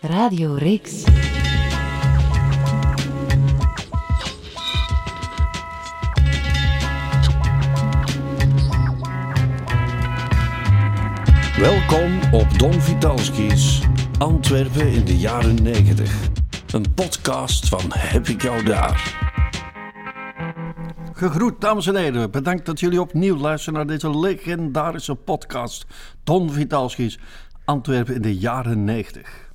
Radio 0.00 0.54
Rix. 0.54 1.04
Welkom 11.56 12.32
op 12.32 12.58
Don 12.58 12.72
Vitalski's 12.80 13.80
Antwerpen 14.18 14.92
in 14.92 15.04
de 15.04 15.16
jaren 15.16 15.62
90. 15.62 16.28
Een 16.72 16.94
podcast 16.94 17.68
van 17.68 17.80
Heb 17.88 18.26
ik 18.26 18.42
jou 18.42 18.62
daar? 18.64 19.18
Gegroet, 21.12 21.60
dames 21.60 21.86
en 21.86 21.96
heren. 21.96 22.30
Bedankt 22.30 22.66
dat 22.66 22.80
jullie 22.80 23.00
opnieuw 23.00 23.36
luisteren 23.36 23.74
naar 23.74 23.86
deze 23.86 24.18
legendarische 24.18 25.14
podcast. 25.14 25.86
Don 26.24 26.52
Vitalski's 26.52 27.18
Antwerpen 27.64 28.14
in 28.14 28.22
de 28.22 28.36
jaren 28.36 28.84
90. 28.84 29.49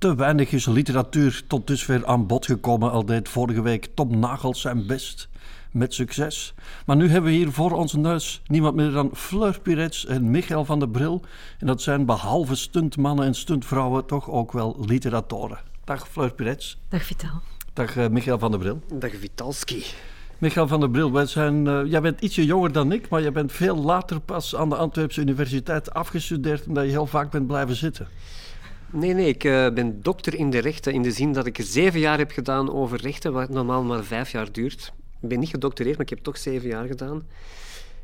Te 0.00 0.14
weinig 0.14 0.52
is 0.52 0.66
literatuur 0.66 1.42
tot 1.46 1.66
dusver 1.66 2.06
aan 2.06 2.26
bod 2.26 2.46
gekomen, 2.46 2.90
al 2.90 3.04
deed 3.04 3.28
vorige 3.28 3.62
week 3.62 3.88
Tom 3.94 4.18
Nagels 4.18 4.60
zijn 4.60 4.86
best. 4.86 5.28
Met 5.70 5.94
succes. 5.94 6.54
Maar 6.86 6.96
nu 6.96 7.08
hebben 7.08 7.30
we 7.30 7.36
hier 7.36 7.52
voor 7.52 7.70
onze 7.70 7.98
neus 7.98 8.42
niemand 8.46 8.74
meer 8.74 8.90
dan 8.90 9.10
Fleur 9.14 9.60
Pirets 9.60 10.06
en 10.06 10.30
Michael 10.30 10.64
van 10.64 10.78
der 10.78 10.88
Bril. 10.88 11.22
En 11.58 11.66
dat 11.66 11.82
zijn 11.82 12.06
behalve 12.06 12.54
stuntmannen 12.54 13.26
en 13.26 13.34
stuntvrouwen 13.34 14.06
toch 14.06 14.30
ook 14.30 14.52
wel 14.52 14.76
literatoren. 14.86 15.58
Dag 15.84 16.08
Fleur 16.08 16.32
Pirets. 16.34 16.78
Dag 16.88 17.02
Vital. 17.02 17.40
Dag 17.72 17.96
uh, 17.96 18.08
Michael 18.08 18.38
van 18.38 18.50
der 18.50 18.60
Bril. 18.60 18.80
Dag 18.94 19.10
Vitalski. 19.20 19.84
Michael 20.38 20.68
van 20.68 20.80
der 20.80 20.90
Bril, 20.90 21.12
wij 21.12 21.26
zijn, 21.26 21.66
uh, 21.66 21.80
jij 21.84 22.00
bent 22.00 22.20
ietsje 22.20 22.44
jonger 22.44 22.72
dan 22.72 22.92
ik, 22.92 23.08
maar 23.08 23.20
je 23.20 23.32
bent 23.32 23.52
veel 23.52 23.76
later 23.76 24.20
pas 24.20 24.56
aan 24.56 24.68
de 24.68 24.76
Antwerpse 24.76 25.20
Universiteit 25.20 25.94
afgestudeerd 25.94 26.66
omdat 26.66 26.84
je 26.84 26.90
heel 26.90 27.06
vaak 27.06 27.30
bent 27.30 27.46
blijven 27.46 27.76
zitten. 27.76 28.08
Nee, 28.92 29.14
nee, 29.14 29.28
ik 29.28 29.44
uh, 29.44 29.70
ben 29.70 30.02
dokter 30.02 30.34
in 30.34 30.50
de 30.50 30.58
rechten 30.58 30.92
in 30.92 31.02
de 31.02 31.10
zin 31.10 31.32
dat 31.32 31.46
ik 31.46 31.58
zeven 31.62 32.00
jaar 32.00 32.18
heb 32.18 32.30
gedaan 32.30 32.72
over 32.72 33.00
rechten, 33.00 33.32
wat 33.32 33.48
normaal 33.48 33.82
maar 33.82 34.04
vijf 34.04 34.30
jaar 34.30 34.52
duurt. 34.52 34.92
Ik 35.20 35.28
ben 35.28 35.38
niet 35.38 35.48
gedoctoreerd, 35.48 35.96
maar 35.96 36.06
ik 36.06 36.12
heb 36.12 36.24
toch 36.24 36.38
zeven 36.38 36.68
jaar 36.68 36.86
gedaan. 36.86 37.22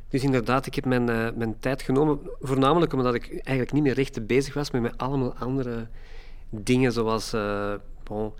Dus 0.09 0.23
inderdaad, 0.23 0.67
ik 0.67 0.75
heb 0.75 0.84
mijn, 0.84 1.11
uh, 1.11 1.28
mijn 1.37 1.56
tijd 1.59 1.83
genomen, 1.83 2.19
voornamelijk 2.41 2.93
omdat 2.93 3.15
ik 3.15 3.31
eigenlijk 3.31 3.73
niet 3.73 3.83
meer 3.83 3.95
rechten 3.95 4.27
bezig 4.27 4.55
was, 4.55 4.70
maar 4.70 4.81
met 4.81 4.98
allemaal 4.98 5.34
andere 5.34 5.87
dingen, 6.51 6.93
zoals... 6.93 7.34
Uh, 7.34 7.73
bon, 8.03 8.33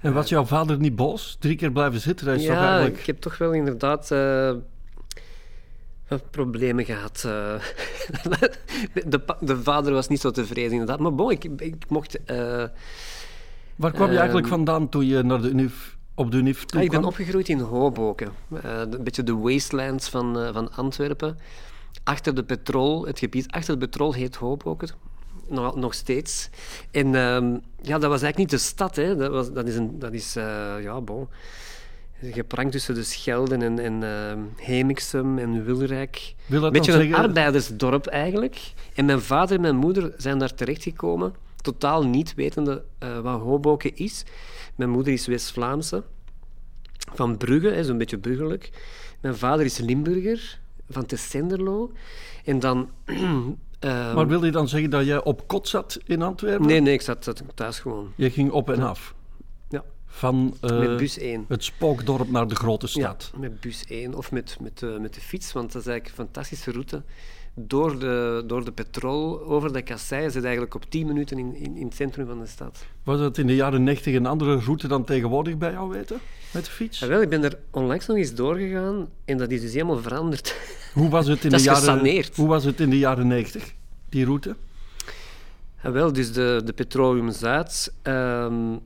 en 0.00 0.12
was 0.12 0.28
jouw 0.28 0.44
vader 0.44 0.78
niet 0.78 0.96
boos? 0.96 1.36
Drie 1.40 1.56
keer 1.56 1.72
blijven 1.72 2.00
zitten? 2.00 2.26
Dat 2.26 2.36
is 2.36 2.44
ja, 2.44 2.54
toch 2.54 2.62
eigenlijk... 2.62 2.98
ik 2.98 3.06
heb 3.06 3.20
toch 3.20 3.38
wel 3.38 3.52
inderdaad 3.52 4.10
problemen 6.30 6.84
gehad. 6.84 7.22
Uh, 7.26 7.32
de, 9.06 9.20
de, 9.40 9.62
vader 9.62 9.92
was 9.92 10.08
niet 10.08 10.20
zo 10.20 10.30
tevreden 10.30 10.72
inderdaad. 10.72 10.98
Maar 10.98 11.14
bon, 11.14 11.30
ik, 11.30 11.44
ik 11.44 11.84
mocht... 11.88 12.18
Uh, 12.30 12.64
Waar 13.76 13.92
kwam 13.92 14.10
je 14.10 14.16
eigenlijk 14.16 14.46
vandaan 14.46 14.88
toen 14.88 15.06
je 15.06 15.22
naar 15.22 15.42
de 15.42 15.48
UNIF, 15.48 15.96
op 16.14 16.30
de 16.30 16.36
UNIF 16.36 16.64
toe 16.64 16.78
ah, 16.78 16.84
Ik 16.84 16.90
ben 16.90 17.04
opgegroeid 17.04 17.48
in 17.48 17.60
Hoboken. 17.60 18.32
een 18.50 19.02
beetje 19.04 19.22
de 19.22 19.36
wastelands 19.36 20.08
van, 20.08 20.50
van 20.52 20.72
Antwerpen. 20.72 21.38
Achter 22.04 22.34
de 22.34 22.44
petrol, 22.44 23.06
het 23.06 23.18
gebied 23.18 23.50
achter 23.50 23.78
de 23.78 23.86
petrol 23.86 24.12
heet 24.12 24.36
Hoboken 24.36 24.88
nog, 25.48 25.76
nog 25.76 25.94
steeds. 25.94 26.50
En 26.90 27.14
um, 27.14 27.60
ja, 27.82 27.98
dat 27.98 28.10
was 28.10 28.22
eigenlijk 28.22 28.36
niet 28.36 28.50
de 28.50 28.58
stad. 28.58 28.96
Hè. 28.96 29.16
Dat, 29.16 29.30
was, 29.30 29.52
dat 29.52 29.66
is, 29.66 29.76
een, 29.76 29.98
dat 29.98 30.12
is 30.12 30.36
uh, 30.36 30.74
ja, 30.82 31.00
bon, 31.00 31.28
geprankt 32.32 32.72
tussen 32.72 32.94
de 32.94 33.02
Schelden 33.02 33.62
en, 33.62 33.78
en 33.78 34.02
uh, 34.02 34.66
Hemixum 34.66 35.38
en 35.38 35.64
Wilrijk. 35.64 36.34
Wil 36.46 36.64
een 36.64 36.72
beetje 36.72 36.92
een 36.92 37.00
zeggen... 37.00 37.16
arbeidersdorp 37.16 38.06
eigenlijk. 38.06 38.72
En 38.94 39.04
mijn 39.04 39.20
vader 39.20 39.56
en 39.56 39.62
mijn 39.62 39.76
moeder 39.76 40.12
zijn 40.16 40.38
daar 40.38 40.54
terechtgekomen, 40.54 41.34
totaal 41.60 42.06
niet 42.06 42.34
wetende 42.34 42.84
uh, 43.02 43.18
wat 43.18 43.40
Hoboken 43.40 43.96
is. 43.96 44.24
Mijn 44.74 44.90
moeder 44.90 45.12
is 45.12 45.26
West-Vlaamse, 45.26 46.02
van 47.14 47.36
Brugge, 47.36 47.84
zo'n 47.84 47.98
beetje 47.98 48.18
burgerlijk. 48.18 48.70
Mijn 49.20 49.36
vader 49.36 49.64
is 49.64 49.78
Limburger, 49.78 50.58
van 50.88 51.06
Tessenderlo. 51.06 51.92
En 52.44 52.58
dan 52.58 52.90
Um, 53.06 53.58
maar 54.14 54.26
wil 54.26 54.44
je 54.44 54.50
dan 54.50 54.68
zeggen 54.68 54.90
dat 54.90 55.06
jij 55.06 55.24
op 55.24 55.48
kot 55.48 55.68
zat 55.68 55.98
in 56.04 56.22
Antwerpen? 56.22 56.66
Nee, 56.66 56.80
nee, 56.80 56.94
ik 56.94 57.00
zat, 57.00 57.24
zat 57.24 57.42
thuis 57.54 57.78
gewoon. 57.78 58.12
Je 58.14 58.30
ging 58.30 58.50
op 58.50 58.70
en 58.70 58.80
af? 58.80 59.14
Van 60.16 60.56
uh, 60.60 60.78
met 60.78 60.96
bus 60.96 61.18
1. 61.18 61.44
het 61.48 61.64
spookdorp 61.64 62.30
naar 62.30 62.48
de 62.48 62.54
grote 62.54 62.86
stad? 62.86 63.30
Ja, 63.32 63.38
met 63.38 63.60
bus 63.60 63.84
1 63.84 64.14
of 64.14 64.32
met, 64.32 64.56
met, 64.60 64.82
uh, 64.82 64.98
met 64.98 65.14
de 65.14 65.20
fiets, 65.20 65.52
want 65.52 65.72
dat 65.72 65.82
is 65.82 65.88
eigenlijk 65.88 66.18
een 66.18 66.24
fantastische 66.24 66.70
route. 66.70 67.02
Door 67.54 67.98
de, 67.98 68.44
door 68.46 68.64
de 68.64 68.72
petrol, 68.72 69.42
over 69.42 69.72
de 69.72 69.82
kassei, 69.82 70.30
zit 70.30 70.42
eigenlijk 70.42 70.74
op 70.74 70.84
10 70.90 71.06
minuten 71.06 71.38
in, 71.38 71.54
in, 71.54 71.76
in, 71.76 71.86
het 71.86 71.94
centrum 71.94 72.26
van 72.26 72.40
de 72.40 72.46
stad. 72.46 72.84
Was 73.02 73.18
dat 73.18 73.38
in 73.38 73.46
de 73.46 73.54
jaren 73.54 73.82
90 73.82 74.14
een 74.14 74.26
andere 74.26 74.58
route 74.58 74.88
dan 74.88 75.04
tegenwoordig 75.04 75.58
bij 75.58 75.72
jou 75.72 75.90
weten, 75.90 76.18
met 76.52 76.64
de 76.64 76.70
fiets? 76.70 76.98
Ja, 76.98 77.06
wel, 77.06 77.22
ik 77.22 77.28
ben 77.28 77.44
er 77.44 77.58
onlangs 77.70 78.06
nog 78.06 78.16
eens 78.16 78.34
doorgegaan 78.34 79.08
en 79.24 79.38
dat 79.38 79.50
is 79.50 79.60
dus 79.60 79.72
helemaal 79.72 80.02
veranderd. 80.02 80.56
Hoe 80.92 81.08
was 81.08 81.26
het 81.26 81.44
in, 81.44 81.50
dat 81.50 81.60
de, 81.60 81.70
is 81.70 81.72
jaren, 81.72 81.80
gesaneerd. 81.80 82.36
hoe 82.36 82.48
was 82.48 82.64
het 82.64 82.80
in 82.80 82.90
de 82.90 82.98
jaren 82.98 83.26
90? 83.26 83.74
die 84.08 84.24
route? 84.24 84.56
Ja, 85.82 85.92
wel, 85.92 86.12
dus 86.12 86.32
de, 86.32 86.62
de 86.64 86.72
Petroleum 86.72 87.30
Zuid 87.30 87.92
um, 88.02 88.80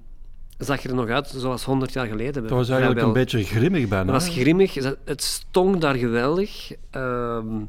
zag 0.59 0.85
er 0.85 0.95
nog 0.95 1.09
uit 1.09 1.33
zoals 1.37 1.65
100 1.65 1.93
jaar 1.93 2.07
geleden. 2.07 2.43
Dat 2.43 2.51
was 2.51 2.69
eigenlijk 2.69 3.01
een 3.01 3.13
beetje 3.13 3.45
grimmig 3.45 3.89
bijna. 3.89 4.13
Het 4.13 4.23
was 4.23 4.35
grimmig. 4.35 4.75
Het 5.05 5.23
stonk 5.23 5.81
daar 5.81 5.95
geweldig. 5.95 6.73
Um, 6.93 7.69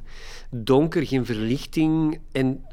donker, 0.50 1.06
geen 1.06 1.26
verlichting. 1.26 2.20
En 2.32 2.64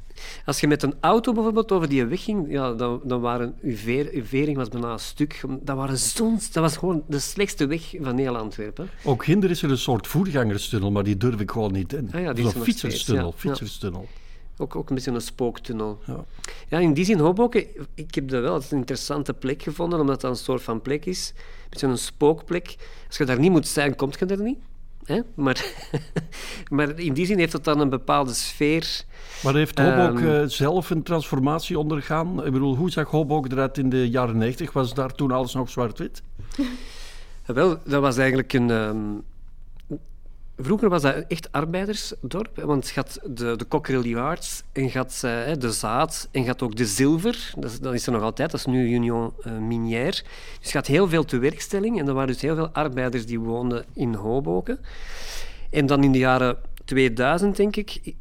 als 0.44 0.60
je 0.60 0.66
met 0.66 0.82
een 0.82 0.94
auto 1.00 1.32
bijvoorbeeld 1.32 1.72
over 1.72 1.88
die 1.88 2.04
weg 2.04 2.24
ging, 2.24 2.46
ja, 2.50 2.72
dan, 2.72 3.00
dan 3.04 3.20
waren 3.20 3.54
uw, 3.62 3.76
veer, 3.76 4.10
uw 4.12 4.24
vering 4.24 4.56
was 4.56 4.68
bijna 4.68 4.92
een 4.92 4.98
stuk. 4.98 5.40
Dat, 5.60 5.76
waren 5.76 5.98
zons, 5.98 6.52
dat 6.52 6.62
was 6.62 6.76
gewoon 6.76 7.02
de 7.08 7.18
slechtste 7.18 7.66
weg 7.66 7.94
van 8.00 8.18
heel 8.18 8.36
Antwerpen. 8.36 8.88
Ook 9.04 9.24
hinder 9.24 9.50
is 9.50 9.62
er 9.62 9.70
een 9.70 9.78
soort 9.78 10.06
voergangerstunnel, 10.06 10.90
maar 10.90 11.04
die 11.04 11.16
durf 11.16 11.40
ik 11.40 11.50
gewoon 11.50 11.72
niet 11.72 11.92
in. 11.92 12.08
Ah 12.12 12.20
ja, 12.20 12.32
die 12.32 12.50
Zo'n 12.50 12.62
fietserstunnel. 12.62 13.26
Ja. 13.26 13.38
fietserstunnel. 13.38 14.00
Ja. 14.00 14.24
Ook, 14.58 14.76
ook 14.76 14.88
een 14.88 14.94
beetje 14.94 15.10
een 15.10 15.20
spooktunnel. 15.20 15.98
Ja. 16.06 16.24
ja, 16.68 16.78
in 16.78 16.94
die 16.94 17.04
zin 17.04 17.18
Hoboken, 17.18 17.66
ik 17.94 18.14
heb 18.14 18.28
dat 18.28 18.42
wel 18.42 18.54
als 18.54 18.70
een 18.70 18.78
interessante 18.78 19.34
plek 19.34 19.62
gevonden, 19.62 20.00
omdat 20.00 20.20
dat 20.20 20.30
een 20.30 20.36
soort 20.36 20.62
van 20.62 20.82
plek 20.82 21.04
is. 21.04 21.32
Een 21.36 21.66
beetje 21.70 21.86
een 21.86 21.98
spookplek. 21.98 22.76
Als 23.06 23.16
je 23.16 23.24
daar 23.24 23.38
niet 23.38 23.50
moet 23.50 23.66
zijn, 23.66 23.96
kom 23.96 24.10
je 24.18 24.26
er 24.26 24.42
niet. 24.42 24.58
Hè? 25.04 25.20
Maar, 25.34 25.64
maar 26.76 26.98
in 26.98 27.12
die 27.12 27.26
zin 27.26 27.38
heeft 27.38 27.52
het 27.52 27.64
dan 27.64 27.80
een 27.80 27.88
bepaalde 27.88 28.34
sfeer. 28.34 29.04
Maar 29.42 29.54
heeft 29.54 29.78
Hoboken 29.78 30.40
um, 30.40 30.48
zelf 30.48 30.90
een 30.90 31.02
transformatie 31.02 31.78
ondergaan? 31.78 32.46
Ik 32.46 32.52
bedoel, 32.52 32.76
hoe 32.76 32.90
zag 32.90 33.10
Hoboken 33.10 33.52
eruit 33.52 33.78
in 33.78 33.88
de 33.88 34.10
jaren 34.10 34.38
90? 34.38 34.72
Was 34.72 34.94
daar 34.94 35.14
toen 35.14 35.30
alles 35.30 35.54
nog 35.54 35.70
zwart-wit? 35.70 36.22
wel, 37.44 37.78
dat 37.84 38.00
was 38.00 38.16
eigenlijk 38.16 38.52
een... 38.52 38.70
Um, 38.70 39.22
Vroeger 40.58 40.88
was 40.88 41.02
dat 41.02 41.24
echt 41.28 41.52
arbeidersdorp, 41.52 42.60
want 42.60 42.88
je 42.88 42.94
had 42.94 43.20
de, 43.24 43.56
de 43.56 43.68
Cockerill 43.68 44.16
en 44.72 44.84
je 44.84 44.90
had 44.92 45.22
uh, 45.24 45.52
de 45.58 45.72
zaad 45.72 46.28
en 46.30 46.40
je 46.40 46.46
had 46.46 46.62
ook 46.62 46.76
de 46.76 46.86
zilver. 46.86 47.52
Dat 47.58 47.70
is, 47.70 47.78
is 47.80 48.06
er 48.06 48.12
nog 48.12 48.22
altijd, 48.22 48.50
dat 48.50 48.60
is 48.60 48.66
nu 48.66 48.94
Union 48.94 49.32
uh, 49.46 49.58
Minière. 49.58 50.22
Dus 50.60 50.72
je 50.72 50.78
had 50.78 50.86
heel 50.86 51.08
veel 51.08 51.24
tewerkstelling 51.24 51.98
en 51.98 52.08
er 52.08 52.14
waren 52.14 52.32
dus 52.32 52.40
heel 52.40 52.54
veel 52.54 52.68
arbeiders 52.68 53.26
die 53.26 53.40
woonden 53.40 53.84
in 53.94 54.14
Hoboken. 54.14 54.78
En 55.70 55.86
dan 55.86 56.04
in 56.04 56.12
de 56.12 56.18
jaren 56.18 56.56
2000, 56.84 57.56
denk 57.56 57.76
ik, 57.76 58.14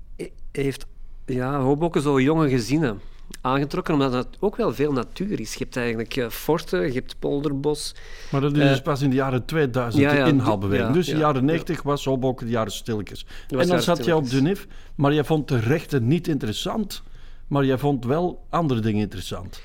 heeft 0.51 0.85
ja, 1.25 1.59
Hoboken 1.59 2.01
zo 2.01 2.21
jonge 2.21 2.49
gezinnen 2.49 3.01
aangetrokken, 3.45 3.93
omdat 3.93 4.13
het 4.13 4.27
ook 4.39 4.55
wel 4.55 4.73
veel 4.73 4.91
natuur 4.91 5.39
is. 5.39 5.53
Je 5.53 5.63
hebt 5.63 5.77
eigenlijk 5.77 6.15
uh, 6.15 6.29
forten, 6.29 6.87
je 6.87 6.93
hebt 6.93 7.15
polderbos. 7.19 7.95
Maar 8.31 8.41
dat 8.41 8.55
is 8.55 8.63
uh, 8.63 8.67
dus 8.69 8.81
pas 8.81 9.01
in 9.01 9.09
de 9.09 9.15
jaren 9.15 9.45
2000 9.45 10.03
ja, 10.03 10.13
ja, 10.13 10.23
de 10.23 10.29
inhaalbeweging. 10.29 10.93
Dus 10.93 11.05
de 11.05 11.17
jaren 11.17 11.45
90 11.45 11.81
was 11.81 12.07
ook 12.07 12.39
de 12.39 12.47
jaren 12.47 12.71
stilletjes. 12.71 13.25
En 13.47 13.67
dan 13.67 13.81
zat 13.81 14.05
je 14.05 14.15
op 14.15 14.29
de 14.29 14.41
NIF, 14.41 14.67
maar 14.95 15.13
jij 15.13 15.23
vond 15.23 15.47
de 15.47 15.59
rechten 15.59 16.07
niet 16.07 16.27
interessant, 16.27 17.03
maar 17.47 17.65
jij 17.65 17.77
vond 17.77 18.05
wel 18.05 18.45
andere 18.49 18.79
dingen 18.79 19.01
interessant. 19.01 19.61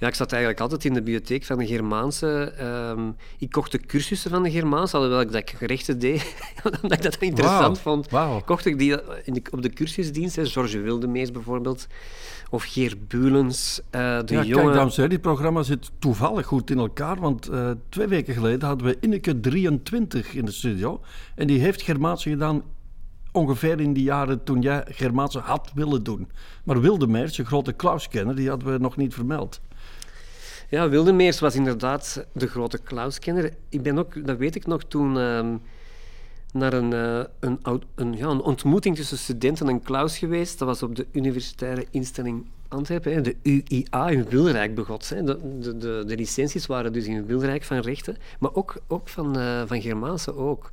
Ja, 0.00 0.06
ik 0.06 0.14
zat 0.14 0.32
eigenlijk 0.32 0.62
altijd 0.62 0.84
in 0.84 0.94
de 0.94 1.02
bibliotheek 1.02 1.44
van 1.44 1.58
de 1.58 1.66
Germaanse. 1.66 2.52
Um, 2.96 3.16
ik 3.38 3.50
kocht 3.50 3.72
de 3.72 3.78
cursussen 3.78 4.30
van 4.30 4.42
de 4.42 4.50
Germaanse, 4.50 4.96
alhoewel 4.96 5.20
ik 5.20 5.32
dat 5.32 5.52
gerechten 5.56 5.98
deed, 5.98 6.34
omdat 6.82 6.92
ik 6.92 7.02
dat 7.02 7.16
interessant 7.16 7.82
wow. 7.82 7.94
vond. 7.94 8.10
Wow. 8.10 8.44
Kocht 8.44 8.66
ik 8.66 8.78
die 8.78 8.96
in 9.24 9.32
de, 9.32 9.42
op 9.50 9.62
de 9.62 9.70
cursusdienst, 9.70 10.36
hè, 10.36 10.46
George 10.46 10.80
Wildemees 10.80 11.30
bijvoorbeeld, 11.30 11.86
of 12.50 12.64
Geert 12.64 13.08
Bulens, 13.08 13.80
uh, 13.84 13.90
de 14.24 14.34
ja, 14.34 14.44
jonge... 14.44 14.62
Kijk, 14.62 14.74
dames 14.74 14.98
en 14.98 15.08
die 15.08 15.18
programma 15.18 15.62
zit 15.62 15.90
toevallig 15.98 16.46
goed 16.46 16.70
in 16.70 16.78
elkaar, 16.78 17.20
want 17.20 17.50
uh, 17.50 17.70
twee 17.88 18.06
weken 18.06 18.34
geleden 18.34 18.68
hadden 18.68 18.86
we 18.86 18.96
Inneke 19.00 19.40
23 19.40 20.34
in 20.34 20.44
de 20.44 20.52
studio 20.52 21.00
en 21.34 21.46
die 21.46 21.60
heeft 21.60 21.82
Germaanse 21.82 22.30
gedaan 22.30 22.62
ongeveer 23.32 23.80
in 23.80 23.92
die 23.92 24.02
jaren 24.02 24.44
toen 24.44 24.60
jij 24.60 24.84
Germaanse 24.88 25.38
had 25.38 25.70
willen 25.74 26.02
doen. 26.02 26.28
Maar 26.64 26.80
Wildemeers, 26.80 27.36
je 27.36 27.44
grote 27.44 27.72
Klaus-kenner, 27.72 28.34
die 28.34 28.48
hadden 28.48 28.72
we 28.72 28.78
nog 28.78 28.96
niet 28.96 29.14
vermeld. 29.14 29.60
Ja, 30.70 30.88
Wildemeers 30.88 31.40
was 31.40 31.54
inderdaad 31.54 32.26
de 32.32 32.46
grote 32.46 32.78
Klaus-kenner. 32.78 33.52
Ik 33.68 33.82
ben 33.82 33.98
ook, 33.98 34.26
dat 34.26 34.36
weet 34.36 34.54
ik 34.54 34.66
nog, 34.66 34.84
toen 34.84 35.16
uh, 35.16 35.54
naar 36.52 36.72
een, 36.72 36.92
uh, 36.92 37.24
een, 37.40 37.60
een, 37.94 38.16
ja, 38.16 38.26
een 38.26 38.42
ontmoeting 38.42 38.96
tussen 38.96 39.18
studenten 39.18 39.68
en 39.68 39.82
Klaus 39.82 40.18
geweest. 40.18 40.58
Dat 40.58 40.68
was 40.68 40.82
op 40.82 40.96
de 40.96 41.06
universitaire 41.12 41.86
instelling 41.90 42.46
Antwerpen, 42.68 43.12
hè, 43.12 43.20
de 43.20 43.36
UIA 43.42 44.08
in 44.08 44.24
Wilrijk 44.28 44.74
begot. 44.74 45.08
Hè. 45.08 45.22
De, 45.22 45.38
de, 45.60 45.76
de, 45.76 46.02
de, 46.06 46.16
licenties 46.16 46.66
waren 46.66 46.92
dus 46.92 47.06
in 47.06 47.26
Wilrijk 47.26 47.64
van 47.64 47.78
rechten, 47.78 48.16
maar 48.38 48.54
ook, 48.54 48.76
ook 48.86 49.08
van, 49.08 49.38
uh, 49.38 49.62
van 49.66 49.82
Germaanse 49.82 50.36
ook. 50.36 50.70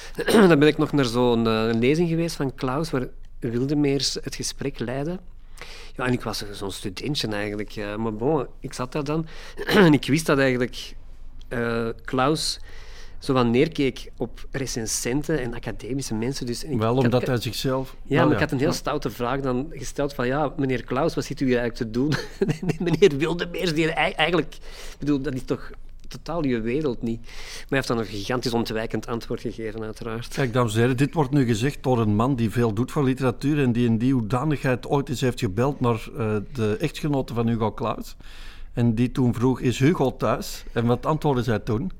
Dan 0.48 0.58
ben 0.58 0.68
ik 0.68 0.78
nog 0.78 0.92
naar 0.92 1.04
zo'n 1.04 1.46
uh, 1.46 1.70
lezing 1.72 2.08
geweest 2.08 2.36
van 2.36 2.54
Klaus, 2.54 2.90
waar 2.90 3.08
Wildemeers 3.38 4.14
het 4.14 4.34
gesprek 4.34 4.78
leidde. 4.78 5.18
Ja, 5.96 6.06
en 6.06 6.12
ik 6.12 6.22
was 6.22 6.44
zo'n 6.52 6.72
studentje 6.72 7.28
eigenlijk. 7.28 7.76
Maar 7.96 8.14
bon, 8.14 8.46
ik 8.60 8.72
zat 8.72 8.92
daar 8.92 9.04
dan 9.04 9.26
en 9.66 9.92
ik 9.92 10.06
wist 10.06 10.26
dat 10.26 10.38
eigenlijk 10.38 10.94
Klaus 12.04 12.60
zo 13.20 13.34
van 13.34 13.50
neerkeek 13.50 14.10
op 14.16 14.46
recensenten 14.50 15.40
en 15.40 15.54
academische 15.54 16.14
mensen. 16.14 16.46
Dus, 16.46 16.62
Wel, 16.62 16.96
omdat 16.96 17.26
hij 17.26 17.36
zichzelf... 17.36 17.96
Ja, 18.02 18.24
maar 18.24 18.34
ik 18.34 18.40
had 18.40 18.52
een 18.52 18.58
heel 18.58 18.72
stoute 18.72 19.10
vraag 19.10 19.40
dan 19.40 19.66
gesteld 19.70 20.14
van, 20.14 20.26
ja, 20.26 20.52
meneer 20.56 20.84
Klaus, 20.84 21.14
wat 21.14 21.24
zit 21.24 21.40
u 21.40 21.46
hier 21.46 21.58
eigenlijk 21.58 21.92
te 21.92 21.98
doen? 21.98 22.14
meneer 22.84 23.16
Wildemeers, 23.16 23.74
die 23.74 23.90
eigenlijk... 23.90 24.54
Ik 24.54 24.98
bedoel, 24.98 25.20
dat 25.20 25.34
is 25.34 25.44
toch 25.44 25.70
totaal 26.10 26.44
je 26.44 26.60
wereld 26.60 27.02
niet. 27.02 27.20
Maar 27.20 27.32
hij 27.68 27.76
heeft 27.76 27.88
dan 27.88 27.98
een 27.98 28.06
gigantisch 28.06 28.52
ontwijkend 28.52 29.06
antwoord 29.06 29.40
gegeven, 29.40 29.82
uiteraard. 29.82 30.28
Kijk, 30.28 30.52
dames 30.52 30.74
en 30.74 30.80
heren, 30.80 30.96
dit 30.96 31.14
wordt 31.14 31.30
nu 31.30 31.44
gezegd 31.44 31.82
door 31.82 32.00
een 32.00 32.14
man 32.14 32.36
die 32.36 32.50
veel 32.50 32.72
doet 32.72 32.90
voor 32.90 33.04
literatuur 33.04 33.62
en 33.62 33.72
die 33.72 33.86
in 33.86 33.98
die 33.98 34.12
hoedanigheid 34.12 34.86
ooit 34.86 35.08
eens 35.08 35.20
heeft 35.20 35.40
gebeld 35.40 35.80
naar 35.80 36.08
uh, 36.18 36.36
de 36.52 36.76
echtgenote 36.76 37.34
van 37.34 37.48
Hugo 37.48 37.72
Claus. 37.72 38.16
En 38.72 38.94
die 38.94 39.12
toen 39.12 39.34
vroeg, 39.34 39.60
is 39.60 39.78
Hugo 39.78 40.16
thuis? 40.16 40.64
En 40.72 40.86
wat 40.86 41.06
antwoordde 41.06 41.42
zij 41.42 41.58
toen? 41.58 41.90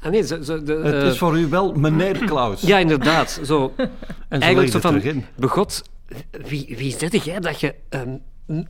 Ah, 0.00 0.10
nee, 0.10 0.26
zo, 0.26 0.42
zo 0.42 0.62
de, 0.62 0.72
het 0.72 1.12
is 1.12 1.18
voor 1.18 1.38
u 1.38 1.46
wel 1.46 1.72
meneer 1.72 2.18
Klaus. 2.18 2.60
Ja, 2.60 2.78
inderdaad. 2.78 3.40
Zo, 3.44 3.72
en 4.28 4.40
eigenlijk 4.40 4.72
zo 4.72 4.80
van, 4.80 5.02
begot, 5.34 5.82
wie, 6.30 6.74
wie 6.78 6.96
zet 6.98 7.24
jij 7.24 7.40
dat 7.40 7.60
je 7.60 7.74
um, 7.90 8.20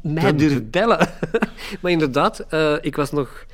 mij 0.02 0.36
durft 0.36 0.70
bellen? 0.70 1.08
maar 1.80 1.90
inderdaad, 1.90 2.44
uh, 2.50 2.74
ik 2.80 2.96
was 2.96 3.12
nog 3.12 3.46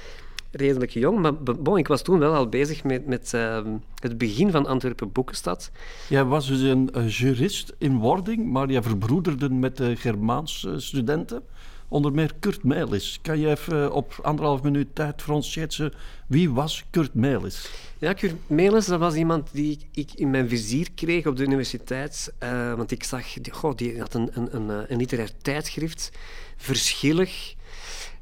redelijk 0.60 0.90
jong, 0.90 1.18
maar 1.18 1.34
bon, 1.34 1.78
ik 1.78 1.88
was 1.88 2.02
toen 2.02 2.18
wel 2.18 2.34
al 2.34 2.48
bezig 2.48 2.84
met, 2.84 3.06
met 3.06 3.32
uh, 3.34 3.60
het 3.94 4.18
begin 4.18 4.50
van 4.50 4.66
Antwerpen 4.66 5.12
Boekenstad. 5.12 5.70
Jij 6.08 6.24
was 6.24 6.46
dus 6.46 6.60
een 6.60 7.08
jurist 7.08 7.74
in 7.78 7.98
wording, 7.98 8.46
maar 8.46 8.70
je 8.70 8.82
verbroederde 8.82 9.50
met 9.50 9.76
de 9.76 9.96
Germaanse 9.96 10.80
studenten 10.80 11.42
onder 11.88 12.12
meer 12.12 12.32
Kurt 12.40 12.64
Melis. 12.64 13.18
Kan 13.22 13.38
je 13.38 13.48
even 13.48 13.92
op 13.92 14.18
anderhalf 14.22 14.62
minuut 14.62 14.88
tijd 14.92 15.22
voor 15.22 15.34
ons 15.34 15.52
schetsen 15.52 15.92
wie 16.26 16.50
was 16.50 16.84
Kurt 16.90 17.14
Melis? 17.14 17.70
Ja, 17.98 18.12
Kurt 18.12 18.34
Melis 18.46 18.86
dat 18.86 18.98
was 18.98 19.14
iemand 19.14 19.48
die 19.52 19.78
ik 19.92 20.12
in 20.14 20.30
mijn 20.30 20.48
vizier 20.48 20.88
kreeg 20.94 21.26
op 21.26 21.36
de 21.36 21.44
universiteit. 21.44 22.32
Uh, 22.42 22.74
want 22.74 22.90
ik 22.90 23.04
zag, 23.04 23.26
goh, 23.50 23.76
die 23.76 23.98
had 23.98 24.14
een, 24.14 24.30
een, 24.32 24.56
een, 24.56 24.92
een 24.92 24.98
literair 24.98 25.30
tijdschrift, 25.42 26.12
verschillig. 26.56 27.56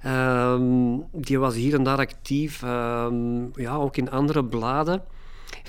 Um, 0.06 1.04
die 1.12 1.38
was 1.38 1.54
hier 1.54 1.74
en 1.74 1.82
daar 1.82 1.98
actief, 1.98 2.62
um, 2.62 3.50
ja, 3.54 3.74
ook 3.74 3.96
in 3.96 4.10
andere 4.10 4.44
bladen. 4.44 5.02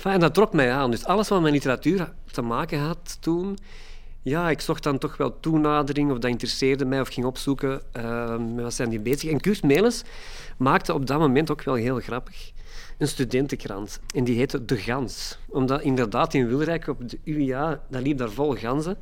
En 0.02 0.20
dat 0.20 0.34
trok 0.34 0.52
mij 0.52 0.72
aan. 0.72 0.90
Dus 0.90 1.04
alles 1.04 1.28
wat 1.28 1.40
met 1.40 1.52
literatuur 1.52 2.12
te 2.30 2.42
maken 2.42 2.78
had 2.80 3.16
toen, 3.20 3.58
ja, 4.22 4.50
ik 4.50 4.60
zocht 4.60 4.82
dan 4.82 4.98
toch 4.98 5.16
wel 5.16 5.40
toenadering 5.40 6.10
of 6.10 6.18
dat 6.18 6.30
interesseerde 6.30 6.84
mij 6.84 7.00
of 7.00 7.08
ging 7.08 7.26
opzoeken 7.26 7.80
met 8.54 8.64
wat 8.64 8.74
zijn 8.74 8.88
die 8.88 9.00
bezig. 9.00 9.30
En 9.30 9.40
Kurt 9.40 9.62
Melis 9.62 10.04
maakte 10.56 10.94
op 10.94 11.06
dat 11.06 11.18
moment 11.18 11.50
ook 11.50 11.62
wel 11.62 11.74
heel 11.74 12.00
grappig 12.00 12.52
een 12.98 13.08
studentenkrant. 13.08 14.00
En 14.14 14.24
die 14.24 14.36
heette 14.36 14.64
De 14.64 14.76
Gans. 14.76 15.38
Omdat 15.48 15.82
inderdaad 15.82 16.34
in 16.34 16.48
Wilrijk 16.48 16.86
op 16.88 17.08
de 17.08 17.18
UiA, 17.24 17.80
dat 17.90 18.02
liep 18.02 18.18
daar 18.18 18.30
vol 18.30 18.54
ganzen. 18.54 18.98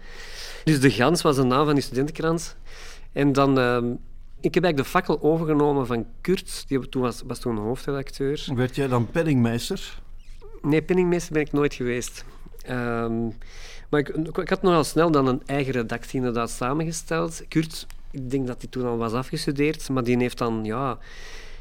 Dus 0.64 0.80
De 0.80 0.90
Gans 0.90 1.22
was 1.22 1.36
de 1.36 1.42
naam 1.42 1.64
van 1.64 1.74
die 1.74 1.82
studentenkrant. 1.82 2.56
En 3.12 3.32
dan... 3.32 3.58
ik 4.40 4.54
heb 4.54 4.64
eigenlijk 4.64 4.76
de 4.76 4.98
fakkel 4.98 5.22
overgenomen 5.22 5.86
van 5.86 6.06
Kurt, 6.20 6.64
die 6.68 6.88
toen 6.88 7.02
was, 7.02 7.22
was 7.26 7.38
toen 7.38 7.56
hoofdredacteur. 7.56 8.48
Werd 8.54 8.76
jij 8.76 8.88
dan 8.88 9.10
penningmeester? 9.10 10.00
Nee, 10.62 10.82
penningmeester 10.82 11.32
ben 11.32 11.42
ik 11.42 11.52
nooit 11.52 11.74
geweest. 11.74 12.24
Um, 12.70 13.32
maar 13.88 14.00
ik, 14.00 14.08
ik 14.38 14.48
had 14.48 14.62
nogal 14.62 14.84
snel 14.84 15.10
dan 15.10 15.26
een 15.26 15.42
eigen 15.46 15.72
redactie 15.72 16.18
inderdaad 16.18 16.50
samengesteld. 16.50 17.44
Kurt, 17.48 17.86
ik 18.10 18.30
denk 18.30 18.46
dat 18.46 18.60
hij 18.60 18.70
toen 18.70 18.86
al 18.86 18.96
was 18.96 19.12
afgestudeerd, 19.12 19.88
maar 19.88 20.04
die 20.04 20.18
heeft 20.18 20.38
dan, 20.38 20.64
ja... 20.64 20.98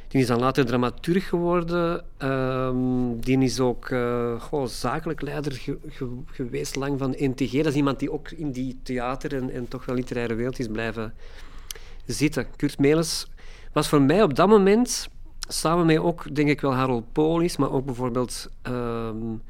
Die 0.08 0.24
is 0.24 0.30
dan 0.30 0.40
later 0.40 0.66
dramaturg 0.66 1.28
geworden. 1.30 2.04
Um, 2.20 3.20
die 3.20 3.44
is 3.44 3.60
ook 3.60 3.90
uh, 3.90 4.42
goh, 4.42 4.68
zakelijk 4.68 5.22
leider 5.22 5.52
ge 5.52 5.78
ge 5.88 6.10
geweest 6.26 6.76
lang 6.76 7.00
van 7.00 7.16
NTG. 7.18 7.52
Dat 7.52 7.66
is 7.66 7.74
iemand 7.74 8.00
die 8.00 8.12
ook 8.12 8.32
in 8.32 8.52
die 8.52 8.80
theater 8.84 9.36
en, 9.36 9.50
en 9.50 9.68
toch 9.68 9.86
wel 9.86 9.96
literaire 9.96 10.36
wereld 10.36 10.60
is 10.60 10.68
blijven 10.68 11.14
zitten. 12.06 12.48
Kurt 12.56 12.80
Melis 12.80 13.28
was 13.74 13.88
voor 13.88 14.02
mij 14.02 14.24
op 14.24 14.36
dat 14.36 14.48
moment, 14.48 15.10
samen 15.48 15.86
met 15.86 15.98
ook, 15.98 16.36
denk 16.36 16.50
ik 16.50 16.62
wel, 16.62 16.74
Harold 16.74 17.12
Polis, 17.12 17.58
maar 17.58 17.72
ook 17.72 17.86
bijvoorbeeld... 17.86 18.50
Um, 18.68 19.42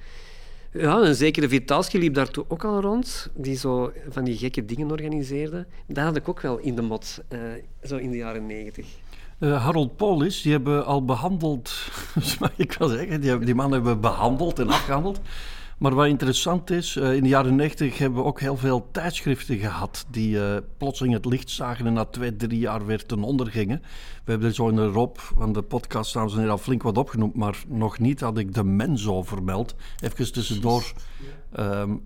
ja, 0.79 0.97
een 0.97 1.15
zekere 1.15 1.49
Vitalski 1.49 1.99
liep 1.99 2.13
daar 2.13 2.29
ook 2.47 2.63
al 2.63 2.81
rond, 2.81 3.29
die 3.33 3.55
zo 3.55 3.91
van 4.09 4.23
die 4.23 4.37
gekke 4.37 4.65
dingen 4.65 4.91
organiseerde. 4.91 5.65
Dat 5.87 6.03
had 6.03 6.15
ik 6.15 6.29
ook 6.29 6.41
wel 6.41 6.57
in 6.57 6.75
de 6.75 6.81
mot, 6.81 7.21
uh, 7.29 7.39
zo 7.83 7.97
in 7.97 8.11
de 8.11 8.17
jaren 8.17 8.45
negentig. 8.45 8.85
Uh, 9.39 9.63
Harold 9.63 9.95
Polis, 9.95 10.41
die 10.41 10.51
hebben 10.51 10.85
al 10.85 11.05
behandeld, 11.05 11.89
ik 12.55 12.73
wil 12.73 12.87
zeggen, 12.87 13.21
die, 13.21 13.39
die 13.39 13.55
man 13.55 13.71
hebben 13.71 13.99
behandeld 13.99 14.59
en 14.59 14.67
afgehandeld. 14.69 15.19
Maar 15.77 15.93
wat 15.93 16.07
interessant 16.07 16.69
is, 16.69 16.95
uh, 16.95 17.13
in 17.13 17.23
de 17.23 17.29
jaren 17.29 17.55
90 17.55 17.97
hebben 17.97 18.19
we 18.19 18.25
ook 18.25 18.39
heel 18.39 18.57
veel 18.57 18.87
tijdschriften 18.91 19.57
gehad 19.57 20.05
die 20.09 20.35
uh, 20.35 20.57
plotseling 20.77 21.13
het 21.13 21.25
licht 21.25 21.49
zagen 21.49 21.87
en 21.87 21.93
na 21.93 22.05
twee, 22.05 22.35
drie 22.35 22.59
jaar 22.59 22.85
weer 22.85 23.05
ten 23.05 23.23
onder 23.23 23.47
gingen. 23.47 23.81
We 24.23 24.31
hebben 24.31 24.47
er 24.47 24.55
zo 24.55 24.69
in 24.69 24.75
de 24.75 24.87
Rob 24.87 25.17
van 25.17 25.53
de 25.53 25.61
podcast, 25.61 26.13
dames 26.13 26.31
en 26.31 26.37
heren, 26.37 26.51
al 26.51 26.57
flink 26.57 26.83
wat 26.83 26.97
opgenoemd, 26.97 27.35
maar 27.35 27.63
nog 27.67 27.99
niet 27.99 28.19
had 28.19 28.37
ik 28.37 28.53
de 28.53 28.63
Menzo 28.63 29.23
vermeld. 29.23 29.75
Even 29.99 30.31
tussendoor. 30.31 30.93
Um, 31.59 32.03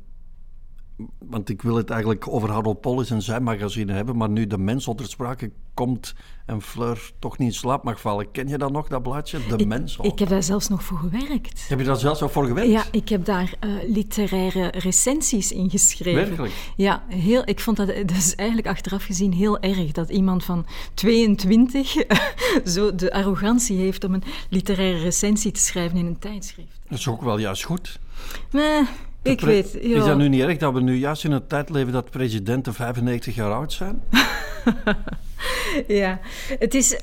want 1.20 1.50
ik 1.50 1.62
wil 1.62 1.76
het 1.76 1.90
eigenlijk 1.90 2.28
over 2.28 2.52
Harold 2.52 2.82
Polis 2.82 3.10
en 3.12 3.22
zijn 3.22 3.44
magazine 3.44 3.94
hebben, 3.94 4.18
maar 4.18 4.30
nu 4.30 4.48
de 4.48 4.58
mens 4.58 4.88
onder 4.88 5.06
sprake 5.06 5.52
komt 5.74 6.14
en 6.46 6.62
Fleur 6.62 7.12
toch 7.20 7.38
niet 7.38 7.48
in 7.48 7.54
slaap 7.54 7.84
mag 7.84 8.02
vallen. 8.02 8.32
Ken 8.32 8.48
je 8.48 8.58
dat 8.58 8.72
nog, 8.72 8.88
dat 8.88 9.04
blaadje? 9.04 9.40
De 9.48 9.56
ik, 9.56 9.68
mens? 9.68 9.98
Ik 10.02 10.20
heb 10.20 10.30
daar 10.30 10.44
zelfs 10.44 10.68
nog 10.68 10.84
voor 10.84 10.98
gewerkt. 10.98 11.66
Heb 11.70 11.80
je 11.80 11.86
daar 11.86 11.98
zelfs 11.98 12.20
nog 12.20 12.32
voor 12.32 12.46
gewerkt? 12.46 12.72
Ja, 12.72 12.84
ik 12.92 13.10
heb 13.10 13.26
daar 13.26 13.54
uh, 13.66 13.90
literaire 13.94 14.68
recensies 14.68 15.52
in 15.52 15.70
geschreven. 15.70 16.28
Werkelijk? 16.28 16.54
Ja, 16.76 17.04
heel, 17.08 17.42
ik 17.46 17.60
vond 17.60 17.78
dat, 17.78 17.88
dat 17.88 18.12
is 18.18 18.36
eigenlijk 18.36 18.68
achteraf 18.68 19.04
gezien 19.04 19.34
heel 19.34 19.60
erg 19.60 19.92
dat 19.92 20.10
iemand 20.10 20.44
van 20.44 20.66
22 20.94 21.96
zo 22.74 22.96
de 22.96 23.14
arrogantie 23.14 23.78
heeft 23.78 24.04
om 24.04 24.14
een 24.14 24.24
literaire 24.50 25.00
recensie 25.00 25.52
te 25.52 25.60
schrijven 25.60 25.98
in 25.98 26.06
een 26.06 26.20
tijdschrift. 26.20 26.80
Dat 26.88 26.98
is 26.98 27.08
ook 27.08 27.22
wel 27.22 27.38
juist 27.38 27.64
goed. 27.64 28.00
Nee, 28.52 28.82
ik 29.22 29.42
weet, 29.42 29.78
ja. 29.82 29.98
Is 29.98 30.06
dat 30.06 30.18
nu 30.18 30.30
niet 30.30 30.42
erg 30.42 30.58
dat 30.58 30.74
we 30.74 30.82
nu 30.82 30.96
juist 30.96 31.24
in 31.24 31.32
een 31.32 31.48
tijd 31.48 31.70
leven 31.70 31.94
dat 31.94 32.10
presidenten 32.10 32.74
95 32.74 33.36
jaar 33.36 33.52
oud 33.52 33.74
zijn? 33.74 34.02
ja, 36.02 36.20
het 36.60 36.74
is 36.74 37.00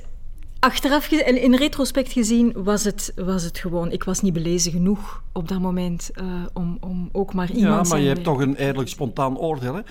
achteraf 0.59 1.13
en 1.13 1.43
in 1.43 1.55
retrospect 1.55 2.13
gezien 2.13 2.53
was 2.57 2.85
het, 2.85 3.13
was 3.17 3.43
het 3.43 3.59
gewoon. 3.59 3.93
Ik 3.93 4.05
was 4.05 4.21
niet 4.21 4.33
belezen 4.33 4.73
genoeg 4.73 5.23
op 5.33 5.49
dat 5.49 5.61
moment 5.61 6.11
uh, 6.15 6.25
om, 6.53 6.77
om 6.81 7.09
ook 7.13 7.35
maar 7.35 7.51
iemand. 7.51 7.87
Ja, 7.87 7.93
maar 7.93 8.03
je 8.03 8.09
hebt 8.09 8.25
toch 8.25 8.41
een 8.41 8.57
eerlijk 8.57 8.89
spontaan 8.89 9.39
oordeel. 9.39 9.75
Hè? 9.75 9.83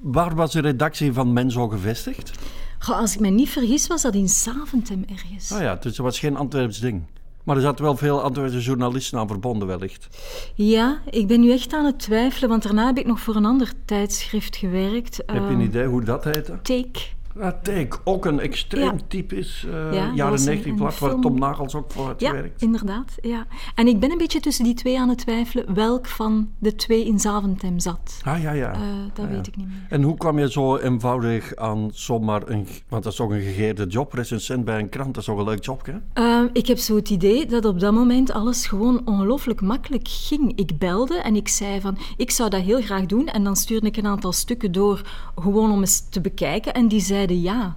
Waar 0.00 0.34
was 0.34 0.52
de 0.52 0.60
redactie 0.60 1.12
van 1.12 1.32
Menzo 1.32 1.68
gevestigd? 1.68 2.30
Goh, 2.78 2.98
als 2.98 3.14
ik 3.14 3.20
me 3.20 3.28
niet 3.28 3.50
vergis, 3.50 3.86
was 3.86 4.02
dat 4.02 4.14
in 4.14 4.28
Saventem 4.28 5.04
ergens. 5.10 5.52
Ah 5.52 5.60
ja, 5.60 5.74
dus 5.74 5.96
dat 5.96 6.04
was 6.04 6.18
geen 6.18 6.36
Antwerps 6.36 6.80
ding. 6.80 7.02
Maar 7.44 7.56
er 7.56 7.62
zaten 7.62 7.84
wel 7.84 7.96
veel 7.96 8.22
Antwerpse 8.22 8.60
journalisten 8.60 9.18
aan 9.18 9.28
verbonden, 9.28 9.68
wellicht. 9.68 10.08
Ja, 10.54 11.00
ik 11.10 11.26
ben 11.26 11.40
nu 11.40 11.52
echt 11.52 11.72
aan 11.72 11.84
het 11.84 11.98
twijfelen, 11.98 12.48
want 12.48 12.62
daarna 12.62 12.86
heb 12.86 12.98
ik 12.98 13.06
nog 13.06 13.20
voor 13.20 13.36
een 13.36 13.44
ander 13.44 13.72
tijdschrift 13.84 14.56
gewerkt. 14.56 15.16
Heb 15.16 15.34
je 15.34 15.40
een 15.40 15.60
uh, 15.60 15.66
idee 15.66 15.86
hoe 15.86 16.04
dat 16.04 16.24
heette? 16.24 16.58
Take. 16.62 17.00
Ja, 17.40 17.58
Take, 17.62 17.98
ook 18.04 18.24
een 18.24 18.40
extreem 18.40 19.08
typisch 19.08 19.64
uh, 19.68 19.92
ja, 19.92 20.10
jaren 20.14 20.44
90 20.44 20.74
blad, 20.74 20.98
waar 20.98 21.20
Tom 21.20 21.38
Nagels 21.38 21.74
ook 21.74 21.92
voor 21.92 22.06
had 22.06 22.20
ja, 22.20 22.34
inderdaad. 22.58 23.14
Ja. 23.22 23.46
En 23.74 23.86
ik 23.86 24.00
ben 24.00 24.10
een 24.10 24.18
beetje 24.18 24.40
tussen 24.40 24.64
die 24.64 24.74
twee 24.74 25.00
aan 25.00 25.08
het 25.08 25.18
twijfelen 25.18 25.74
welk 25.74 26.06
van 26.06 26.50
de 26.58 26.74
twee 26.74 27.06
in 27.06 27.18
Zaventem 27.18 27.78
zat. 27.78 28.20
Ah, 28.22 28.42
ja, 28.42 28.52
ja. 28.52 28.74
Uh, 28.74 28.80
dat 29.14 29.26
weet 29.26 29.46
ik 29.46 29.56
niet 29.56 29.66
meer. 29.66 29.86
En 29.88 30.02
hoe 30.02 30.16
kwam 30.16 30.38
je 30.38 30.50
zo 30.50 30.76
eenvoudig 30.76 31.56
aan 31.56 31.90
zomaar 31.92 32.42
een... 32.48 32.66
Want 32.88 33.02
dat 33.02 33.12
is 33.12 33.18
toch 33.18 33.30
een 33.30 33.40
gegeerde 33.40 33.86
job, 33.86 34.12
recensent 34.12 34.64
bij 34.64 34.78
een 34.78 34.88
krant, 34.88 35.14
dat 35.14 35.22
is 35.22 35.24
toch 35.24 35.38
een 35.38 35.44
leuk 35.44 35.64
job, 35.64 35.86
hè? 35.86 36.22
Uh, 36.22 36.50
ik 36.52 36.66
heb 36.66 36.78
zo 36.78 36.96
het 36.96 37.10
idee 37.10 37.46
dat 37.46 37.64
op 37.64 37.80
dat 37.80 37.92
moment 37.92 38.32
alles 38.32 38.66
gewoon 38.66 39.02
ongelooflijk 39.04 39.60
makkelijk 39.60 40.08
ging. 40.08 40.58
Ik 40.58 40.78
belde 40.78 41.16
en 41.16 41.36
ik 41.36 41.48
zei 41.48 41.80
van, 41.80 41.98
ik 42.16 42.30
zou 42.30 42.50
dat 42.50 42.60
heel 42.60 42.82
graag 42.82 43.06
doen. 43.06 43.26
En 43.26 43.44
dan 43.44 43.56
stuurde 43.56 43.86
ik 43.86 43.96
een 43.96 44.06
aantal 44.06 44.32
stukken 44.32 44.72
door, 44.72 45.02
gewoon 45.34 45.70
om 45.70 45.80
eens 45.80 46.08
te 46.08 46.20
bekijken. 46.20 46.74
En 46.74 46.88
die 46.88 47.00
zeiden 47.26 47.40
ja. 47.40 47.76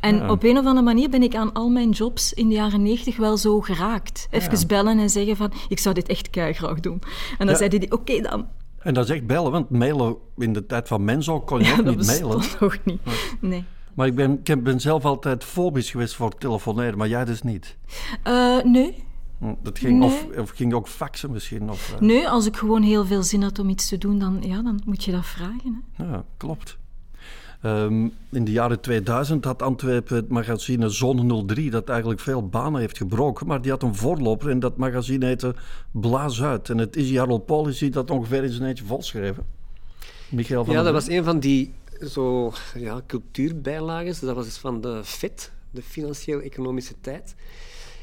En 0.00 0.16
ja. 0.16 0.30
op 0.30 0.42
een 0.42 0.58
of 0.58 0.64
andere 0.64 0.82
manier 0.82 1.10
ben 1.10 1.22
ik 1.22 1.34
aan 1.34 1.52
al 1.52 1.68
mijn 1.68 1.90
jobs 1.90 2.32
in 2.32 2.48
de 2.48 2.54
jaren 2.54 2.82
negentig 2.82 3.16
wel 3.16 3.36
zo 3.36 3.60
geraakt. 3.60 4.28
Even 4.30 4.58
ja. 4.58 4.66
bellen 4.66 4.98
en 4.98 5.10
zeggen 5.10 5.36
van, 5.36 5.52
ik 5.68 5.78
zou 5.78 5.94
dit 5.94 6.08
echt 6.08 6.28
graag 6.32 6.80
doen. 6.80 7.00
En 7.38 7.46
dan 7.46 7.48
ja. 7.48 7.56
zei 7.56 7.68
hij, 7.68 7.82
oké 7.84 7.94
okay, 7.94 8.20
dan. 8.20 8.46
En 8.78 8.94
dat 8.94 9.04
is 9.04 9.10
echt 9.10 9.26
bellen, 9.26 9.52
want 9.52 9.70
mailen 9.70 10.16
in 10.36 10.52
de 10.52 10.66
tijd 10.66 10.88
van 10.88 11.04
Menzo 11.04 11.40
kon 11.40 11.62
je 11.62 11.70
ook 11.70 11.84
dat 11.84 11.96
niet 11.96 12.06
mailen. 12.06 12.36
bestond 12.36 12.60
nog 12.60 12.78
niet. 12.84 13.00
Nee. 13.40 13.64
Maar 13.94 14.06
ik 14.06 14.14
ben, 14.14 14.40
ik 14.42 14.62
ben 14.62 14.80
zelf 14.80 15.04
altijd 15.04 15.44
fobisch 15.44 15.90
geweest 15.90 16.14
voor 16.14 16.38
telefoneren, 16.38 16.98
maar 16.98 17.08
jij 17.08 17.24
dus 17.24 17.42
niet. 17.42 17.76
Eh, 18.22 18.62
nee. 18.62 19.04
Hm, 19.38 19.54
Dat 19.62 19.78
ging, 19.78 19.98
Nee. 19.98 20.08
of, 20.08 20.26
of 20.38 20.50
ging 20.50 20.74
ook 20.74 20.88
faxen 20.88 21.30
misschien? 21.30 21.70
Of, 21.70 21.92
eh, 21.92 22.00
nee, 22.00 22.28
als 22.28 22.46
ik 22.46 22.56
gewoon 22.56 22.82
heel 22.82 23.06
veel 23.06 23.22
zin 23.22 23.42
had 23.42 23.58
om 23.58 23.68
iets 23.68 23.88
te 23.88 23.98
doen, 23.98 24.18
dan, 24.18 24.38
ja, 24.40 24.62
dan 24.62 24.80
moet 24.84 25.04
je 25.04 25.12
dat 25.12 25.26
vragen. 25.26 25.84
Hè. 25.92 26.04
Ja, 26.04 26.24
klopt. 26.36 26.78
Ehm, 27.62 28.08
in 28.30 28.44
de 28.44 28.50
jaren 28.50 28.80
2000 28.80 29.44
had 29.44 29.62
Antwerpen 29.62 30.16
het 30.16 30.28
magazine 30.28 30.88
Zone 30.88 31.44
03, 31.44 31.70
dat 31.70 31.88
eigenlijk 31.88 32.20
veel 32.20 32.48
banen 32.48 32.80
heeft 32.80 32.96
gebroken, 32.96 33.46
maar 33.46 33.62
die 33.62 33.70
had 33.70 33.82
een 33.82 33.94
voorloper 33.94 34.50
en 34.50 34.58
dat 34.58 34.76
magazine 34.76 35.26
heette 35.26 35.54
Blaas 35.90 36.42
uit. 36.42 36.70
En 36.70 36.78
het 36.78 36.96
is 36.96 37.16
Harold 37.16 37.46
Polis 37.46 37.78
die 37.78 37.90
dat 37.90 38.10
ongeveer 38.10 38.44
in 38.44 38.52
zijn 38.52 38.68
eentje 38.68 38.84
volschreven. 38.84 39.44
Michael 40.28 40.64
van 40.64 40.74
Ja, 40.74 40.82
dat 40.82 40.92
was 40.92 41.08
een 41.08 41.24
van 41.24 41.40
die 41.40 41.74
zo, 42.08 42.52
ja, 42.74 43.02
cultuurbijlagen. 43.06 44.26
Dat 44.26 44.34
was 44.34 44.44
dus 44.44 44.58
van 44.58 44.80
de 44.80 45.00
FET, 45.04 45.52
de 45.70 45.82
Financieel-Economische 45.82 46.94
Tijd. 47.00 47.34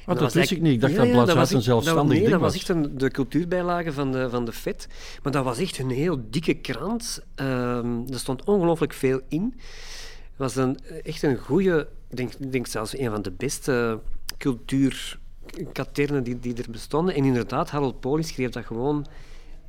Ah, 0.05 0.19
dat 0.19 0.33
wist 0.33 0.51
ik 0.51 0.61
niet. 0.61 0.73
Ik 0.73 0.81
dacht 0.81 0.95
dat 0.95 1.05
een 1.05 1.13
was 1.35 1.51
echt- 1.51 1.63
zelfstandig 1.63 1.93
dat, 1.95 2.05
nee, 2.05 2.19
ding 2.19 2.31
dat 2.31 2.39
was 2.41 2.55
echt 2.55 2.69
een, 2.69 2.97
de 2.97 3.09
cultuurbijlage 3.11 3.93
van 3.93 4.11
de, 4.11 4.29
van 4.29 4.45
de 4.45 4.51
FET. 4.51 4.87
Maar 5.23 5.31
dat 5.31 5.43
was 5.43 5.57
echt 5.57 5.77
een 5.77 5.89
heel 5.89 6.21
dikke 6.29 6.53
krant. 6.53 7.23
Ehm, 7.35 8.01
er 8.11 8.19
stond 8.19 8.43
ongelooflijk 8.43 8.93
veel 8.93 9.21
in. 9.27 9.53
Het 9.55 10.37
was 10.37 10.55
een, 10.55 10.77
echt 11.03 11.23
een 11.23 11.37
goede, 11.37 11.87
ik 12.09 12.17
denk, 12.17 12.51
denk 12.51 12.67
zelfs 12.67 12.97
een 12.97 13.09
van 13.11 13.21
de 13.21 13.31
beste 13.31 13.99
cultuurkaternen 14.37 16.23
die, 16.23 16.39
die 16.39 16.53
er 16.55 16.71
bestonden. 16.71 17.15
En 17.15 17.23
inderdaad, 17.25 17.69
Harold 17.69 17.99
Polis 17.99 18.27
schreef 18.27 18.49
dat 18.49 18.65
gewoon 18.65 19.05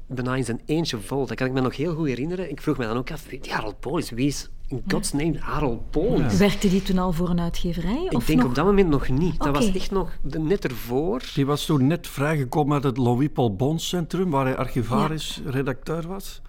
bijna 0.07 0.37
in 0.37 0.45
zijn 0.45 0.61
eentje 0.67 0.99
vol. 0.99 1.27
Dat 1.27 1.37
kan 1.37 1.47
ik 1.47 1.53
me 1.53 1.61
nog 1.61 1.77
heel 1.77 1.95
goed 1.95 2.07
herinneren. 2.09 2.51
Ik 2.51 2.61
vroeg 2.61 2.77
me 2.77 2.87
dan 2.87 2.97
ook 2.97 3.11
af, 3.11 3.27
Harold 3.49 3.81
Polis, 3.81 4.11
wie 4.11 4.27
is 4.27 4.49
in 4.69 4.83
godsnaam 4.89 5.37
Harold 5.37 5.91
Polis? 5.91 6.37
Werkte 6.37 6.69
die 6.69 6.83
toen 6.83 6.99
al 6.99 7.13
voor 7.13 7.29
een 7.31 7.41
uitgeverij? 7.41 8.05
Ik 8.05 8.13
of 8.15 8.25
denk 8.25 8.39
nog? 8.39 8.49
op 8.49 8.55
dat 8.55 8.65
moment 8.65 8.89
nog 8.89 9.09
niet. 9.09 9.39
Dat 9.39 9.55
was 9.55 9.73
echt 9.73 9.91
nog 9.91 10.11
de- 10.23 10.39
net 10.39 10.65
ervoor. 10.65 11.23
Die 11.35 11.47
was 11.47 11.65
toen 11.65 11.87
net 11.87 12.07
vrijgekomen 12.09 12.75
uit 12.75 12.85
het 12.85 12.97
Louis 12.97 13.29
Paul 13.33 13.55
Bons 13.57 13.89
Centrum, 13.89 14.31
waar 14.31 14.45
hij 14.45 14.57
archivaris, 14.57 15.41
redacteur 15.47 16.07
was. 16.07 16.43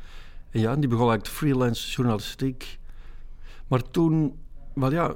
En 0.49 0.59
ja, 0.59 0.75
die 0.75 0.87
begon 0.89 1.09
eigenlijk 1.09 1.37
freelance 1.37 1.91
journalistiek. 1.91 2.79
Maar 3.67 3.81
toen, 3.91 4.35
wel 4.73 4.91
ja, 4.91 5.15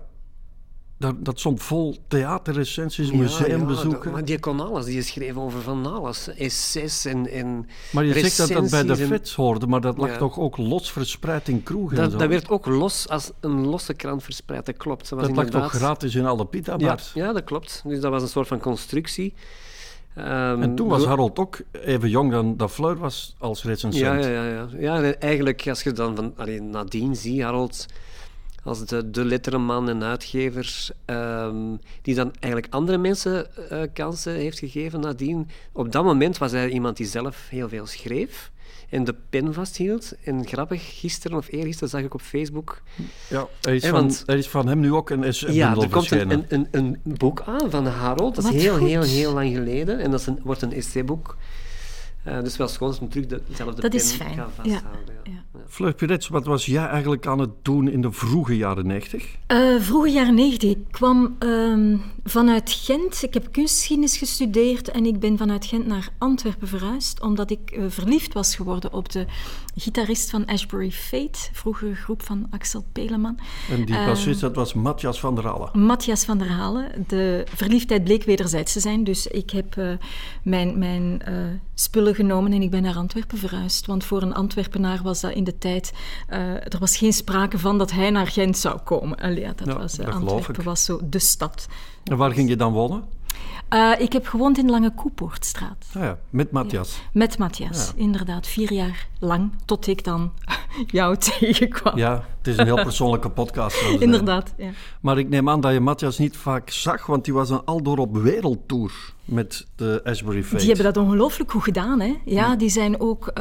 dat, 0.99 1.15
dat 1.25 1.39
stond 1.39 1.61
vol 1.63 1.97
theaterrecensies, 2.07 3.11
museumbezoeken. 3.11 4.03
dat- 4.03 4.11
maar 4.13 4.25
die 4.25 4.39
kon 4.39 4.59
alles. 4.59 4.85
Die 4.85 5.01
schreef 5.01 5.35
over 5.35 5.61
van 5.61 5.85
alles. 5.93 6.27
Essays 6.37 7.05
en, 7.05 7.27
en 7.31 7.67
Maar 7.91 8.05
je 8.05 8.13
zegt 8.19 8.37
dat 8.37 8.49
dat 8.49 8.69
bij 8.69 8.83
de 8.83 8.95
FETS 8.95 9.35
hoorde, 9.35 9.67
maar 9.67 9.81
dat 9.81 9.97
lag 9.97 10.09
Ja. 10.09 10.17
toch 10.17 10.39
ook 10.39 10.57
los 10.57 10.91
verspreid 10.91 11.47
in 11.47 11.63
kroegen 11.63 11.97
en 11.97 12.03
Dat, 12.03 12.11
zo? 12.11 12.17
dat 12.17 12.27
werd 12.29 12.49
ook 12.49 12.65
los 12.65 13.09
als 13.09 13.31
een 13.39 13.65
losse 13.67 13.93
krant 13.93 14.23
verspreid. 14.23 14.65
Dat 14.65 14.77
klopt. 14.77 15.09
Dat, 15.09 15.19
was 15.19 15.27
dat 15.27 15.35
lag 15.37 15.45
toch 15.63 15.71
gratis 15.71 16.15
in 16.15 16.25
alle 16.25 16.37
ja, 16.37 16.43
pita-bars? 16.43 17.11
ja, 17.13 17.33
dat 17.33 17.43
klopt. 17.43 17.81
Dus 17.85 17.99
dat 17.99 18.11
was 18.11 18.21
een 18.21 18.27
soort 18.27 18.47
van 18.47 18.59
constructie. 18.59 19.33
Ehm, 20.15 20.61
En 20.61 20.75
toen 20.75 20.87
was 20.87 21.05
Harold 21.05 21.39
ook 21.39 21.57
even 21.71 22.09
jong 22.09 22.31
dan 22.31 22.57
dat 22.57 22.71
Fleur 22.71 22.97
was 22.97 23.35
als 23.37 23.63
recensent. 23.63 24.03
Ja, 24.23 24.29
ja, 24.29 24.43
ja, 24.43 24.45
ja. 24.49 24.67
ja 24.79 25.03
en 25.03 25.19
eigenlijk, 25.21 25.67
als 25.67 25.83
je 25.83 25.91
dan 25.91 26.15
van, 26.15 26.33
allee, 26.37 26.61
nadien 26.61 27.15
ziet, 27.15 27.41
Harold 27.41 27.85
als 28.63 28.85
de, 28.85 29.09
de 29.11 29.25
letterenman 29.25 29.89
en 29.89 30.03
uitgever, 30.03 30.87
ehm, 31.05 31.75
die 32.01 32.15
dan 32.15 32.31
eigenlijk 32.39 32.73
andere 32.73 32.97
mensen 32.97 33.69
eh, 33.69 33.81
kansen 33.93 34.33
heeft 34.33 34.59
gegeven 34.59 34.99
nadien. 34.99 35.49
Op 35.71 35.91
dat 35.91 36.03
moment 36.03 36.37
was 36.37 36.51
hij 36.51 36.69
iemand 36.69 36.97
die 36.97 37.07
zelf 37.07 37.47
heel 37.49 37.69
veel 37.69 37.85
schreef 37.85 38.51
en 38.89 39.03
de 39.03 39.15
pen 39.29 39.53
vasthield. 39.53 40.13
En 40.23 40.47
grappig, 40.47 40.99
gisteren 40.99 41.37
of 41.37 41.47
eergisteren 41.51 41.89
zag 41.89 42.01
ik 42.01 42.13
op 42.13 42.21
Facebook... 42.21 42.81
Ja, 43.29 43.47
er, 43.61 43.73
is 43.73 43.83
Hè, 43.83 43.89
van, 43.89 43.99
want- 43.99 44.23
er 44.25 44.37
is 44.37 44.47
van 44.47 44.67
hem 44.67 44.79
nu 44.79 44.93
ook 44.93 45.09
een 45.09 45.33
Ja, 45.53 45.75
er 45.75 45.89
komt 45.89 46.11
een, 46.11 46.31
een, 46.31 46.45
een, 46.49 46.67
een 46.71 46.99
boek 47.03 47.41
aan 47.41 47.69
van 47.71 47.85
Harold. 47.85 48.35
Dat 48.35 48.43
is 48.43 48.51
Wat 48.51 48.61
heel, 48.61 48.77
goed. 48.77 48.87
heel, 48.87 49.01
heel 49.01 49.33
lang 49.33 49.53
geleden. 49.55 49.99
En 49.99 50.11
dat 50.11 50.19
is 50.19 50.25
een, 50.25 50.39
wordt 50.43 50.61
een 50.61 50.73
essayboek. 50.73 51.37
Eh, 52.23 52.41
dus 52.41 52.57
wel 52.57 52.67
schoon 52.67 52.87
als 52.87 52.99
terug 53.09 53.25
dezelfde 53.25 53.81
Dat 53.81 53.89
pen 53.91 53.99
is 53.99 54.11
fijn, 54.11 54.35
kan 54.35 54.49
ja. 54.63 54.71
vasthouden. 54.71 55.15
Ja. 55.23 55.31
Ja. 55.31 55.43
Fleur 55.67 55.93
Pirets, 55.93 56.27
wat 56.27 56.45
was 56.45 56.65
jij 56.65 56.85
eigenlijk 56.87 57.27
aan 57.27 57.39
het 57.39 57.49
doen 57.61 57.87
in 57.87 58.01
de 58.01 58.11
vroege 58.11 58.57
jaren 58.57 58.87
90? 58.87 59.35
Eh, 59.47 59.75
vroege 59.79 60.09
jaren 60.09 60.35
90. 60.35 60.69
Ik 60.69 60.77
kwam 60.91 61.35
ehm, 61.39 61.97
vanuit 62.23 62.71
Gent. 62.71 63.23
Ik 63.23 63.33
heb 63.33 63.51
kunstgeschiedenis 63.51 64.17
gestudeerd 64.17 64.89
en 64.89 65.05
ik 65.05 65.19
ben 65.19 65.37
vanuit 65.37 65.65
Gent 65.65 65.87
naar 65.87 66.09
Antwerpen 66.17 66.67
verhuisd, 66.67 67.21
omdat 67.21 67.51
ik 67.51 67.71
eh, 67.71 67.83
verliefd 67.87 68.33
was 68.33 68.55
geworden 68.55 68.93
op 68.93 69.11
de 69.11 69.25
gitarist 69.75 70.29
van 70.29 70.45
Ashbury 70.45 70.91
Fate, 70.91 71.39
vroegere 71.51 71.95
groep 71.95 72.23
van 72.23 72.47
Axel 72.49 72.85
Peleman. 72.91 73.37
En 73.69 73.85
die 73.85 73.95
Eh, 73.95 74.05
bassist, 74.05 74.39
dat 74.39 74.55
was 74.55 74.73
Matthias 74.73 75.19
van 75.19 75.35
der 75.35 75.49
Allen. 75.49 75.85
Matthias 75.85 76.25
van 76.25 76.37
der 76.37 76.49
Halen. 76.49 77.05
De 77.07 77.43
verliefdheid 77.55 78.03
bleek 78.03 78.23
wederzijds 78.23 78.73
te 78.73 78.79
zijn, 78.79 79.03
dus 79.03 79.27
ik 79.27 79.49
heb 79.49 79.77
eh, 79.77 79.91
mijn, 80.43 80.77
mijn 80.79 81.21
spullen 81.73 82.15
genomen 82.15 82.51
en 82.53 82.61
ik 82.61 82.69
ben 82.69 82.81
naar 82.81 82.95
Antwerpen 82.95 83.37
verhuisd. 83.37 83.85
Want 83.85 84.03
voor 84.03 84.21
een 84.21 84.33
Antwerpenaar 84.33 84.99
was 85.03 85.21
dat 85.21 85.31
in 85.31 85.43
de 85.43 85.48
tijd... 85.57 85.93
eh, 86.27 86.39
er 86.53 86.77
was 86.79 86.97
geen 86.97 87.13
sprake 87.13 87.59
van 87.59 87.77
dat 87.77 87.91
hij 87.91 88.09
naar 88.09 88.27
Gent 88.27 88.57
zou 88.57 88.79
komen. 88.79 89.17
Allee, 89.17 89.39
ja, 89.39 89.53
dat 89.55 89.67
Ja, 89.67 89.77
was, 89.77 89.97
eh, 89.99 90.05
dat 90.05 90.13
Antwerpen 90.15 90.63
was 90.63 90.85
zo 90.85 90.99
de 91.03 91.19
stad. 91.19 91.67
En 92.03 92.17
waar 92.17 92.31
ging 92.31 92.49
je 92.49 92.55
dan 92.55 92.73
wonen? 92.73 93.03
Eh, 93.69 93.91
ik 93.99 94.13
heb 94.13 94.27
gewoond 94.27 94.57
in 94.57 94.69
Lange 94.69 94.93
Koepoortstraat. 94.93 95.85
Ah 95.93 96.01
ja, 96.03 96.17
met 96.29 96.51
Matthias. 96.51 97.01
Met 97.13 97.37
Matthias, 97.37 97.91
inderdaad. 97.95 98.47
Vier 98.47 98.73
jaar 98.73 99.07
lang, 99.19 99.51
tot 99.65 99.87
ik 99.87 100.03
dan 100.03 100.31
jou 100.87 101.17
tegenkwam. 101.39 101.97
Ja, 101.97 102.25
het 102.37 102.47
is 102.47 102.57
een 102.57 102.65
heel 102.65 102.83
persoonlijke 102.83 103.29
podcast. 103.29 103.81
Inderdaad, 103.99 104.53
ja. 104.57 104.69
Maar 105.01 105.17
ik 105.17 105.29
neem 105.29 105.49
aan 105.49 105.61
dat 105.61 105.71
je 105.73 105.79
Matthias 105.79 106.17
niet 106.17 106.37
vaak 106.37 106.69
zag, 106.69 107.05
want 107.05 107.25
die 107.25 107.33
was 107.33 107.49
een 107.49 107.63
aldoor 107.65 107.97
op 107.97 108.17
wereldtour 108.17 108.91
met 109.25 109.67
de 109.75 110.01
Ashbury 110.03 110.43
Fate. 110.43 110.57
Die 110.57 110.67
hebben 110.73 110.93
dat 110.93 111.03
ongelooflijk 111.03 111.51
goed 111.51 111.63
gedaan. 111.63 111.99
Hè? 111.99 112.15
Ja, 112.25 112.55
die 112.55 112.69
zijn 112.69 112.99
ook 112.99 113.31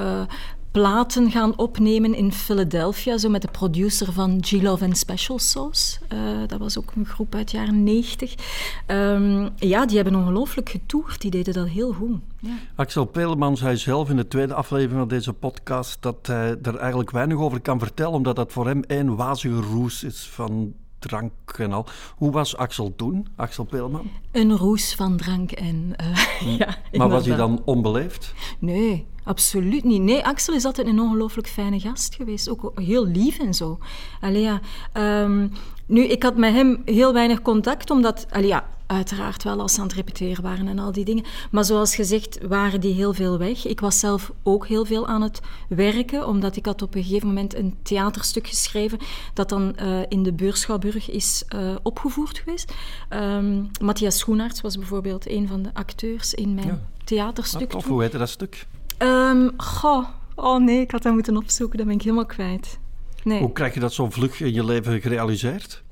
platen 0.79 1.31
gaan 1.31 1.57
opnemen 1.57 2.15
in 2.15 2.33
Philadelphia, 2.33 3.19
zo 3.19 3.29
met 3.29 3.43
de 3.43 3.49
producer 3.51 4.13
van 4.13 4.39
G-Love 4.41 4.85
and 4.85 4.99
Special 4.99 5.39
Sauce. 5.39 5.99
Eh, 6.09 6.19
dat 6.47 6.59
was 6.59 6.79
ook 6.79 6.93
een 6.97 7.07
groep 7.07 7.35
uit 7.35 7.51
de 7.51 7.57
jaren 7.57 7.83
90. 7.83 8.35
Ehm, 8.87 9.49
ja, 9.57 9.87
die 9.87 9.97
hebben 9.97 10.15
ongelooflijk 10.15 10.69
getoerd. 10.69 11.21
Die 11.21 11.31
deden 11.31 11.55
dat 11.55 11.69
heel 11.69 11.93
goed. 11.93 12.21
Ja. 12.41 12.51
Axel 12.75 13.05
Peleman 13.05 13.57
zei 13.57 13.77
zelf 13.77 14.11
in 14.11 14.17
de 14.17 14.29
tweede 14.29 14.55
aflevering 14.55 14.99
van 14.99 15.09
deze 15.09 15.33
podcast 15.33 16.03
dat 16.03 16.27
hij 16.27 16.57
er 16.63 16.77
eigenlijk 16.77 17.11
weinig 17.11 17.39
over 17.39 17.61
kan 17.61 17.79
vertellen, 17.79 18.15
omdat 18.15 18.37
dat 18.37 18.53
voor 18.53 18.67
hem 18.67 18.83
één 18.83 19.17
wazige 19.17 19.61
roes 19.61 20.05
is 20.05 20.29
van 20.33 20.75
drank 20.99 21.33
en 21.57 21.73
al. 21.73 21.87
Hoe 22.17 22.31
was 22.31 22.57
Axel 22.57 22.93
toen, 22.97 23.27
Axel 23.37 23.65
Peleman? 23.65 24.11
Een 24.33 24.57
roes 24.57 24.95
van 24.95 25.17
drank 25.17 25.53
en... 25.53 25.93
eh, 25.97 26.57
ja, 26.59 26.77
Maar 26.93 27.09
was 27.09 27.27
hij 27.27 27.37
dan 27.37 27.63
onbeleefd? 27.65 28.35
Nee, 28.59 29.07
absoluut 29.29 29.85
niet. 29.85 30.03
Nee, 30.03 30.25
Axel 30.25 30.55
is 30.55 30.65
altijd 30.65 30.87
een 30.87 31.01
ongelooflijk 31.01 31.49
fijne 31.49 31.81
gast 31.81 32.15
geweest. 32.15 32.49
Ook 32.49 32.73
heel 32.75 33.07
lief 33.07 33.39
en 33.39 33.55
zo. 33.55 33.79
Allee, 34.21 34.43
ja, 34.43 34.61
ehm, 34.93 35.49
nu, 35.87 36.05
ik 36.05 36.23
had 36.23 36.37
met 36.37 36.53
hem 36.53 36.83
heel 36.85 37.13
weinig 37.13 37.43
contact, 37.43 37.91
omdat... 37.91 38.27
Allee, 38.31 38.47
ja, 38.49 38.65
uiteraard 38.87 39.43
wel 39.43 39.61
als 39.61 39.75
ze 39.75 39.81
aan 39.81 39.87
het 39.87 39.97
repeteren 39.97 40.43
waren 40.43 40.69
en 40.69 40.79
al 40.79 40.93
die 40.93 41.05
dingen. 41.05 41.25
Maar 41.51 41.65
zoals 41.65 41.95
gezegd 41.95 42.39
waren 42.49 42.81
die 42.81 42.95
heel 42.95 43.13
veel 43.13 43.39
weg. 43.39 43.67
Ik 43.67 43.81
was 43.81 43.99
zelf 43.99 44.33
ook 44.43 44.67
heel 44.67 44.85
veel 44.85 45.07
aan 45.07 45.23
het 45.23 45.41
werken, 45.69 46.27
omdat 46.27 46.57
ik 46.57 46.67
had 46.67 46.83
op 46.83 46.95
een 46.95 47.03
gegeven 47.03 47.29
moment 47.29 47.55
een 47.55 47.77
theaterstuk 47.83 48.47
geschreven 48.47 48.99
dat 49.35 49.49
dan 49.49 49.77
eh, 49.77 50.01
in 50.09 50.23
de 50.23 50.33
Beurschouwburg 50.33 51.11
is 51.11 51.43
eh, 51.49 51.75
opgevoerd 51.83 52.39
geweest. 52.39 52.73
Ehm, 53.09 53.63
Matthias 53.81 54.19
Schoenaerts 54.19 54.61
was 54.61 54.79
bijvoorbeeld 54.79 55.31
een 55.31 55.49
van 55.49 55.63
de 55.63 55.71
acteurs 55.73 56.35
in 56.35 56.55
mijn 56.55 56.67
Ja. 56.67 56.81
theaterstuk. 57.05 57.75
Ah, 57.75 57.81
toen. 57.81 57.91
hoe 57.93 58.03
heette 58.03 58.19
dat 58.19 58.29
stuk? 58.29 58.67
Ehm, 58.99 59.49
goh. 59.57 60.05
Oh 60.35 60.61
nee, 60.61 60.81
ik 60.81 60.91
had 60.91 61.03
dat 61.03 61.13
moeten 61.13 61.37
opzoeken. 61.37 61.79
Dat 61.79 61.87
ben 61.87 61.97
ik 61.97 62.03
helemaal 62.03 62.27
kwijt. 62.27 62.79
Nee. 63.23 63.41
Hoe 63.41 63.53
krijg 63.53 63.75
je 63.75 63.81
dat 63.81 63.93
zo 63.93 64.11
vlug 64.11 64.41
in 64.41 64.53
je 64.53 64.65
leven 64.65 65.01
gerealiseerd? 65.01 65.83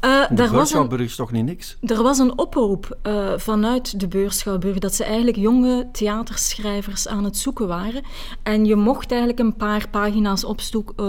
Eh, 0.00 0.28
De 0.28 0.34
daar, 0.34 0.36
was 0.36 0.48
een, 0.48 0.52
Beurschouwburg 0.52 1.02
is 1.02 1.16
toch 1.16 1.32
niet 1.32 1.44
niks? 1.44 1.76
er 1.80 2.02
was 2.02 2.18
een 2.18 2.38
oproep 2.38 2.98
eh, 3.02 3.32
vanuit 3.36 4.00
de 4.00 4.08
Beurschouwburg 4.08 4.78
dat 4.78 4.94
ze 4.94 5.04
eigenlijk 5.04 5.36
jonge 5.36 5.88
theaterschrijvers 5.92 7.08
aan 7.08 7.24
het 7.24 7.36
zoeken 7.36 7.66
waren. 7.66 8.02
En 8.42 8.64
je 8.64 8.76
mocht 8.76 9.10
eigenlijk 9.10 9.40
een 9.40 9.56
paar 9.56 9.88
pagina's 9.90 10.44
eh, 10.44 10.50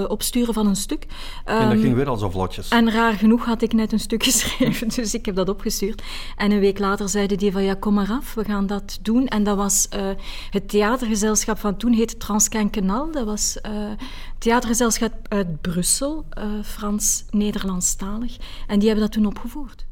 opsturen 0.07 0.53
van 0.53 0.67
een 0.67 0.75
stuk. 0.75 1.05
En 1.45 1.59
dat 1.59 1.71
Ehm, 1.71 1.81
ging 1.81 1.95
weer 1.95 2.09
al 2.09 2.17
zo 2.17 2.29
vlotjes. 2.29 2.69
En 2.69 2.91
raar 2.91 3.13
genoeg 3.13 3.45
had 3.45 3.61
ik 3.61 3.73
net 3.73 3.91
een 3.91 3.99
stuk 3.99 4.23
geschreven, 4.29 4.87
dus 4.89 5.13
ik 5.13 5.25
heb 5.25 5.35
dat 5.35 5.49
opgestuurd. 5.49 6.01
En 6.35 6.51
een 6.51 6.59
week 6.59 6.79
later 6.79 7.09
zeiden 7.09 7.37
die 7.37 7.51
van, 7.51 7.63
ja, 7.63 7.73
kom 7.73 7.93
maar 7.93 8.11
af, 8.11 8.33
we 8.33 8.43
gaan 8.43 8.67
dat 8.67 8.99
doen. 9.01 9.27
En 9.27 9.43
dat 9.43 9.57
was 9.57 9.87
het 10.49 10.69
theatergezelschap 10.69 11.59
van 11.59 11.77
toen, 11.77 11.93
heette 11.93 12.17
Transcankenal. 12.17 13.11
Dat 13.11 13.25
was 13.25 13.57
theatergezelschap 14.37 15.13
uit 15.27 15.61
Brussel, 15.61 16.25
Frans-Nederlandstalig. 16.63 18.37
En 18.67 18.80
die 18.81 18.89
hebben 18.89 19.09
dat 19.09 19.15
toen 19.15 19.25
opgevoerd. 19.25 19.85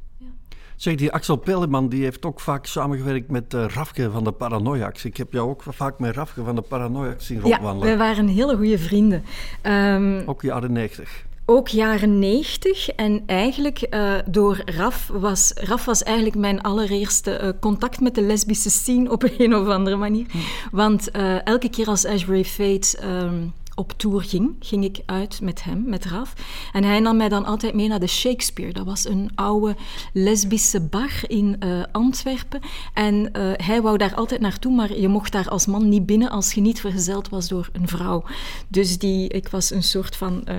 Zeg, 0.80 0.96
die 0.96 1.12
Axel 1.12 1.36
Pelleman 1.36 1.90
die 1.90 2.04
heeft 2.04 2.26
ook 2.26 2.40
vaak 2.40 2.66
samengewerkt 2.66 3.32
met 3.32 3.54
uh, 3.54 3.66
Rafke 3.68 4.12
van 4.12 4.24
de 4.24 4.32
Paranoiacs. 4.32 5.06
Ik 5.06 5.18
heb 5.18 5.34
jou 5.34 5.50
ook 5.50 5.64
vaak 5.68 6.00
met 6.00 6.16
Rafke 6.16 6.44
van 6.44 6.56
de 6.56 6.62
Paranoiacs 6.62 7.26
zien 7.26 7.40
rondwandelen. 7.40 7.90
Ja, 7.90 7.98
wij 7.98 8.08
waren 8.08 8.28
hele 8.28 8.56
goede 8.56 8.78
vrienden. 8.78 9.24
Um, 9.64 10.24
ook 10.26 10.42
jaren 10.42 10.72
90 10.72 11.28
ook 11.52 11.68
jaren 11.68 12.20
90 12.20 12.90
en 12.90 13.24
eigenlijk 13.26 13.88
uh, 13.90 14.14
door 14.26 14.62
Raf 14.66 15.08
was... 15.14 15.52
Raf 15.56 15.86
was 15.86 16.04
eigenlijk 16.04 16.36
mijn 16.36 16.62
allereerste 16.62 17.40
uh, 17.44 17.50
contact 17.60 18.00
met 18.00 18.16
de 18.16 18.22
lesbische 18.22 18.70
scene 18.70 19.12
op 19.12 19.24
een 19.38 19.56
of 19.56 19.68
andere 19.68 19.96
manier. 19.96 20.26
Hm. 20.32 20.38
Want 20.72 21.12
elke 21.44 21.70
keer 21.70 21.88
als 21.88 22.06
Ashbury 22.06 22.46
Fate 22.46 22.98
um, 23.04 23.54
op 23.80 23.92
tour 23.98 24.22
ging, 24.22 24.56
ging 24.60 24.84
ik 24.84 25.00
uit 25.06 25.42
met 25.42 25.64
hem, 25.64 25.84
met 25.86 26.06
Raf. 26.06 26.34
En 26.74 26.84
hij 26.84 27.00
nam 27.00 27.18
mij 27.18 27.30
dan 27.30 27.46
altijd 27.46 27.74
mee 27.74 27.88
naar 27.88 28.00
de 28.00 28.08
Shakespeare. 28.08 28.74
Dat 28.74 28.86
was 28.86 29.08
een 29.08 29.32
oude 29.36 29.76
lesbische 30.14 30.82
bar 30.82 31.12
in 31.28 31.56
uh, 31.60 31.84
Antwerpen. 31.92 32.62
En 32.94 33.16
uh, 33.16 33.52
hij 33.56 33.82
wou 33.82 33.98
daar 33.98 34.16
altijd 34.16 34.42
naartoe, 34.42 34.76
maar 34.76 34.98
je 34.98 35.08
mocht 35.08 35.32
daar 35.32 35.50
als 35.50 35.66
man 35.66 35.90
niet 35.90 36.06
binnen 36.06 36.30
als 36.30 36.54
je 36.54 36.62
niet 36.62 36.80
vergezeld 36.80 37.30
was 37.30 37.48
door 37.48 37.70
een 37.72 37.88
vrouw. 37.88 38.24
Dus 38.68 38.98
die, 38.98 39.30
ik 39.30 39.48
was 39.48 39.72
een 39.72 39.84
soort 39.84 40.16
van 40.16 40.44
uh, 40.50 40.56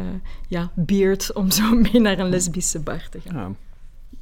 ja, 0.48 0.70
beard 0.74 1.32
om 1.32 1.50
zo 1.50 1.74
mee 1.92 2.00
naar 2.00 2.18
een 2.18 2.28
lesbische 2.28 2.80
bar 2.80 3.08
te 3.10 3.20
gaan. 3.20 3.56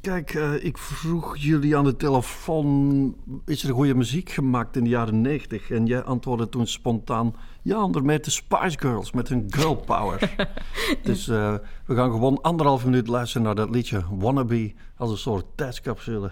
Kijk, 0.01 0.33
uh, 0.33 0.63
ik 0.63 0.77
vroeg 0.77 1.37
jullie 1.37 1.77
aan 1.77 1.83
de 1.83 1.95
telefoon: 1.95 3.15
is 3.45 3.63
er 3.63 3.73
goede 3.73 3.95
muziek 3.95 4.29
gemaakt 4.29 4.75
in 4.75 4.83
de 4.83 4.89
jaren 4.89 5.21
90? 5.21 5.71
En 5.71 5.85
jij 5.85 6.03
antwoordde 6.03 6.49
toen 6.49 6.67
spontaan: 6.67 7.35
ja, 7.61 7.83
onder 7.83 8.05
mij 8.05 8.19
de 8.19 8.31
Spice 8.31 8.79
Girls 8.79 9.11
met 9.11 9.29
hun 9.29 9.45
girl 9.49 9.75
power. 9.75 10.35
dus 11.03 11.27
uh, 11.27 11.53
we 11.85 11.95
gaan 11.95 12.11
gewoon 12.11 12.41
anderhalf 12.41 12.85
minuut 12.85 13.07
luisteren 13.07 13.43
naar 13.43 13.55
dat 13.55 13.69
liedje 13.69 14.03
Wannabe 14.11 14.73
als 14.97 15.11
een 15.11 15.17
soort 15.17 15.45
tijdscapsule. 15.55 16.29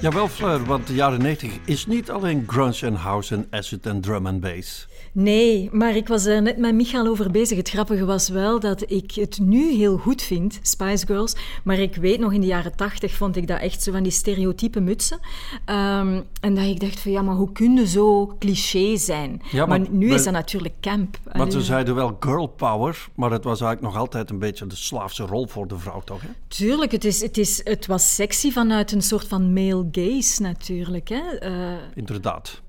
Jawel, 0.00 0.28
Fleur, 0.28 0.64
want 0.64 0.86
de 0.86 0.94
jaren 0.94 1.22
90 1.22 1.58
is 1.64 1.86
niet 1.86 2.10
alleen 2.10 2.44
grunge 2.46 2.80
en 2.80 2.94
house 2.94 3.34
en 3.34 3.46
acid 3.50 3.86
en 3.86 4.00
drum 4.00 4.26
en 4.26 4.40
bass. 4.40 4.86
Nee, 5.12 5.68
maar 5.72 5.96
ik 5.96 6.08
was 6.08 6.24
er 6.24 6.42
net 6.42 6.58
met 6.58 6.74
Michael 6.74 7.06
over 7.06 7.30
bezig. 7.30 7.56
Het 7.56 7.70
grappige 7.70 8.04
was 8.04 8.28
wel 8.28 8.60
dat 8.60 8.90
ik 8.90 9.12
het 9.12 9.38
nu 9.38 9.72
heel 9.72 9.96
goed 9.96 10.22
vind, 10.22 10.58
Spice 10.62 11.06
Girls. 11.06 11.36
Maar 11.64 11.78
ik 11.78 11.96
weet 11.96 12.18
nog, 12.18 12.32
in 12.32 12.40
de 12.40 12.46
jaren 12.46 12.76
tachtig 12.76 13.12
vond 13.12 13.36
ik 13.36 13.46
dat 13.46 13.60
echt 13.60 13.82
zo 13.82 13.92
van 13.92 14.02
die 14.02 14.12
stereotype 14.12 14.80
mutsen. 14.80 15.18
Um, 15.66 16.24
en 16.40 16.54
dat 16.54 16.64
ik 16.64 16.80
dacht 16.80 17.00
van, 17.00 17.12
ja, 17.12 17.22
maar 17.22 17.34
hoe 17.34 17.52
kun 17.52 17.76
je 17.76 17.86
zo 17.86 18.34
cliché 18.38 18.96
zijn? 18.96 19.42
Ja, 19.50 19.66
maar, 19.66 19.80
nu 19.90 20.12
is 20.12 20.24
dat 20.24 20.32
natuurlijk 20.32 20.74
camp. 20.80 21.18
Want 21.32 21.52
ze 21.52 21.62
zeiden 21.62 21.94
wel 21.94 22.16
girl 22.20 22.46
power, 22.46 23.08
maar 23.14 23.30
het 23.30 23.44
was 23.44 23.60
eigenlijk 23.60 23.94
nog 23.94 24.02
altijd 24.02 24.30
een 24.30 24.38
beetje 24.38 24.66
de 24.66 24.76
slaafse 24.76 25.22
rol 25.22 25.46
voor 25.46 25.68
de 25.68 25.78
vrouw, 25.78 26.00
toch? 26.00 26.22
Hè? 26.22 26.28
Tuurlijk, 26.48 26.92
het, 26.92 27.04
is, 27.04 27.20
het, 27.20 27.38
is, 27.38 27.60
het 27.64 27.86
was 27.86 28.14
sexy 28.14 28.50
vanuit 28.50 28.92
een 28.92 29.02
soort 29.02 29.28
van 29.28 29.52
male 29.52 29.90
gaze 29.94 30.42
natuurlijk. 30.42 31.08
Hè? 31.08 31.48
Uh... 31.48 31.78
Inderdaad. 31.94 32.62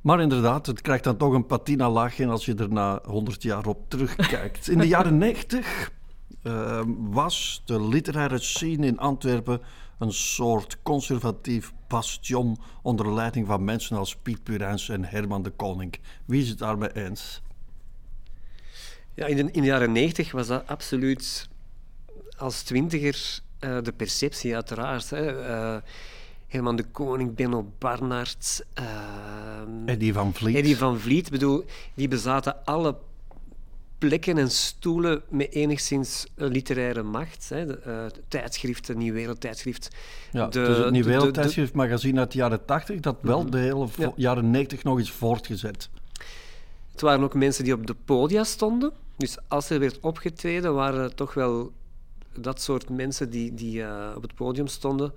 Maar 0.00 0.20
inderdaad, 0.20 0.66
het 0.66 0.80
krijgt 0.80 1.04
dan 1.04 1.16
toch 1.16 1.32
een 1.32 1.46
patina 1.46 1.90
laagje 1.90 2.26
als 2.26 2.44
je 2.44 2.54
er 2.54 2.72
na 2.72 3.00
100 3.04 3.42
jaar 3.42 3.66
op 3.66 3.78
terugkijkt. 3.88 4.68
In 4.68 4.78
de 4.78 4.86
jaren 4.86 5.18
90 5.18 5.90
uh, 6.42 6.78
ehm, 6.78 6.90
was 6.98 7.62
de 7.64 7.82
literaire 7.82 8.38
scene 8.38 8.86
in 8.86 8.98
Antwerpen 8.98 9.60
een 9.98 10.12
soort 10.12 10.78
conservatief 10.82 11.72
bastion 11.88 12.58
onder 12.82 13.14
leiding 13.14 13.46
van 13.46 13.64
mensen 13.64 13.96
als 13.96 14.16
Piet 14.16 14.42
Purens 14.42 14.88
en 14.88 15.04
Herman 15.04 15.42
de 15.42 15.50
Koning. 15.50 15.98
Wie 16.24 16.42
is 16.42 16.48
het 16.48 16.58
daarmee 16.58 16.94
eens? 16.94 17.42
Ja, 19.14 19.26
in 19.26 19.36
de, 19.36 19.42
in 19.52 19.60
de 19.60 19.68
jaren 19.68 19.92
90 19.92 20.32
was 20.32 20.46
dat 20.46 20.66
absoluut 20.66 21.48
als 22.36 22.62
twintiger 22.62 23.40
uh, 23.60 23.82
de 23.82 23.92
perceptie, 23.92 24.54
uiteraard. 24.54 25.10
Hè. 25.10 25.48
Uh, 25.48 25.80
Herman 26.46 26.76
de 26.76 26.84
Koning, 26.84 27.34
Benno 27.34 27.72
Barnard... 27.78 28.64
Uh, 28.78 28.84
Eddie 29.86 30.12
van 30.12 30.34
Vliet. 30.34 30.56
Eddie 30.56 30.76
van 30.76 30.98
Vliet, 31.00 31.30
bedoel, 31.30 31.64
die 31.94 32.08
bezaten 32.08 32.64
alle 32.64 32.96
plekken 33.98 34.38
en 34.38 34.50
stoelen 34.50 35.22
met 35.28 35.52
enigszins 35.52 36.26
literaire 36.34 37.02
macht. 37.02 37.48
Hè. 37.48 37.66
De, 37.66 37.80
uh, 37.86 38.04
tijdschriften, 38.28 38.98
Nieuw 38.98 39.12
Wereldtijdschrift. 39.12 39.88
Ja, 40.32 40.46
de, 40.46 40.64
dus 40.64 40.78
het 40.78 40.90
Nieuw 40.90 41.04
Wereldtijdschrift 41.04 41.74
magazine 41.74 42.18
uit 42.18 42.32
de 42.32 42.38
jaren 42.38 42.64
80, 42.64 43.00
dat 43.00 43.16
wel 43.20 43.42
mhm. 43.42 43.50
de 43.50 43.58
hele 43.58 43.88
jaren 44.16 44.50
90 44.50 44.84
nog 44.84 44.98
eens 44.98 45.10
voortgezet. 45.10 45.88
Het 46.92 47.00
waren 47.00 47.22
ook 47.22 47.34
mensen 47.34 47.64
die 47.64 47.72
op 47.72 47.86
de 47.86 47.96
podia 48.04 48.44
stonden. 48.44 48.92
Dus 49.16 49.36
als 49.48 49.70
er 49.70 49.78
werd 49.78 50.00
opgetreden, 50.00 50.74
waren 50.74 51.02
het 51.02 51.16
toch 51.16 51.34
wel 51.34 51.72
dat 52.38 52.60
soort 52.60 52.88
mensen 52.88 53.30
die, 53.30 53.54
die 53.54 53.82
eh, 53.82 54.12
op 54.16 54.22
het 54.22 54.34
podium 54.34 54.66
stonden. 54.66 55.12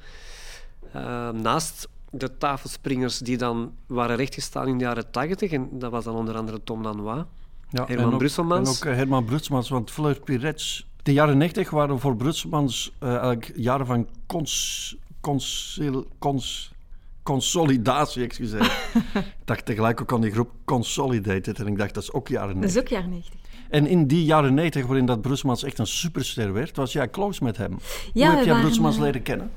Eh, 1.03 1.29
naast 1.41 1.87
de 2.11 2.37
tafelspringers 2.37 3.17
die 3.19 3.37
dan 3.37 3.71
waren 3.87 4.15
rechtgestaan 4.15 4.67
in 4.67 4.77
de 4.77 4.83
jaren 4.83 5.11
80, 5.11 5.51
en 5.51 5.69
dat 5.71 5.91
was 5.91 6.03
dan 6.03 6.15
onder 6.15 6.35
andere 6.35 6.63
Tom 6.63 6.81
Lanois. 6.83 7.23
Ja, 7.69 7.85
Herman 7.85 8.05
en 8.05 8.11
ook- 8.11 8.17
Brusselmans. 8.17 8.69
En 8.69 8.75
ook 8.87 8.91
eh, 8.93 8.97
Herman 8.97 9.25
Brusselmans, 9.25 9.69
want 9.69 9.91
Fleur 9.91 10.19
Pirets... 10.19 10.85
De 11.03 11.13
jaren 11.13 11.37
90 11.37 11.69
waren 11.69 11.99
voor 11.99 12.15
Brusselmans 12.15 12.91
eh, 12.99 13.09
eigenlijk 13.09 13.51
jaren 13.55 13.85
van 13.85 14.07
cons, 14.27 14.95
consil- 15.21 16.07
cons, 16.19 16.71
consolidatie, 17.23 18.23
excuseer. 18.23 18.61
ik 19.13 19.23
dacht 19.45 19.65
tegelijk 19.65 20.01
ook 20.01 20.13
aan 20.13 20.21
die 20.21 20.31
groep 20.31 20.49
Consolidated 20.65 21.59
en 21.59 21.67
ik 21.67 21.77
dacht, 21.77 21.93
dat 21.93 22.03
is 22.03 22.11
ook 22.13 22.27
jaren 22.27 22.47
Dat 22.61 22.71
90. 22.71 22.81
is 22.83 22.87
ook 22.87 22.97
jaren 22.97 23.09
90. 23.09 23.33
En 23.69 23.87
in 23.87 24.07
die 24.07 24.25
jaren 24.25 24.53
90, 24.53 24.85
waarin 24.85 25.05
dat 25.05 25.21
Brusselmans 25.21 25.63
echt 25.63 25.79
een 25.79 25.87
superster 25.87 26.53
werd, 26.53 26.75
was 26.75 26.91
jij 26.93 27.09
close 27.09 27.43
met 27.43 27.57
hem. 27.57 27.77
Ja, 28.13 28.27
Hoe 28.27 28.35
heb 28.35 28.45
jij 28.45 28.59
Brusselmans 28.59 28.95
eh, 28.95 29.01
leren 29.01 29.21
kennen? 29.21 29.51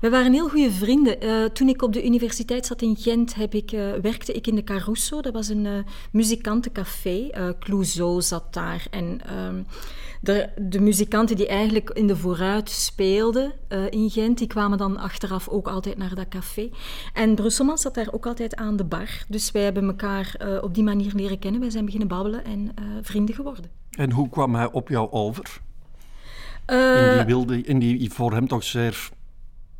We 0.00 0.10
waren 0.10 0.32
heel 0.32 0.48
goede 0.48 0.70
vrienden. 0.70 1.20
Eh, 1.20 1.44
toen 1.44 1.68
ik 1.68 1.82
op 1.82 1.92
de 1.92 2.04
universiteit 2.04 2.66
zat 2.66 2.82
in 2.82 2.96
Gent, 2.96 3.34
heb 3.34 3.54
ik, 3.54 3.72
eh, 3.72 3.92
werkte 4.02 4.32
ik 4.32 4.46
in 4.46 4.54
de 4.54 4.64
Caruso. 4.64 5.20
Dat 5.20 5.32
was 5.32 5.48
een 5.48 5.66
eh, 5.66 5.72
muzikantencafé. 6.12 7.30
Clouseau 7.58 8.22
zat 8.22 8.54
daar. 8.54 8.86
En 8.90 9.20
ehm, 9.26 9.62
de, 10.20 10.48
de 10.56 10.80
muzikanten 10.80 11.36
die 11.36 11.46
eigenlijk 11.46 11.90
in 11.90 12.06
de 12.06 12.16
vooruit 12.16 12.70
speelden 12.70 13.52
in 13.90 14.10
Gent, 14.10 14.38
die 14.38 14.46
kwamen 14.46 14.78
dan 14.78 14.96
achteraf 14.96 15.48
ook 15.48 15.68
altijd 15.68 15.96
naar 15.98 16.14
dat 16.14 16.28
café. 16.28 16.70
En 17.12 17.34
Brusselman 17.34 17.78
zat 17.78 17.94
daar 17.94 18.08
ook 18.10 18.26
altijd 18.26 18.56
aan 18.56 18.76
de 18.76 18.84
bar. 18.84 19.24
Dus 19.28 19.50
wij 19.50 19.62
hebben 19.62 19.86
elkaar 19.86 20.58
op 20.60 20.74
die 20.74 20.84
manier 20.84 21.12
leren 21.14 21.38
kennen. 21.38 21.60
Wij 21.60 21.70
zijn 21.70 21.84
beginnen 21.84 22.08
babbelen 22.08 22.44
en 22.44 22.74
vrienden 23.02 23.34
geworden. 23.34 23.64
En 23.90 24.12
hoe 24.12 24.28
kwam 24.28 24.54
hij 24.54 24.70
op 24.72 24.88
jou 24.88 25.10
over? 25.10 25.60
In 26.66 27.14
die, 27.16 27.24
wilde, 27.24 27.60
in 27.60 27.78
die 27.78 28.12
voor 28.12 28.32
hem 28.32 28.48
toch 28.48 28.64
zeer 28.64 29.10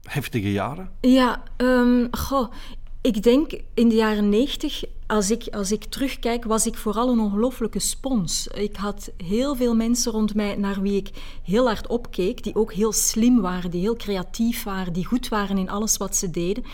heftige 0.09 0.53
jaren? 0.53 0.91
Ja, 1.01 1.43
ehm, 1.57 2.07
goh, 2.11 2.53
ik 3.01 3.23
denk 3.23 3.51
in 3.75 3.89
de 3.89 3.95
jaren 3.95 4.29
negentig, 4.29 4.85
als 5.07 5.31
ik, 5.31 5.47
als 5.51 5.73
ik 5.73 5.85
terugkijk, 5.85 6.45
was 6.45 6.67
ik 6.67 6.77
vooral 6.77 7.11
een 7.11 7.21
ongelofelijke 7.21 7.79
spons. 7.79 8.47
Ik 8.47 8.77
had 8.77 9.11
heel 9.17 9.57
veel 9.57 9.75
mensen 9.75 10.13
rond 10.13 10.35
mij 10.35 10.57
naar 10.57 10.81
wie 10.81 10.97
ik 10.97 11.11
heel 11.43 11.67
hard 11.67 11.87
opkeek, 11.87 12.43
die 12.43 12.55
ook 12.55 12.73
heel 12.73 12.93
slim 12.93 13.41
waren, 13.41 13.71
die 13.71 13.81
heel 13.81 13.97
creatief 13.97 14.63
waren, 14.63 14.93
die 14.93 15.05
goed 15.05 15.29
waren 15.29 15.59
in 15.59 15.71
alles 15.71 15.97
wat 15.97 16.17
ze 16.17 16.31
deden. 16.31 16.65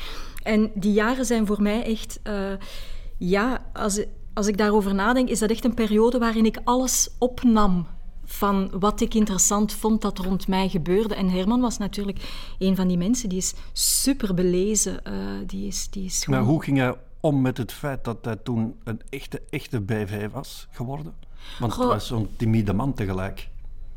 En 0.42 0.70
die 0.74 0.92
jaren 0.92 1.24
zijn 1.24 1.46
voor 1.46 1.62
mij 1.62 1.84
echt, 1.84 2.20
eh, 2.22 2.52
ja, 3.18 3.70
als, 3.72 4.04
als 4.34 4.46
ik 4.46 4.58
daarover 4.58 4.94
nadenk, 4.94 5.28
is 5.28 5.38
dat 5.38 5.50
echt 5.50 5.64
een 5.64 5.74
periode 5.74 6.18
waarin 6.18 6.46
ik 6.46 6.60
alles 6.64 7.08
opnam 7.18 7.86
van 8.32 8.70
wat 8.78 9.00
ik 9.00 9.14
interessant 9.14 9.72
vond 9.72 10.00
dat 10.00 10.18
rond 10.18 10.48
mij 10.48 10.68
gebeurde. 10.68 11.14
En 11.14 11.30
Herman 11.30 11.60
was 11.60 11.78
natuurlijk 11.78 12.54
een 12.58 12.76
van 12.76 12.88
die 12.88 12.98
mensen, 12.98 13.28
die 13.28 13.38
is 13.38 13.54
super 13.72 14.34
belezen. 14.34 15.04
eh, 15.04 15.12
die 15.46 15.66
is, 15.66 15.90
die 15.90 16.04
is 16.04 16.26
Maar 16.26 16.42
hoe 16.42 16.62
ging 16.62 16.78
hij 16.78 16.94
om 17.20 17.40
met 17.40 17.56
het 17.56 17.72
feit 17.72 18.04
dat 18.04 18.18
hij 18.24 18.36
toen 18.36 18.74
een 18.84 19.00
echte, 19.08 19.42
echte 19.50 19.80
BV 19.80 20.30
was 20.30 20.68
geworden? 20.70 21.14
Want 21.58 21.76
het 21.76 21.84
was 21.84 22.06
zo'n 22.06 22.28
timide 22.36 22.72
man 22.72 22.94
tegelijk. 22.94 23.48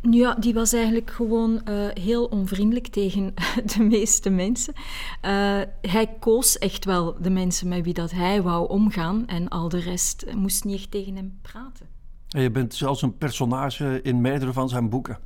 Ja, 0.02 0.34
die 0.34 0.54
was 0.54 0.74
eigenlijk 0.74 1.12
gewoon 1.12 1.64
eh, 1.64 1.88
heel 1.94 2.26
onvriendelijk 2.26 2.88
tegen 2.88 3.34
de 3.76 3.84
meeste 3.84 4.30
mensen. 4.30 4.74
Eh, 5.22 5.62
hij 5.82 6.16
koos 6.20 6.58
echt 6.58 6.86
wel 6.86 7.16
de 7.22 7.30
mensen 7.30 7.68
met 7.68 7.84
wie 7.84 7.94
dat 7.94 8.12
hij 8.12 8.42
wou 8.42 8.70
omgaan 8.70 9.28
en 9.28 9.48
al 9.48 9.70
de 9.70 9.80
rest 9.80 10.26
moest 10.36 10.64
niet 10.64 10.78
echt 10.80 10.92
tegen 10.92 11.16
hem 11.16 11.40
praten. 11.42 11.95
En 12.36 12.42
je 12.42 12.52
bent 12.52 12.74
zelfs 12.74 13.02
een 13.02 13.18
personage 13.18 14.00
in 14.04 14.22
meerdere 14.22 14.54
van 14.54 14.70
zijn 14.70 14.90
boeken. 14.90 15.18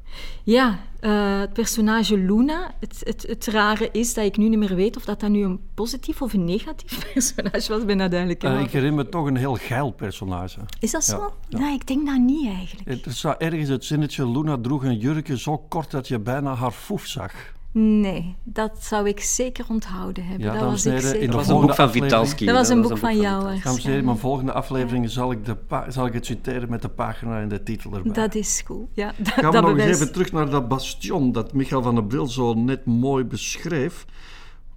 Ja, 0.44 0.80
eh, 1.00 1.40
het 1.40 1.54
personage 1.54 2.18
Luna. 2.18 2.72
Het, 2.80 3.02
het, 3.04 3.26
het 3.28 3.46
rare 3.46 3.90
is 3.92 4.14
dat 4.14 4.26
ik 4.26 4.38
nu 4.38 4.50
niet 4.50 4.60
meer 4.60 4.76
weet 4.76 4.98
of 4.98 5.06
dat, 5.06 5.20
dat 5.20 5.30
nu 5.30 5.44
een 5.44 5.60
positief 5.74 6.22
of 6.22 6.34
een 6.34 6.46
negatief 6.46 7.00
personage 7.14 7.74
was. 7.74 7.86
Ben 7.86 7.98
duidelijk. 7.98 8.44
Eh, 8.44 8.60
ik 8.60 8.72
herinner 8.72 9.04
me 9.04 9.10
toch 9.10 9.26
een 9.26 9.36
heel 9.36 9.56
geil 9.56 9.92
personage. 9.92 10.60
Is 10.80 10.92
dat 10.92 11.06
Ja, 11.06 11.16
zo? 11.16 11.34
ja. 11.48 11.60
Nee, 11.60 11.74
ik 11.74 11.88
denk 11.88 12.06
dat 12.06 12.18
niet 12.18 12.48
eigenlijk. 12.48 13.06
Er 13.06 13.14
staat 13.14 13.42
ergens 13.42 13.70
het 13.70 13.86
zinnetje, 13.86 14.32
Luna 14.32 14.58
droeg 14.62 14.84
een 14.84 14.98
jurkje 14.98 15.38
zo 15.38 15.58
kort 15.58 15.92
dat 15.92 16.08
je 16.08 16.20
bijna 16.20 16.54
haar 16.56 16.72
foef 16.72 17.06
zag. 17.06 17.34
Nee, 17.72 18.36
dat 18.44 18.84
zou 18.84 19.08
ik 19.08 19.20
zeker 19.20 19.66
onthouden 19.70 20.26
hebben. 20.26 20.48
Ja, 20.48 20.54
dat 20.54 20.62
was 20.62 20.86
ik 20.86 21.00
zeker. 21.00 21.26
Dat 21.26 21.36
was 21.36 21.48
een 21.48 21.62
boek 21.62 21.76
van 21.76 21.92
Vitalski. 21.92 22.46
Dat 22.46 22.56
was 22.56 22.70
een 22.70 22.82
boek 22.82 22.98
van 22.98 23.18
jou. 23.18 23.44
Dames 23.44 23.66
en 23.66 23.76
heren, 23.76 23.98
in 23.98 24.06
mijn 24.06 24.18
volgende 24.18 24.52
aflevering 24.52 25.10
zal 25.10 25.32
ik, 25.32 25.46
de 25.46 25.58
zal 25.88 26.06
ik 26.06 26.14
het 26.14 26.26
citeren 26.26 26.70
met 26.70 26.82
de 26.82 26.90
pagina 26.90 27.42
en 27.42 27.50
de 27.50 27.64
titel 27.64 27.94
erbij. 27.94 28.14
Dat 28.14 28.36
is 28.36 28.64
goed. 28.66 28.88
Ja, 28.94 29.14
dat, 29.18 29.28
Gaan 29.28 29.46
we 29.46 29.52
dat 29.52 29.62
nog 29.62 29.78
eens 29.78 29.96
even 29.96 30.12
terug 30.12 30.32
naar 30.32 30.50
dat 30.50 30.68
bastion 30.68 31.32
dat 31.32 31.54
Michael 31.54 31.82
van 31.82 31.96
der 31.96 32.04
Bril 32.06 32.28
zo 32.28 32.54
net 32.54 32.86
mooi 32.86 33.24
beschreef. 33.24 34.06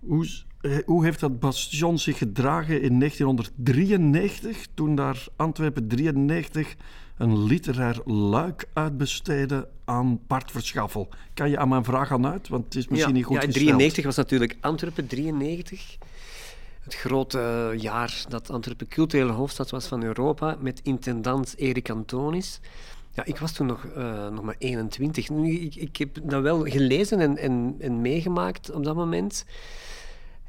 Hoe, 0.06 0.26
hoe 0.84 1.04
heeft 1.04 1.20
dat 1.20 1.40
bastion 1.40 1.98
zich 1.98 2.18
gedragen 2.18 2.82
in 2.82 2.98
1993, 2.98 4.66
toen 4.74 4.94
daar 4.94 5.26
Antwerpen 5.36 5.88
93 5.88 6.76
een 7.16 7.44
literair 7.44 8.00
luik 8.04 8.68
uitbesteedde 8.72 9.68
aan 9.84 10.20
Bart 10.26 10.50
Verschaffel? 10.50 11.08
Kan 11.34 11.50
je 11.50 11.58
aan 11.58 11.68
mijn 11.68 11.84
vraag 11.84 12.12
aan 12.12 12.26
uit? 12.26 12.48
Want 12.48 12.64
het 12.64 12.74
is 12.74 12.88
misschien 12.88 13.10
ja, 13.10 13.16
niet 13.16 13.24
goed 13.24 13.36
ja, 13.36 13.42
in 13.42 13.46
gesteld. 13.46 13.66
93 13.66 14.04
was 14.04 14.16
natuurlijk 14.16 14.56
Antwerpen 14.60 15.06
93. 15.06 15.96
Het 16.82 16.94
grote 16.94 17.38
eh, 17.38 17.80
jaar 17.80 18.24
dat 18.28 18.50
Antwerpen 18.50 18.88
culturele 18.88 19.32
hoofdstad 19.32 19.70
was 19.70 19.86
van 19.86 20.02
Europa, 20.02 20.56
met 20.60 20.80
intendant 20.82 21.54
Erik 21.56 21.90
Antonis. 21.90 22.60
Ja, 23.14 23.24
ik 23.24 23.38
was 23.38 23.52
toen 23.52 23.66
nog, 23.66 23.84
eh, 23.84 24.28
nog 24.28 24.42
maar 24.42 24.56
21. 24.58 25.28
Nu, 25.28 25.58
ik, 25.58 25.74
ik 25.74 25.96
heb 25.96 26.18
dat 26.22 26.42
wel 26.42 26.64
gelezen 26.64 27.20
en, 27.20 27.38
en, 27.38 27.76
en 27.78 28.00
meegemaakt 28.00 28.70
op 28.70 28.84
dat 28.84 28.94
moment. 28.94 29.44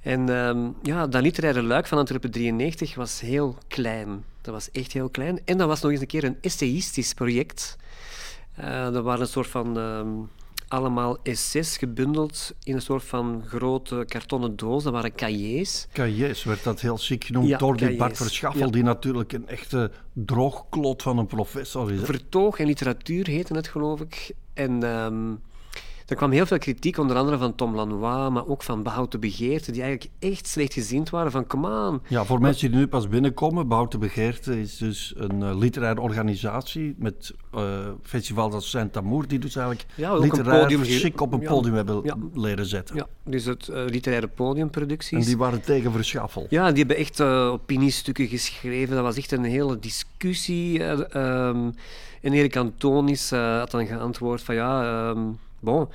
En 0.04 0.30
ehm, 0.30 0.70
ja, 0.82 1.08
dat 1.08 1.22
literaire 1.22 1.64
luik 1.64 1.88
van 1.88 1.98
Antwerpen 1.98 2.32
93 2.32 2.96
was 2.96 3.20
heel 3.20 3.58
klein. 3.68 4.24
Dat 4.42 4.54
was 4.54 4.72
echt 4.72 4.92
heel 4.94 5.10
klein. 5.10 5.40
En 5.46 5.58
dat 5.58 5.68
was 5.68 5.82
nog 5.82 5.92
eens 5.92 6.02
een 6.02 6.08
keer 6.08 6.24
een 6.24 6.38
essayistisch 6.42 7.14
project. 7.14 7.78
Eh 8.56 8.92
dat 8.92 9.04
waren 9.04 9.22
een 9.22 9.28
soort 9.28 9.48
van 9.48 9.78
ehm, 9.78 10.08
allemaal 10.68 11.18
essays 11.24 11.78
gebundeld 11.78 12.54
in 12.64 12.76
een 12.76 12.82
soort 12.82 13.04
van 13.04 13.44
grote 13.48 14.04
kartonnen 14.08 14.56
doos. 14.56 14.84
Dat 14.84 14.94
waren 14.94 15.16
cahiers. 15.16 15.88
Cahiers 15.94 16.44
werd 16.44 16.64
dat 16.64 16.82
heel 16.82 16.98
chic 16.98 17.24
genoemd 17.24 17.48
Ja, 17.48 17.58
door 17.58 17.78
die 17.78 17.96
Bart. 17.96 18.18
Verschaffel, 18.18 18.66
Ja. 18.66 18.72
die 18.72 18.84
natuurlijk 18.84 19.34
een 19.34 19.48
echte 19.48 19.92
droogklot 20.14 21.02
van 21.02 21.18
een 21.18 21.28
professor 21.28 21.92
is. 21.92 22.00
hè. 22.00 22.06
Vertoog 22.06 22.60
en 22.60 22.66
literatuur 22.66 23.28
heette 23.28 23.54
het, 23.56 23.68
geloof 23.68 24.02
ik. 24.02 24.32
En 24.54 24.84
ehm, 24.84 25.32
er 26.14 26.20
kwam 26.20 26.32
heel 26.32 26.46
veel 26.46 26.58
kritiek, 26.58 26.98
onder 26.98 27.18
andere 27.18 27.38
van 27.38 27.56
Tom 27.56 27.76
Lanois, 27.76 28.30
maar 28.32 28.48
ook 28.48 28.64
van 28.64 28.84
Behoud 28.84 29.12
de 29.12 29.18
Begeerte, 29.18 29.72
die 29.72 29.82
eigenlijk 29.82 30.12
echt 30.20 30.48
slecht 30.48 30.74
gezind 30.74 31.10
waren 31.10 31.32
van, 31.32 31.48
come 31.48 31.88
on. 31.88 32.02
Ja, 32.08 32.26
voor 32.26 32.40
mensen 32.40 32.72
die 32.72 32.80
nu 32.80 32.88
pas 32.88 33.08
binnenkomen, 33.08 33.68
Behoud 33.68 33.92
de 33.92 33.98
Begeerte 33.98 34.62
is 34.62 34.78
dus 34.78 35.14
een 35.18 35.44
eh, 35.44 35.58
literaire 35.58 36.02
organisatie 36.02 36.96
met 36.98 37.34
eh 37.54 37.62
festivals 38.02 38.54
als 38.54 38.70
Saint-Amour, 38.70 39.28
die 39.28 39.40
dus 39.40 39.56
eigenlijk 39.56 39.88
Ja, 39.96 40.18
literair 40.18 40.80
chic 40.82 41.22
op 41.22 41.34
een 41.34 41.42
ja, 41.42 41.50
podium 41.50 41.74
hebben 41.74 42.02
ja. 42.04 42.16
leren 42.34 42.66
zetten. 42.66 42.96
Ja, 42.96 43.08
dus 43.24 43.46
het 43.46 43.68
eh, 43.68 43.84
literaire 43.86 44.28
podiumproducties. 44.28 45.20
En 45.20 45.26
die 45.26 45.38
waren 45.38 45.62
tegen 45.62 45.92
Verschaffel. 45.92 46.46
Ja, 46.50 46.70
die 46.70 46.78
hebben 46.78 46.98
echt 46.98 47.22
opiniestukken 47.22 48.28
geschreven. 48.28 48.96
Dat 48.96 49.04
was 49.04 49.18
echt 49.18 49.32
een 49.32 49.44
hele 49.44 49.80
discussie. 49.80 50.84
eh, 50.84 51.00
ehm, 51.10 51.70
en 52.22 52.34
Erik 52.34 52.56
Antonis 52.56 53.30
had 53.30 53.72
dan 53.72 53.86
geantwoord 53.86 54.42
van 54.42 54.56
ja, 54.56 54.84
ehm, 55.10 55.20
bon, 55.64 55.90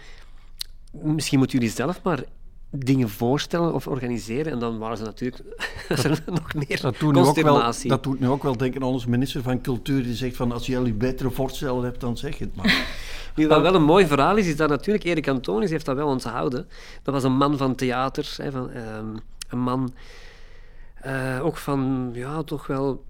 misschien 0.93 1.39
moeten 1.39 1.59
jullie 1.59 1.75
zelf 1.75 2.03
maar 2.03 2.25
dingen 2.71 3.09
voorstellen 3.09 3.75
of 3.75 3.87
organiseren. 3.87 4.53
En 4.53 4.59
dan 4.59 4.79
waren 4.79 4.97
ze 4.97 5.03
natuurlijk 5.03 5.43
er 6.05 6.23
nog 6.27 6.55
meer 6.55 6.81
Dat 6.81 6.99
doet, 6.99 7.15
nu 7.15 7.21
ook 7.21 7.41
wel, 7.41 7.73
dat 7.83 8.03
doet 8.03 8.21
nu 8.21 8.29
ook 8.29 8.43
wel 8.43 8.57
denken 8.57 8.83
aan 8.83 8.89
onze 8.89 9.11
minister 9.11 9.43
van 9.43 9.61
Cultuur, 9.61 10.03
die 10.03 10.15
zegt 10.15 10.37
van 10.37 10.53
als 10.53 10.67
jullie 10.67 10.93
betere 10.93 11.31
voorstellen 11.31 11.85
hebt, 11.85 12.01
dan 12.01 12.17
zeg 12.17 12.39
het 12.39 12.57
maar. 12.57 12.87
Nu, 13.35 13.49
wat 13.49 13.61
wel 13.61 13.75
een 13.75 13.83
mooi 13.83 14.07
verhaal 14.07 14.37
is, 14.37 14.47
is 14.47 14.57
dat 14.57 14.69
natuurlijk 14.69 15.05
Erik 15.05 15.29
Antonis 15.29 15.71
heeft 15.71 15.85
dat 15.85 15.97
wel 15.97 16.09
onthouden. 16.09 16.69
Dat 17.03 17.15
was 17.15 17.25
een 17.25 17.37
man 17.37 17.57
van 17.57 17.75
theater, 17.75 18.35
hè, 18.37 18.51
van, 18.51 18.71
ehm, 18.71 19.17
een 19.49 19.59
man 19.59 19.95
eh, 20.95 21.41
ook 21.43 21.57
van, 21.57 22.11
ja, 22.13 22.43
toch 22.43 22.67
wel 22.67 23.05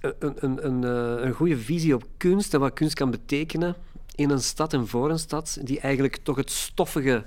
een, 0.00 0.34
een, 0.38 0.66
een, 0.66 0.84
eh, 0.84 1.24
een 1.24 1.32
goede 1.32 1.58
visie 1.58 1.94
op 1.94 2.04
kunst 2.16 2.54
en 2.54 2.60
wat 2.60 2.72
kunst 2.72 2.94
kan 2.94 3.10
betekenen 3.10 3.76
in 4.14 4.30
een 4.30 4.42
stad 4.42 4.72
en 4.72 4.88
voor 4.88 5.10
een 5.10 5.18
stad, 5.18 5.58
die 5.62 5.80
eigenlijk 5.80 6.16
toch 6.16 6.36
het 6.36 6.50
stoffige 6.50 7.24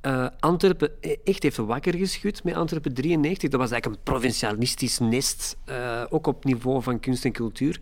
eh, 0.00 0.26
Antwerpen 0.40 0.90
e- 1.00 1.16
echt 1.24 1.42
heeft 1.42 1.56
wakker 1.56 1.94
geschud 1.94 2.44
met 2.44 2.54
Antwerpen 2.54 2.94
93. 2.94 3.50
Dat 3.50 3.60
was 3.60 3.70
eigenlijk 3.70 4.00
een 4.00 4.12
provincialistisch 4.12 4.98
nest, 4.98 5.56
eh, 5.64 6.02
ook 6.08 6.26
op 6.26 6.44
niveau 6.44 6.82
van 6.82 7.00
kunst 7.00 7.24
en 7.24 7.32
cultuur. 7.32 7.80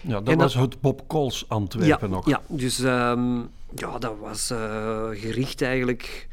Ja, 0.00 0.10
dat 0.20 0.28
En 0.28 0.38
dat- 0.38 0.52
was 0.52 0.62
het 0.64 0.80
Bob 0.80 1.02
Kools 1.06 1.44
Antwerpen 1.48 2.08
ja, 2.08 2.14
nog. 2.14 2.28
Ja, 2.28 2.42
dus 2.46 2.78
ehm, 2.78 3.36
ja, 3.74 3.98
dat 3.98 4.14
was 4.20 4.50
eh, 4.50 5.08
gericht 5.12 5.62
eigenlijk 5.62 6.28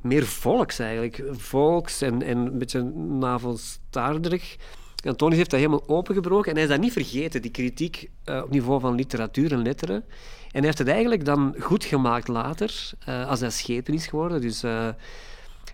meer 0.00 0.26
volks 0.26 0.78
eigenlijk. 0.78 1.22
Volks 1.32 2.02
en, 2.02 2.22
en 2.22 2.38
een 2.38 2.58
beetje 2.58 2.82
navelstaarderig. 3.18 4.56
Antonius 5.06 5.36
heeft 5.36 5.50
dat 5.50 5.60
helemaal 5.60 5.88
opengebroken 5.88 6.50
en 6.50 6.54
hij 6.54 6.64
is 6.64 6.70
dat 6.70 6.80
niet 6.80 6.92
vergeten, 6.92 7.42
die 7.42 7.50
kritiek 7.50 8.10
eh, 8.24 8.42
op 8.42 8.50
niveau 8.50 8.80
van 8.80 8.94
literatuur 8.94 9.52
en 9.52 9.62
letteren. 9.62 9.96
En 9.96 10.58
hij 10.58 10.62
heeft 10.62 10.78
het 10.78 10.88
eigenlijk 10.88 11.24
dan 11.24 11.54
goed 11.58 11.84
gemaakt 11.84 12.28
later, 12.28 12.90
eh, 13.04 13.28
als 13.28 13.40
hij 13.40 13.50
schepen 13.50 13.94
is 13.94 14.06
geworden. 14.06 14.40
Dus 14.40 14.62
eh, 14.62 14.88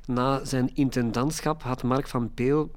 na 0.07 0.45
zijn 0.45 0.71
intendantschap 0.75 1.63
had 1.63 1.83
Mark 1.83 2.09
van 2.09 2.35
Peel 2.35 2.71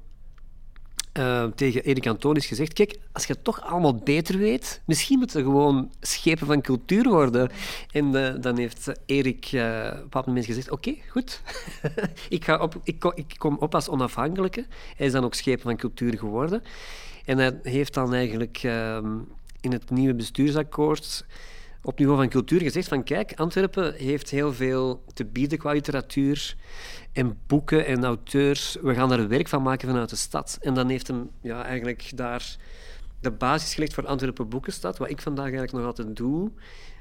eh, 1.11 1.45
tegen 1.55 1.83
Erik 1.83 2.07
Antonius 2.07 2.45
gezegd: 2.45 2.73
Kijk, 2.73 2.99
als 3.11 3.25
je 3.25 3.33
het 3.33 3.43
toch 3.43 3.61
allemaal 3.61 3.95
beter 3.95 4.37
weet, 4.37 4.81
misschien 4.85 5.17
moeten 5.17 5.39
er 5.39 5.45
gewoon 5.45 5.91
schepen 6.01 6.47
van 6.47 6.61
cultuur 6.61 7.09
worden. 7.09 7.49
En 7.91 8.15
eh, 8.15 8.41
dan 8.41 8.57
heeft 8.57 8.91
Erik 9.05 9.45
eh, 9.51 9.91
op 10.05 10.15
een 10.15 10.23
moment 10.25 10.45
gezegd: 10.45 10.71
Oké, 10.71 10.95
goed. 11.09 11.41
ik, 12.29 12.45
ga 12.45 12.57
op, 12.57 12.79
ik, 12.83 13.03
ik 13.15 13.33
kom 13.37 13.57
op 13.59 13.75
als 13.75 13.89
onafhankelijke. 13.89 14.65
Hij 14.95 15.05
is 15.05 15.11
dan 15.11 15.23
ook 15.23 15.33
schepen 15.33 15.61
van 15.61 15.77
cultuur 15.77 16.17
geworden. 16.17 16.63
En 17.25 17.37
hij 17.37 17.59
heeft 17.63 17.93
dan 17.93 18.13
eigenlijk 18.13 18.59
ehm, 18.63 19.17
in 19.61 19.71
het 19.71 19.89
nieuwe 19.89 20.13
bestuursakkoord 20.13 21.25
op 21.81 21.99
niveau 21.99 22.17
van 22.17 22.29
cultuur 22.29 22.61
gezegd 22.61 22.87
van 22.87 23.03
kijk, 23.03 23.33
Antwerpen 23.35 23.93
heeft 23.93 24.29
heel 24.29 24.53
veel 24.53 25.03
te 25.13 25.25
bieden 25.25 25.57
qua 25.57 25.71
literatuur 25.71 26.55
en 27.11 27.37
boeken 27.47 27.85
en 27.85 28.03
auteurs. 28.03 28.77
We 28.81 28.93
gaan 28.93 29.09
daar 29.09 29.27
werk 29.27 29.47
van 29.47 29.61
maken 29.61 29.87
vanuit 29.87 30.09
de 30.09 30.15
stad. 30.15 30.57
En 30.61 30.73
dan 30.73 30.89
heeft 30.89 31.07
hem 31.07 31.29
ja, 31.41 31.63
eigenlijk 31.63 32.11
daar 32.17 32.57
de 33.19 33.31
basis 33.31 33.73
gelegd 33.73 33.93
voor 33.93 34.07
Antwerpen 34.07 34.49
Boekenstad. 34.49 34.97
Wat 34.97 35.09
ik 35.09 35.21
vandaag 35.21 35.45
eigenlijk 35.45 35.73
nog 35.73 35.85
altijd 35.85 36.15
doe, 36.15 36.51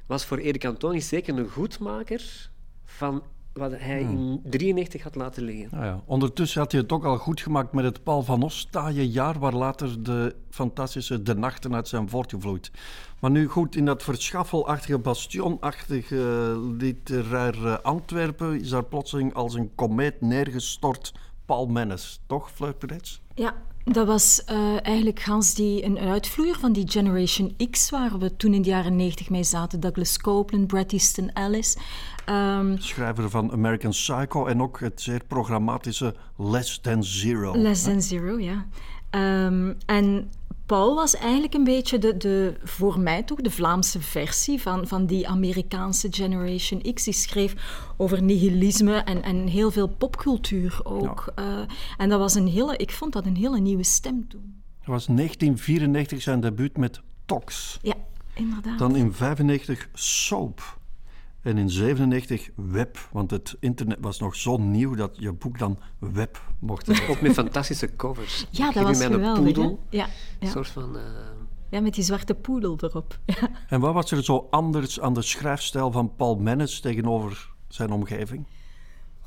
was 0.06 0.24
voor 0.24 0.38
Erik 0.38 0.64
Antonius 0.64 1.08
zeker 1.08 1.38
een 1.38 1.48
goedmaker 1.48 2.50
van 2.84 3.22
wat 3.52 3.70
hij 3.70 4.00
in 4.00 4.06
1993 4.06 5.02
had 5.02 5.14
laten 5.14 5.42
liggen. 5.42 5.68
Nou 5.70 5.84
ja, 5.84 6.02
ondertussen 6.04 6.60
had 6.60 6.72
hij 6.72 6.80
het 6.80 6.92
ook 6.92 7.04
al 7.04 7.16
goed 7.16 7.40
gemaakt 7.40 7.72
met 7.72 7.84
het 7.84 8.02
Paul 8.02 8.22
van 8.22 8.42
Os 8.42 8.68
taaie 8.70 9.10
jaar, 9.10 9.38
waar 9.38 9.54
later 9.54 10.02
de 10.02 10.36
fantastische 10.50 11.22
De 11.22 11.34
Nachten 11.34 11.74
uit 11.74 11.88
zijn 11.88 12.08
voortgevloeid. 12.08 12.70
Maar 13.20 13.30
nu 13.30 13.48
goed, 13.48 13.76
in 13.76 13.84
dat 13.84 14.02
verschaffelachtige, 14.02 14.98
bastionachtige 14.98 16.56
literair 16.78 17.66
eh, 17.66 17.78
Antwerpen 17.82 18.60
is 18.60 18.68
daar 18.68 18.84
plotseling 18.84 19.34
als 19.34 19.54
een 19.54 19.70
komeet 19.74 20.20
neergestort 20.20 21.14
Paul 21.44 21.66
Mennes. 21.66 22.20
Toch, 22.26 22.50
Perets? 22.78 23.22
Ja, 23.34 23.54
dat 23.84 24.06
was 24.06 24.44
eh, 24.44 24.86
eigenlijk 24.86 25.20
gans 25.20 25.54
die, 25.54 25.84
een 25.84 25.98
uitvloeier 25.98 26.58
van 26.58 26.72
die 26.72 26.90
Generation 26.90 27.56
X, 27.70 27.90
waar 27.90 28.18
we 28.18 28.36
toen 28.36 28.54
in 28.54 28.62
de 28.62 28.68
jaren 28.68 28.96
90 28.96 29.30
mee 29.30 29.44
zaten. 29.44 29.80
Douglas 29.80 30.18
Copeland, 30.18 30.66
Bret 30.66 30.92
Easton 30.92 31.30
Ellis. 31.32 31.76
Ehm, 32.24 32.76
Schrijver 32.78 33.30
van 33.30 33.52
American 33.52 33.90
Psycho 33.90 34.46
en 34.46 34.62
ook 34.62 34.80
het 34.80 35.00
zeer 35.00 35.24
programmatische 35.26 36.14
Less 36.36 36.80
Than 36.80 37.04
Zero. 37.04 37.56
Less 37.56 37.82
Than 37.82 38.02
Zero, 38.02 38.38
ja. 38.38 38.66
Ehm, 39.10 39.72
en 39.86 40.30
Paul 40.68 40.94
was 40.94 41.16
eigenlijk 41.16 41.54
een 41.54 41.64
beetje 41.64 41.98
de, 41.98 42.16
de, 42.16 42.54
voor 42.64 43.00
mij 43.00 43.22
toch 43.22 43.40
de 43.40 43.50
Vlaamse 43.50 44.00
versie 44.00 44.60
van, 44.60 44.86
van 44.86 45.06
die 45.06 45.28
Amerikaanse 45.28 46.08
Generation 46.10 46.94
X. 46.94 47.04
Die 47.04 47.12
schreef 47.12 47.54
over 47.96 48.22
nihilisme 48.22 48.96
en, 48.96 49.22
en 49.22 49.46
heel 49.46 49.70
veel 49.70 49.88
popcultuur 49.88 50.80
ook. 50.82 51.32
Eh, 51.34 51.60
en 51.96 52.08
dat 52.08 52.18
was 52.18 52.34
een 52.34 52.46
hele, 52.46 52.76
ik 52.76 52.90
vond 52.90 53.12
dat 53.12 53.26
een 53.26 53.36
hele 53.36 53.60
nieuwe 53.60 53.82
stem 53.82 54.28
toen. 54.28 54.62
Het 54.78 54.88
was 54.88 55.06
1994 55.06 56.22
zijn 56.22 56.40
debuut 56.40 56.76
met 56.76 57.00
Tox. 57.24 57.78
Ja, 57.82 57.94
inderdaad. 58.34 58.78
Dan 58.78 58.96
in 58.96 59.12
95 59.12 59.88
Soap. 59.92 60.77
En 61.48 61.58
in 61.58 61.70
97 61.70 62.48
Web. 62.54 63.08
Want 63.12 63.30
het 63.30 63.56
internet 63.60 63.98
was 64.00 64.18
nog 64.18 64.36
zo 64.36 64.56
nieuw 64.56 64.94
dat 64.94 65.16
je 65.18 65.32
boek 65.32 65.58
dan 65.58 65.78
Web 65.98 66.42
mocht 66.58 66.86
heten. 66.86 67.08
Ook 67.08 67.20
met 67.20 67.32
fantastische 67.32 67.96
covers. 67.96 68.46
ja, 68.50 68.68
Ik 68.68 68.74
dat 68.74 68.82
was 68.82 69.04
geweldig. 69.04 69.42
poedel. 69.44 69.78
Ja, 69.90 70.04
Een 70.04 70.46
ja. 70.46 70.50
soort 70.50 70.68
van... 70.68 70.96
eh, 70.96 71.02
ja, 71.70 71.80
met 71.80 71.94
die 71.94 72.04
zwarte 72.04 72.34
poedel 72.34 72.78
erop. 72.80 73.18
Ja. 73.26 73.48
En 73.68 73.80
wat 73.80 73.94
was 73.94 74.10
er 74.10 74.24
zo 74.24 74.46
anders 74.50 75.00
aan 75.00 75.14
de 75.14 75.22
schrijfstijl 75.22 75.92
van 75.92 76.14
Paul 76.16 76.36
Mennes 76.36 76.80
tegenover 76.80 77.50
zijn 77.68 77.90
omgeving? 77.92 78.46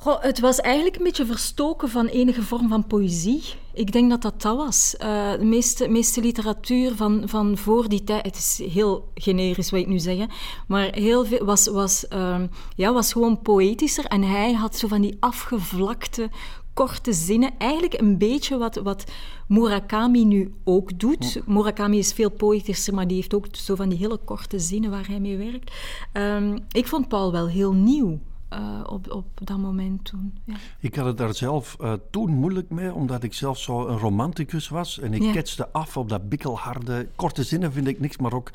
Goh, 0.01 0.21
het 0.21 0.39
was 0.39 0.59
eigenlijk 0.59 0.95
een 0.95 1.03
beetje 1.03 1.25
verstoken 1.25 1.89
van 1.89 2.05
enige 2.05 2.41
vorm 2.41 2.69
van 2.69 2.87
poëzie. 2.87 3.43
Ik 3.73 3.91
denk 3.91 4.09
dat 4.09 4.21
dat 4.21 4.41
dat 4.41 4.57
was. 4.57 4.97
Eh, 4.97 5.31
de 5.31 5.45
meeste, 5.45 5.87
meeste 5.87 6.21
literatuur 6.21 6.95
van, 6.95 7.23
van 7.25 7.57
voor 7.57 7.89
die 7.89 8.03
tijd, 8.03 8.25
het 8.25 8.35
is 8.35 8.61
heel 8.73 9.11
generisch 9.15 9.69
wat 9.69 9.79
ik 9.79 9.87
nu 9.87 9.99
zeg, 9.99 10.27
maar 10.67 10.93
heel 10.93 11.25
veel 11.25 11.45
was, 11.45 11.67
was, 11.67 12.07
ehm, 12.07 12.47
ja, 12.75 12.93
was 12.93 13.11
gewoon 13.11 13.41
poëtischer. 13.41 14.05
En 14.05 14.21
hij 14.21 14.53
had 14.53 14.75
zo 14.75 14.87
van 14.87 15.01
die 15.01 15.17
afgevlakte, 15.19 16.29
korte 16.73 17.13
zinnen. 17.13 17.51
Eigenlijk 17.57 17.99
een 17.99 18.17
beetje 18.17 18.57
wat, 18.57 18.75
wat 18.75 19.03
Murakami 19.47 20.25
nu 20.25 20.53
ook 20.63 20.99
doet. 20.99 21.41
Murakami 21.45 21.97
is 21.97 22.13
veel 22.13 22.31
poëtischer, 22.31 22.93
maar 22.93 23.07
die 23.07 23.15
heeft 23.15 23.33
ook 23.33 23.45
zo 23.51 23.75
van 23.75 23.89
die 23.89 23.97
hele 23.97 24.17
korte 24.17 24.59
zinnen 24.59 24.89
waar 24.89 25.07
hij 25.07 25.19
mee 25.19 25.37
werkt. 25.37 25.71
Ehm, 26.13 26.57
ik 26.71 26.87
vond 26.87 27.07
Paul 27.07 27.31
wel 27.31 27.47
heel 27.47 27.73
nieuw. 27.73 28.19
Eh, 28.51 28.79
op, 28.85 29.11
op 29.11 29.25
dat 29.33 29.57
moment 29.57 30.05
toen. 30.05 30.33
Ja. 30.45 30.55
Ik 30.79 30.95
had 30.95 31.05
het 31.05 31.17
daar 31.17 31.35
zelf 31.35 31.75
eh, 31.79 31.93
toen 32.11 32.31
moeilijk 32.31 32.69
mee, 32.69 32.93
omdat 32.93 33.23
ik 33.23 33.33
zelf 33.33 33.57
zo 33.57 33.87
een 33.87 33.97
romanticus 33.97 34.69
was. 34.69 34.99
En 34.99 35.13
ik 35.13 35.21
Ja. 35.21 35.31
ketste 35.31 35.71
af 35.71 35.97
op 35.97 36.09
dat 36.09 36.29
bikkelharde... 36.29 37.07
Korte 37.15 37.43
zinnen 37.43 37.71
vind 37.71 37.87
ik 37.87 37.99
niks, 37.99 38.17
maar 38.17 38.33
ook 38.33 38.51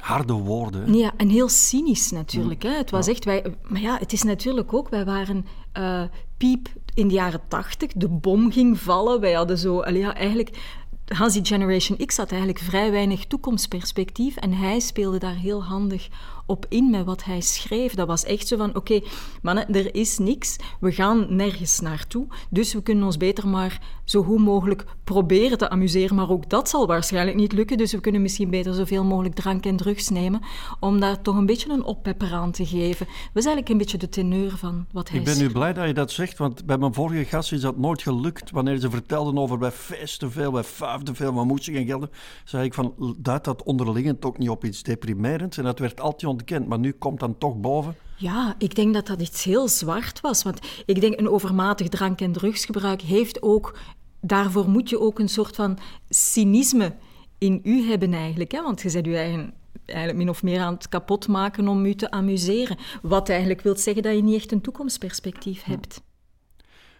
harde 0.00 0.32
woorden. 0.32 0.94
Ja, 0.94 1.12
en 1.16 1.28
heel 1.28 1.48
cynisch 1.48 2.10
natuurlijk. 2.10 2.62
Hè. 2.62 2.70
Het 2.70 2.90
was 2.90 3.06
echt, 3.06 3.24
wij, 3.24 3.54
maar 3.68 3.80
ja, 3.80 3.98
het 3.98 4.12
is 4.12 4.22
natuurlijk 4.22 4.72
ook, 4.74 4.88
wij 4.88 5.04
waren 5.04 5.46
eh, 5.72 6.02
piep 6.36 6.68
in 6.94 7.08
de 7.08 7.14
jaren 7.14 7.40
tachtig, 7.48 7.92
de 7.92 8.08
bom 8.08 8.52
ging 8.52 8.78
vallen. 8.78 9.20
Wij 9.20 9.32
hadden 9.32 9.58
zo, 9.58 9.88
ja, 9.88 10.14
eigenlijk, 10.14 10.78
Hans 11.06 11.32
die 11.32 11.44
Generation 11.44 12.06
X 12.06 12.16
had 12.16 12.30
eigenlijk 12.30 12.60
vrij 12.60 12.90
weinig 12.90 13.26
toekomstperspectief 13.26 14.36
en 14.36 14.52
hij 14.52 14.80
speelde 14.80 15.18
daar 15.18 15.34
heel 15.34 15.64
handig 15.64 16.08
op 16.50 16.66
in 16.68 16.90
met 16.90 17.04
wat 17.04 17.24
hij 17.24 17.40
schreef. 17.40 17.94
Dat 17.94 18.06
was 18.06 18.24
echt 18.24 18.48
zo 18.48 18.56
van, 18.56 18.76
oké, 18.76 19.00
mannen, 19.42 19.74
er 19.74 19.94
is 19.94 20.18
niks, 20.18 20.56
we 20.80 20.92
gaan 20.92 21.36
nergens 21.36 21.80
naartoe, 21.80 22.26
dus 22.50 22.72
we 22.72 22.82
kunnen 22.82 23.04
ons 23.04 23.16
beter 23.16 23.48
maar 23.48 23.80
zo 24.04 24.22
goed 24.22 24.38
mogelijk 24.38 24.84
proberen 25.04 25.58
te 25.58 25.70
amuseren, 25.70 26.16
maar 26.16 26.30
ook 26.30 26.50
dat 26.50 26.68
zal 26.68 26.86
waarschijnlijk 26.86 27.36
niet 27.36 27.52
lukken, 27.52 27.76
dus 27.76 27.92
we 27.92 28.00
kunnen 28.00 28.22
misschien 28.22 28.50
beter 28.50 28.74
zoveel 28.74 29.04
mogelijk 29.04 29.34
drank 29.34 29.66
en 29.66 29.76
drugs 29.76 30.08
nemen, 30.08 30.40
om 30.80 31.00
daar 31.00 31.22
toch 31.22 31.36
een 31.36 31.46
beetje 31.46 31.72
een 31.72 31.84
oppepper 31.84 32.32
aan 32.32 32.50
te 32.50 32.66
geven. 32.66 33.06
Dat 33.06 33.16
is 33.42 33.44
eigenlijk 33.44 33.68
een 33.68 33.78
beetje 33.78 33.98
de 33.98 34.08
teneur 34.08 34.56
van 34.56 34.86
wat 34.92 35.08
hij 35.08 35.18
Ik 35.18 35.24
ben 35.24 35.38
nu 35.38 35.50
blij 35.50 35.72
dat 35.72 35.86
je 35.86 35.94
dat 35.94 36.10
zegt, 36.10 36.38
want 36.38 36.66
bij 36.66 36.78
mijn 36.78 36.94
vorige 36.94 37.24
gast 37.24 37.52
is 37.52 37.60
dat 37.60 37.76
nooit 37.76 38.02
gelukt. 38.02 38.50
Wanneer 38.50 38.78
ze 38.78 38.90
vertelden 38.90 39.38
over 39.38 39.58
wij 39.58 39.70
feesten 39.70 40.32
veel, 40.32 40.52
wij 40.52 40.64
fuifden 40.64 41.14
veel, 41.14 41.34
we 41.34 41.44
moesten 41.44 41.74
geen 41.74 41.86
geld 41.86 42.00
hebben, 42.00 42.18
zei 42.44 42.64
ik 42.64 42.74
van, 42.74 43.14
duidt 43.18 43.44
dat 43.44 43.62
onderliggend 43.62 44.24
ook 44.24 44.38
niet 44.38 44.48
op 44.48 44.64
iets 44.64 44.82
deprimerends? 44.82 45.58
En 45.58 45.64
dat 45.64 45.78
werd 45.78 46.00
altijd 46.00 46.39
ontkend, 46.40 46.68
maar 46.68 46.78
nu 46.78 46.92
komt 46.92 47.20
dan 47.20 47.38
toch 47.38 47.56
boven. 47.56 47.94
Ja, 48.16 48.54
ik 48.58 48.74
denk 48.74 48.94
dat 48.94 49.06
dat 49.06 49.20
iets 49.20 49.44
heel 49.44 49.68
zwart 49.68 50.20
was. 50.20 50.42
Want 50.42 50.58
ik 50.86 51.00
denk 51.00 51.18
een 51.18 51.28
overmatig 51.28 51.88
drank- 51.88 52.20
en 52.20 52.32
drugsgebruik 52.32 53.00
heeft 53.00 53.42
ook... 53.42 53.78
Daarvoor 54.20 54.68
moet 54.68 54.88
je 54.88 55.00
ook 55.00 55.18
een 55.18 55.28
soort 55.28 55.56
van 55.56 55.78
cynisme 56.08 56.94
in 57.38 57.60
u 57.64 57.88
hebben 57.88 58.12
eigenlijk. 58.12 58.52
Hè? 58.52 58.62
Want 58.62 58.82
je 58.82 58.90
bent 58.92 59.06
je 59.06 59.16
eigen 59.16 59.54
eigenlijk 59.84 60.18
min 60.18 60.28
of 60.28 60.42
meer 60.42 60.60
aan 60.60 60.74
het 60.74 60.88
kapotmaken 60.88 61.68
om 61.68 61.84
u 61.84 61.94
te 61.94 62.10
amuseren. 62.10 62.76
Wat 63.02 63.28
eigenlijk 63.28 63.60
wil 63.60 63.76
zeggen 63.76 64.02
dat 64.02 64.14
je 64.14 64.22
niet 64.22 64.34
echt 64.34 64.52
een 64.52 64.60
toekomstperspectief 64.60 65.62
hebt. 65.62 66.02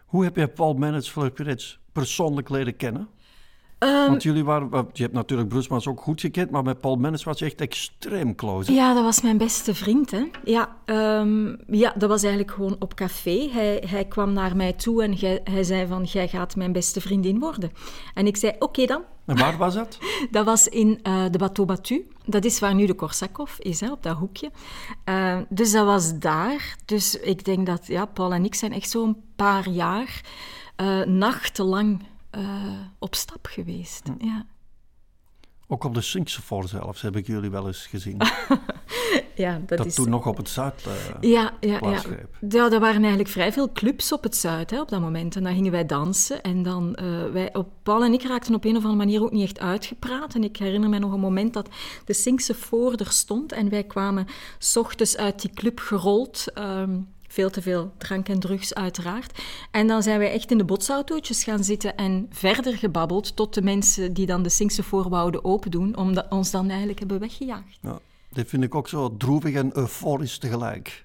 Hoe 0.07 0.25
heb 0.25 0.37
jij 0.37 0.49
Paul 0.49 0.75
Menets, 0.75 1.11
Fleur 1.11 1.33
persoonlijk 1.93 2.49
leren 2.49 2.77
kennen? 2.77 3.09
Ehm, 3.81 4.07
Want 4.09 4.23
jullie 4.23 4.45
waren, 4.45 4.89
je 4.93 5.03
hebt 5.03 5.15
natuurlijk 5.15 5.49
Brusmans 5.49 5.87
ook 5.87 6.01
goed 6.01 6.21
gekend, 6.21 6.51
maar 6.51 6.63
met 6.63 6.81
Paul 6.81 6.97
Mennes 6.97 7.25
was 7.25 7.39
je 7.39 7.45
echt 7.45 7.61
extreem 7.61 8.35
close. 8.35 8.71
hè? 8.71 8.77
Ja, 8.79 8.95
dat 8.95 9.05
was 9.05 9.21
mijn 9.21 9.37
beste 9.39 9.75
vriend. 9.75 10.11
Hè. 10.11 10.25
Ja, 10.45 10.77
ehm, 10.85 11.55
ja, 11.67 11.93
dat 11.97 12.09
was 12.09 12.23
eigenlijk 12.23 12.53
gewoon 12.55 12.77
op 12.79 12.95
café. 12.95 13.49
Hij, 13.53 13.83
hij 13.87 14.05
kwam 14.05 14.33
naar 14.33 14.57
mij 14.57 14.73
toe 14.73 15.03
en 15.03 15.17
gij- 15.17 15.41
hij 15.45 15.63
zei 15.63 15.87
van, 15.87 16.03
jij 16.03 16.29
gaat 16.29 16.57
mijn 16.57 16.73
beste 16.73 17.01
vriendin 17.01 17.39
worden. 17.39 17.71
En 18.15 18.27
ik 18.27 18.37
zei, 18.37 18.53
oké 18.59 18.87
dan. 18.87 19.03
En 19.27 19.39
waar 19.39 19.57
was 19.57 19.75
dat? 19.75 19.99
Dat 20.31 20.45
was 20.45 20.69
in 20.69 20.99
eh, 21.03 21.25
de 21.31 21.39
Bateau 21.39 21.69
Batu. 21.69 22.07
Dat 22.27 22.45
is 22.45 22.59
waar 22.61 22.75
nu 22.75 22.87
de 22.87 22.95
Korsakov 22.95 23.59
is, 23.59 23.81
hè, 23.81 23.91
op 23.91 24.03
dat 24.03 24.17
hoekje. 24.17 24.51
Eh, 25.05 25.39
dus 25.49 25.73
dat 25.73 25.87
was 25.87 26.19
daar. 26.19 26.77
Dus 26.85 27.21
ik 27.21 27.45
denk 27.45 27.67
dat 27.67 27.87
ja, 27.87 28.05
Paul 28.05 28.33
en 28.33 28.45
ik 28.45 28.55
zijn 28.55 28.73
echt 28.73 28.91
zo'n 28.91 29.17
paar 29.37 29.69
jaar 29.69 30.21
eh, 30.77 31.01
nachtenlang 31.05 32.03
eh, 32.31 32.65
op 32.99 33.15
stap 33.15 33.47
geweest. 33.47 34.03
Ja. 34.19 34.47
Ook 35.67 35.85
op 35.85 35.95
de 35.95 36.01
Sinksevoort 36.01 36.69
zelfs 36.69 37.03
heb 37.03 37.17
ik 37.17 37.27
jullie 37.27 37.51
wel 37.51 37.67
eens 37.67 37.87
gezien. 37.87 38.17
Ja, 39.35 39.61
dat, 39.67 39.79
Dat 39.79 39.87
is... 39.87 39.95
toen 39.95 40.09
nog 40.11 40.27
op 40.27 40.37
het 40.37 40.49
Zuid. 40.49 40.87
eh, 40.87 41.31
Ja, 41.31 41.53
ja, 41.61 41.71
ja. 41.73 41.79
plaatsgreep. 41.79 42.37
ja, 42.49 42.65
er 42.73 42.81
waren 42.81 42.99
eigenlijk 43.01 43.29
vrij 43.29 43.53
veel 43.53 43.73
clubs 43.73 44.13
op 44.13 44.23
het 44.23 44.37
Zuid 44.37 44.71
hè, 44.71 44.81
op 44.81 44.89
dat 44.89 45.01
moment. 45.01 45.37
En 45.37 45.43
dan 45.43 45.55
gingen 45.55 45.73
wij 45.73 45.87
dansen. 45.87 46.43
En 46.43 46.63
dan, 46.63 46.95
eh, 46.95 47.25
wij, 47.33 47.55
op, 47.55 47.69
Paul 47.83 48.05
en 48.05 48.13
ik 48.13 48.23
raakten 48.23 48.55
op 48.55 48.65
een 48.65 48.71
of 48.77 48.85
andere 48.85 49.05
manier 49.05 49.23
ook 49.23 49.31
niet 49.33 49.43
echt 49.43 49.59
uitgepraat. 49.61 50.35
En 50.35 50.45
ik 50.45 50.57
herinner 50.57 50.89
me 50.91 50.99
nog 50.99 51.13
een 51.13 51.21
moment 51.21 51.55
dat 51.55 51.69
de 52.05 52.13
Sinkse 52.15 52.55
voor 52.55 52.93
er 52.95 53.13
stond. 53.13 53.53
En 53.53 53.69
wij 53.69 53.85
kwamen 53.85 54.27
s 54.59 54.77
ochtends 54.77 55.17
uit 55.17 55.41
die 55.41 55.51
club 55.55 55.79
gerold. 55.79 56.45
ehm, 56.55 56.99
Veel 57.33 57.51
te 57.51 57.63
veel 57.63 57.93
drank 57.99 58.29
en 58.29 58.41
drugs, 58.41 58.75
uiteraard. 58.75 59.43
En 59.71 59.87
dan 59.87 60.03
zijn 60.03 60.19
wij 60.19 60.33
echt 60.33 60.51
in 60.51 60.59
de 60.59 60.65
botsautootjes 60.65 61.45
gaan 61.45 61.65
zitten 61.65 61.97
en 61.97 62.27
verder 62.31 62.77
gebabbeld 62.77 63.37
tot 63.37 63.55
de 63.55 63.63
mensen 63.63 64.13
die 64.13 64.27
dan 64.27 64.43
de 64.43 64.49
Sinkse 64.49 64.83
voorwouden 64.83 65.45
open 65.45 65.71
doen, 65.71 65.97
om 65.97 66.15
dat- 66.15 66.27
ons 66.31 66.51
dan 66.51 66.69
eigenlijk 66.69 66.99
hebben 66.99 67.19
weggejaagd. 67.19 67.79
Ja, 67.81 67.99
dit 68.31 68.49
vind 68.49 68.63
ik 68.63 68.75
ook 68.75 68.89
zo 68.89 69.17
droevig 69.17 69.55
en 69.55 69.77
euforisch 69.77 70.39
tegelijk. 70.39 71.03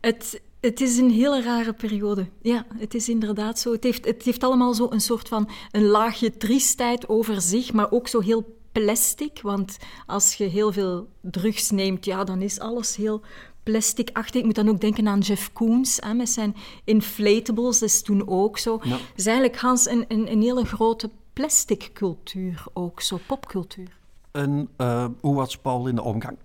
Het, 0.00 0.40
het 0.60 0.80
is 0.80 0.96
een 0.98 1.10
hele 1.10 1.42
rare 1.42 1.72
periode. 1.72 2.26
Ja, 2.42 2.66
het 2.78 2.94
is 2.94 3.08
inderdaad 3.08 3.58
zo. 3.58 3.72
Het 3.72 3.84
heeft, 3.84 4.04
het 4.04 4.22
heeft 4.22 4.44
allemaal 4.44 4.74
zo 4.74 4.86
een 4.90 5.00
soort 5.00 5.28
van 5.28 5.48
een 5.70 5.84
laagje 5.86 6.36
triestheid 6.36 7.08
over 7.08 7.40
zich, 7.40 7.72
maar 7.72 7.90
ook 7.90 8.08
zo 8.08 8.20
heel 8.20 8.56
plastic. 8.72 9.40
Want 9.42 9.76
als 10.06 10.34
je 10.34 10.44
heel 10.44 10.72
veel 10.72 11.08
drugs 11.20 11.70
neemt, 11.70 12.04
ja, 12.04 12.24
dan 12.24 12.42
is 12.42 12.60
alles 12.60 12.96
heel 12.96 13.22
plasticachtig. 13.64 14.40
Ik 14.40 14.44
moet 14.46 14.54
dan 14.54 14.68
ook 14.68 14.80
denken 14.80 15.08
aan 15.08 15.18
Jeff 15.18 15.52
Koons 15.52 15.98
hè, 16.00 16.14
met 16.14 16.28
zijn 16.28 16.56
inflatables. 16.84 17.78
Dat 17.78 17.88
is 17.88 18.02
toen 18.02 18.28
ook 18.28 18.58
zo. 18.58 18.80
Ja. 18.82 18.90
Het 18.90 19.00
is 19.16 19.26
eigenlijk 19.26 19.58
Hans 19.58 19.88
een, 19.88 20.04
een, 20.08 20.32
een 20.32 20.42
hele 20.42 20.64
grote 20.64 21.10
plastic 21.32 21.90
cultuur 21.92 22.64
ook, 22.72 23.00
zo 23.00 23.18
popcultuur. 23.26 23.96
En 24.30 24.68
eh, 24.76 25.06
hoe 25.20 25.34
was 25.34 25.58
Paul 25.58 25.86
in 25.86 25.94
de 25.94 26.02
omgang 26.02 26.36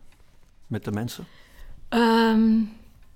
met 0.67 0.83
de 0.83 0.91
mensen? 0.91 1.25
Ehm, 1.89 2.59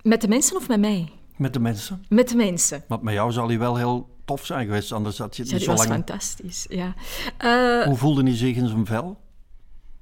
met 0.02 0.20
de 0.20 0.28
mensen 0.28 0.56
of 0.56 0.68
met 0.68 0.80
mij? 0.80 1.12
Met 1.36 1.52
de 1.52 1.60
mensen? 1.60 2.04
Met 2.08 2.28
de 2.28 2.36
mensen. 2.36 2.84
Want 2.88 3.02
met 3.02 3.14
jou 3.14 3.32
zal 3.32 3.48
hij 3.48 3.58
wel 3.58 3.76
heel 3.76 4.08
tof 4.24 4.46
zijn 4.46 4.66
geweest, 4.66 4.92
anders 4.92 5.18
had 5.18 5.36
je 5.36 5.42
het 5.42 5.50
Ja, 5.50 5.56
niet 5.56 5.64
zo 5.64 5.70
was 5.70 5.86
lang... 5.86 5.92
fantastisch, 5.92 6.66
ja. 6.68 6.94
Eh, 7.36 7.86
Hoe 7.86 7.96
voelde 7.96 8.22
hij 8.22 8.36
zich 8.36 8.56
in 8.56 8.68
zijn 8.68 8.86
vel? 8.86 9.20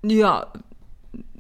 Ja, 0.01 0.49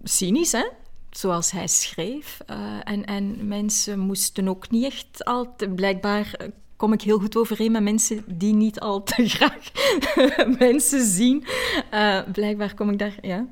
cynisch, 0.02 0.52
hè? 0.52 0.64
Zoals 1.12 1.50
hij 1.50 1.68
schreef. 1.68 2.40
Eh, 2.46 2.56
en, 2.84 3.04
en 3.04 3.48
mensen 3.48 3.98
moesten 3.98 4.48
ook 4.48 4.70
niet 4.70 4.84
echt 4.84 5.24
altijd... 5.24 5.74
Blijkbaar 5.74 6.34
eh, 6.38 6.48
kom 6.76 6.92
ik 6.92 7.02
heel 7.02 7.18
goed 7.18 7.36
overeen 7.36 7.72
met 7.72 7.82
mensen 7.82 8.24
die 8.26 8.54
niet 8.54 8.80
al 8.80 9.02
te 9.02 9.28
graag 9.34 9.70
mensen 10.58 11.04
zien. 11.04 11.44
Eh, 11.90 12.20
blijkbaar 12.32 12.74
kom 12.74 12.90
ik 12.90 12.98
daar... 12.98 13.18
Ja. 13.20 13.46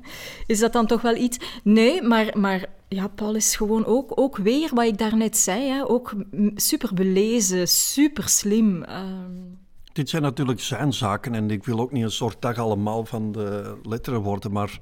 Is 0.45 0.59
dat 0.59 0.73
dan 0.73 0.87
toch 0.87 1.01
wel 1.01 1.15
iets? 1.15 1.37
Nee, 1.63 2.01
maar... 2.01 2.39
maar 2.39 2.65
ja, 2.87 3.07
Paul 3.07 3.35
is 3.35 3.55
gewoon 3.55 3.85
ook, 3.85 4.11
ook 4.19 4.37
weer 4.37 4.69
wat 4.73 4.85
ik 4.85 4.97
daarnet 4.97 5.37
zei. 5.37 5.69
Hè, 5.69 5.89
ook 5.89 6.13
super 6.55 6.93
belezen, 6.93 7.67
super 7.67 8.29
slim. 8.29 8.83
ehm. 8.83 9.31
Dit 9.93 10.09
zijn 10.09 10.21
natuurlijk 10.21 10.59
zijn 10.59 10.93
zaken 10.93 11.35
en 11.35 11.51
ik 11.51 11.63
wil 11.63 11.79
ook 11.79 11.91
niet 11.91 12.03
een 12.03 12.11
soort 12.11 12.41
dag 12.41 12.57
allemaal 12.57 13.05
van 13.05 13.31
de 13.31 13.77
letteren 13.83 14.21
worden, 14.21 14.51
maar 14.51 14.79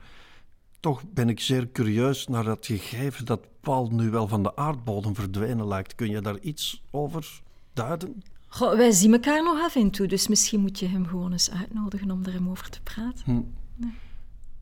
toch 0.80 1.04
ben 1.14 1.30
ik 1.30 1.40
zeer 1.40 1.72
curieus 1.72 2.28
naar 2.28 2.44
dat 2.44 2.66
gegeven 2.66 3.26
dat 3.26 3.40
Paul 3.62 3.90
nu 3.92 4.10
wel 4.10 4.28
van 4.28 4.44
de 4.44 4.56
aardbodem 4.56 5.16
verdwenen 5.16 5.68
lijkt. 5.68 5.96
Kun 5.96 6.10
je 6.10 6.22
daar 6.22 6.40
iets 6.40 6.84
over 6.92 7.42
duiden? 7.74 8.24
Goh, 8.48 8.76
wij 8.76 8.92
zien 8.92 9.14
elkaar 9.14 9.44
nog 9.44 9.62
af 9.62 9.76
en 9.76 9.90
toe, 9.90 10.08
dus 10.08 10.28
misschien 10.28 10.60
moet 10.60 10.80
je 10.80 10.88
hem 10.88 11.08
gewoon 11.08 11.32
eens 11.32 11.52
uitnodigen 11.52 12.12
om 12.12 12.26
er 12.26 12.34
hem 12.34 12.50
over 12.50 12.70
te 12.70 12.82
praten. 12.82 13.56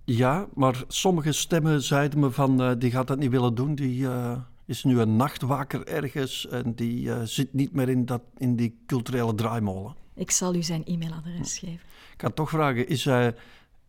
Ja, 0.06 0.47
maar 0.53 0.84
sommige 0.88 1.32
stemmen 1.32 1.82
zeiden 1.82 2.19
me 2.19 2.32
van 2.32 2.62
eh, 2.62 2.71
die 2.77 2.91
gaat 2.91 3.08
dat 3.08 3.17
niet 3.17 3.30
willen 3.30 3.56
doen. 3.56 3.75
Die 3.75 4.08
eh, 4.08 4.38
is 4.65 4.84
nu 4.84 4.99
een 4.99 5.15
nachtwaker 5.15 5.88
ergens 5.88 6.47
en 6.47 6.73
die 6.75 7.12
eh, 7.12 7.21
zit 7.23 7.53
niet 7.53 7.73
meer 7.73 7.89
in, 7.89 8.06
dat, 8.06 8.21
in 8.38 8.56
die 8.56 8.77
culturele 8.86 9.36
draaimolen. 9.36 9.95
Ik 10.15 10.32
zal 10.32 10.56
u 10.56 10.63
zijn 10.63 10.86
e-mailadres 10.86 11.58
geven. 11.58 11.86
Ik 12.13 12.21
ga 12.21 12.30
toch 12.30 12.49
vragen, 12.49 12.88
is 12.88 13.06
hij, 13.06 13.36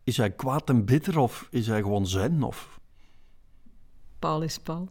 is 0.09 0.17
hij 0.17 0.31
kwaad 0.31 0.69
en 0.69 0.85
bitter 0.85 1.19
of 1.19 1.47
is 1.51 1.67
hij 1.67 1.81
gewoon 1.81 2.07
zen? 2.07 2.43
Of... 2.43 2.79
Paul 4.19 4.41
is 4.41 4.57
Paul. 4.57 4.89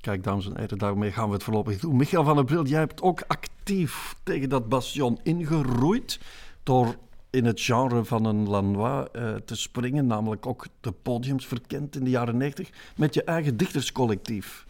Kijk, 0.00 0.24
dames 0.24 0.46
en 0.46 0.58
heren, 0.58 0.78
daarmee 0.78 1.12
gaan 1.12 1.28
we 1.28 1.34
het 1.34 1.42
voorlopig 1.42 1.80
doen. 1.80 1.96
Michael 1.96 2.24
van 2.24 2.34
der 2.34 2.44
Bril, 2.44 2.66
jij 2.66 2.78
hebt 2.78 3.02
ook 3.02 3.22
actief 3.26 4.16
tegen 4.22 4.48
dat 4.48 4.68
bastion 4.68 5.18
ingeroeid 5.22 6.20
door 6.62 6.96
in 7.30 7.44
het 7.44 7.60
genre 7.60 8.04
van 8.04 8.24
een 8.24 8.48
Lanois 8.48 9.06
eh, 9.12 9.34
te 9.34 9.56
springen, 9.56 10.06
namelijk 10.06 10.46
ook 10.46 10.66
de 10.80 10.92
podiums 10.92 11.46
verkend 11.46 11.96
in 11.96 12.04
de 12.04 12.10
jaren 12.10 12.36
90, 12.36 12.70
met 12.96 13.14
je 13.14 13.24
eigen 13.24 13.56
dichterscollectief. 13.56 14.66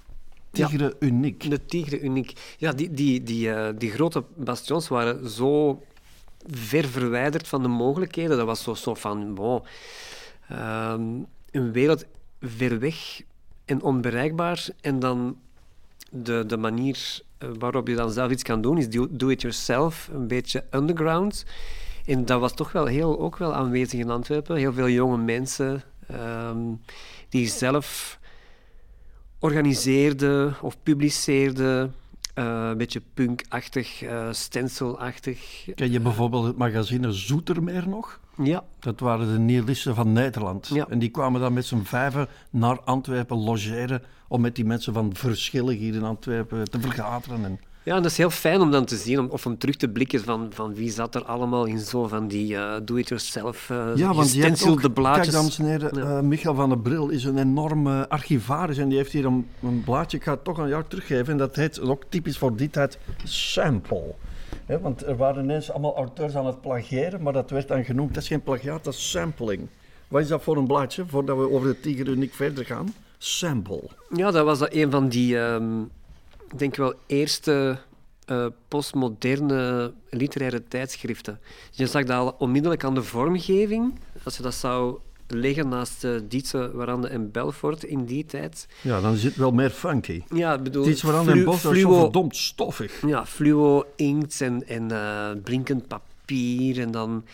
Ja. 0.52 0.66
Tigre 0.66 0.96
Uniek. 0.98 1.50
De 1.50 1.66
Tigre 1.66 2.00
Uniek. 2.00 2.54
Ja, 2.58 2.72
die, 2.72 2.90
die, 2.90 3.22
die, 3.22 3.52
eh, 3.52 3.74
die 3.78 3.90
grote 3.90 4.24
bastions 4.36 4.88
waren 4.88 5.30
zo 5.30 5.82
ver 6.50 6.84
verwijderd 6.84 7.48
van 7.48 7.62
de 7.62 7.68
mogelijkheden. 7.68 8.36
Dat 8.36 8.46
was 8.46 8.62
zo, 8.62 8.74
zo 8.74 8.94
van, 8.94 9.34
bon, 9.34 9.62
ehm, 10.48 11.02
een 11.50 11.72
wereld 11.72 12.04
ver 12.40 12.78
weg 12.78 13.20
en 13.64 13.82
onbereikbaar. 13.82 14.68
En 14.80 14.98
dan 14.98 15.36
de, 16.10 16.44
de 16.46 16.56
manier 16.56 17.20
eh, 17.38 17.48
waarop 17.58 17.88
je 17.88 17.94
dan 17.94 18.10
zelf 18.10 18.30
iets 18.30 18.42
kan 18.42 18.60
doen, 18.60 18.78
is 18.78 18.90
do, 18.90 19.06
do 19.10 19.28
it 19.28 19.40
yourself, 19.40 20.08
een 20.12 20.28
beetje 20.28 20.64
underground. 20.70 21.44
En 22.06 22.24
dat 22.24 22.40
was 22.40 22.54
toch 22.54 22.72
wel 22.72 22.86
heel, 22.86 23.20
ook 23.20 23.36
wel 23.36 23.54
aanwezig 23.54 24.00
in 24.00 24.10
Antwerpen. 24.10 24.56
Heel 24.56 24.72
veel 24.72 24.88
jonge 24.88 25.16
mensen 25.16 25.82
ehm, 26.06 26.58
die 27.28 27.48
zelf 27.48 28.18
organiseerde 29.38 30.52
of 30.60 30.76
publiceerde. 30.82 31.90
Eh, 32.36 32.68
een 32.70 32.76
beetje 32.76 33.02
punkachtig, 33.14 34.02
eh 34.02 34.28
stencilachtig. 34.30 35.68
Ken 35.74 35.90
je 35.90 36.00
bijvoorbeeld 36.00 36.44
het 36.46 36.56
magazine 36.56 37.12
Zoetermeer 37.12 37.88
nog? 37.88 38.20
Ja, 38.42 38.64
Dat 38.78 39.00
waren 39.00 39.32
de 39.32 39.38
nihilisten 39.38 39.94
van 39.94 40.12
Nederland. 40.12 40.68
Ja. 40.68 40.86
En 40.88 40.98
die 40.98 41.10
kwamen 41.10 41.40
dan 41.40 41.52
met 41.52 41.66
z'n 41.66 41.82
vijven 41.82 42.28
naar 42.50 42.80
Antwerpen 42.80 43.36
logeren 43.36 44.02
om 44.28 44.40
met 44.40 44.54
die 44.54 44.64
mensen 44.64 44.92
van 44.92 45.14
verschillig 45.14 45.78
hier 45.78 45.94
in 45.94 46.02
Antwerpen 46.02 46.70
te 46.70 46.80
vergaderen. 46.80 47.44
En 47.44 47.60
ja 47.86 47.96
en 47.96 48.02
dat 48.02 48.10
is 48.10 48.16
heel 48.16 48.30
fijn 48.30 48.60
om 48.60 48.70
dan 48.70 48.84
te 48.84 48.96
zien, 48.96 49.18
om, 49.18 49.26
of 49.26 49.46
om 49.46 49.58
terug 49.58 49.76
te 49.76 49.88
blikken 49.88 50.20
van, 50.20 50.48
van 50.52 50.74
wie 50.74 50.90
zat 50.90 51.14
er 51.14 51.24
allemaal 51.24 51.64
in 51.64 51.78
zo 51.78 52.06
van 52.06 52.28
die 52.28 52.56
eh, 52.56 52.74
do-it-yourself 52.84 53.68
uh, 53.70 53.76
Ja, 53.94 54.14
want 54.14 54.32
je 54.32 54.40
hebt 54.40 54.50
gestencilde 54.50 54.86
ook, 54.86 54.94
blaadjes. 54.94 55.24
kijk 55.24 55.36
dames 55.36 55.58
en 55.58 55.64
heren, 55.66 55.90
Ja. 55.98 56.16
eh, 56.16 56.20
Michael 56.22 56.54
van 56.54 56.68
der 56.68 56.78
Bril 56.78 57.08
is 57.08 57.24
een 57.24 57.38
enorme 57.38 58.08
archivaris 58.08 58.78
en 58.78 58.88
die 58.88 58.98
heeft 58.98 59.12
hier 59.12 59.24
een, 59.24 59.46
een 59.62 59.82
blaadje, 59.84 60.16
ik 60.16 60.22
ga 60.22 60.30
het 60.30 60.44
toch 60.44 60.60
aan 60.60 60.68
jou 60.68 60.84
teruggeven, 60.88 61.26
en 61.32 61.38
dat 61.38 61.56
heet, 61.56 61.80
ook 61.80 62.02
typisch 62.08 62.38
voor 62.38 62.56
die 62.56 62.70
tijd, 62.70 62.98
Sample. 63.24 64.14
Want 64.80 65.06
er 65.06 65.16
waren 65.16 65.42
ineens 65.42 65.70
allemaal 65.70 65.96
auteurs 65.96 66.34
aan 66.36 66.46
het 66.46 66.60
plagiëren, 66.60 67.22
maar 67.22 67.32
dat 67.32 67.50
werd 67.50 67.68
dan 67.68 67.84
genoemd, 67.84 68.14
dat 68.14 68.22
is 68.22 68.28
geen 68.28 68.42
plagiaat, 68.42 68.84
dat 68.84 68.94
is 68.94 69.10
sampling. 69.10 69.66
Wat 70.08 70.22
is 70.22 70.28
dat 70.28 70.42
voor 70.42 70.56
een 70.56 70.66
blaadje, 70.66 71.04
voordat 71.06 71.36
we 71.36 71.50
over 71.50 71.68
de 71.68 71.80
Tiger 71.80 72.08
Uniek 72.08 72.34
verder 72.34 72.64
gaan? 72.64 72.94
Sample. 73.18 73.82
Ja, 74.14 74.30
dat 74.30 74.44
was 74.44 74.58
dat 74.58 74.74
een 74.74 74.90
van 74.90 75.08
die, 75.08 75.38
ehm, 75.38 75.64
ik 76.50 76.58
denk 76.58 76.76
wel, 76.76 76.94
eerste 77.06 77.78
eh, 78.24 78.46
postmoderne 78.68 79.92
literaire 80.10 80.64
tijdschriften. 80.68 81.40
Dus 81.68 81.78
je 81.78 81.86
zag 81.86 82.04
dat 82.04 82.16
al 82.16 82.34
onmiddellijk 82.38 82.84
aan 82.84 82.94
de 82.94 83.02
vormgeving. 83.02 83.94
Als 84.22 84.36
je 84.36 84.42
dat 84.42 84.54
zou 84.54 84.98
leggen 85.28 85.68
naast 85.68 86.04
uh, 86.04 86.20
Dietse, 86.28 86.70
Warande 86.74 87.08
en 87.08 87.30
Belfort 87.30 87.84
in 87.84 88.04
die 88.04 88.24
tijd. 88.24 88.66
Ja, 88.80 89.00
dan 89.00 89.12
is 89.12 89.24
het 89.24 89.36
wel 89.36 89.52
meer 89.52 89.70
funky. 89.70 90.22
Ja, 90.34 90.54
ik 90.54 90.62
bedoel... 90.62 90.84
In 90.84 91.44
Bos, 91.44 91.62
dat 91.62 91.72
is 91.72 91.80
zo 91.80 91.98
verdomd 91.98 92.36
stoffig. 92.36 93.06
Ja, 93.06 93.26
fluo, 93.26 93.84
inkt 93.96 94.40
en, 94.40 94.68
en 94.68 94.90
eh, 94.90 95.30
blinkend 95.42 95.88
papier. 95.88 96.14
En, 96.26 96.90
dan, 96.90 97.24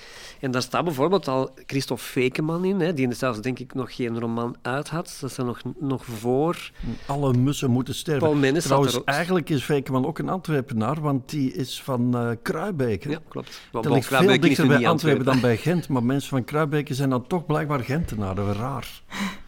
en 0.41 0.51
daar 0.51 0.63
staat 0.63 0.85
bijvoorbeeld 0.85 1.29
al 1.29 1.51
Christophe 1.67 2.05
Fekeman 2.05 2.65
in, 2.65 2.81
hè, 2.81 2.95
die 2.95 3.15
zelfs 3.15 3.41
denk 3.41 3.59
ik 3.59 3.75
nog 3.75 3.95
geen 3.95 4.21
roman 4.21 4.57
uit 4.63 4.89
had. 4.89 5.17
Dat 5.21 5.31
is 5.31 5.37
er 5.39 5.45
nog, 5.45 5.61
nog 5.79 6.05
voor. 6.05 6.71
Alle 7.07 7.33
mussen 7.33 7.71
moeten 7.71 7.95
sterven. 7.95 8.39
Paul 8.39 8.53
Trouwens, 8.61 8.95
er- 8.95 9.05
eigenlijk 9.05 9.51
is 9.51 9.65
Vekeman 9.65 10.07
ook 10.07 10.19
een 10.19 10.29
Antwerpenaar, 10.29 11.01
want 11.01 11.31
die 11.31 11.53
is 11.53 11.83
van 11.83 12.37
Kruibeke. 12.43 13.11
Ja, 13.11 13.19
klopt. 13.29 13.61
Dat 13.71 13.83
Bon, 13.83 13.93
ligt 13.93 14.07
veel 14.07 14.41
dichter 14.41 14.67
bij 14.67 14.87
Antwerpen 14.87 15.25
dan 15.25 15.41
bij 15.41 15.57
Gent, 15.57 15.89
maar 15.89 16.05
mensen 16.05 16.31
van 16.31 16.45
Kruibeke 16.45 16.95
zijn 16.95 17.11
dan 17.11 17.27
toch 17.27 17.47
blijkbaar 17.47 17.81
Gentenaren. 17.81 18.53
Raar. 18.53 19.03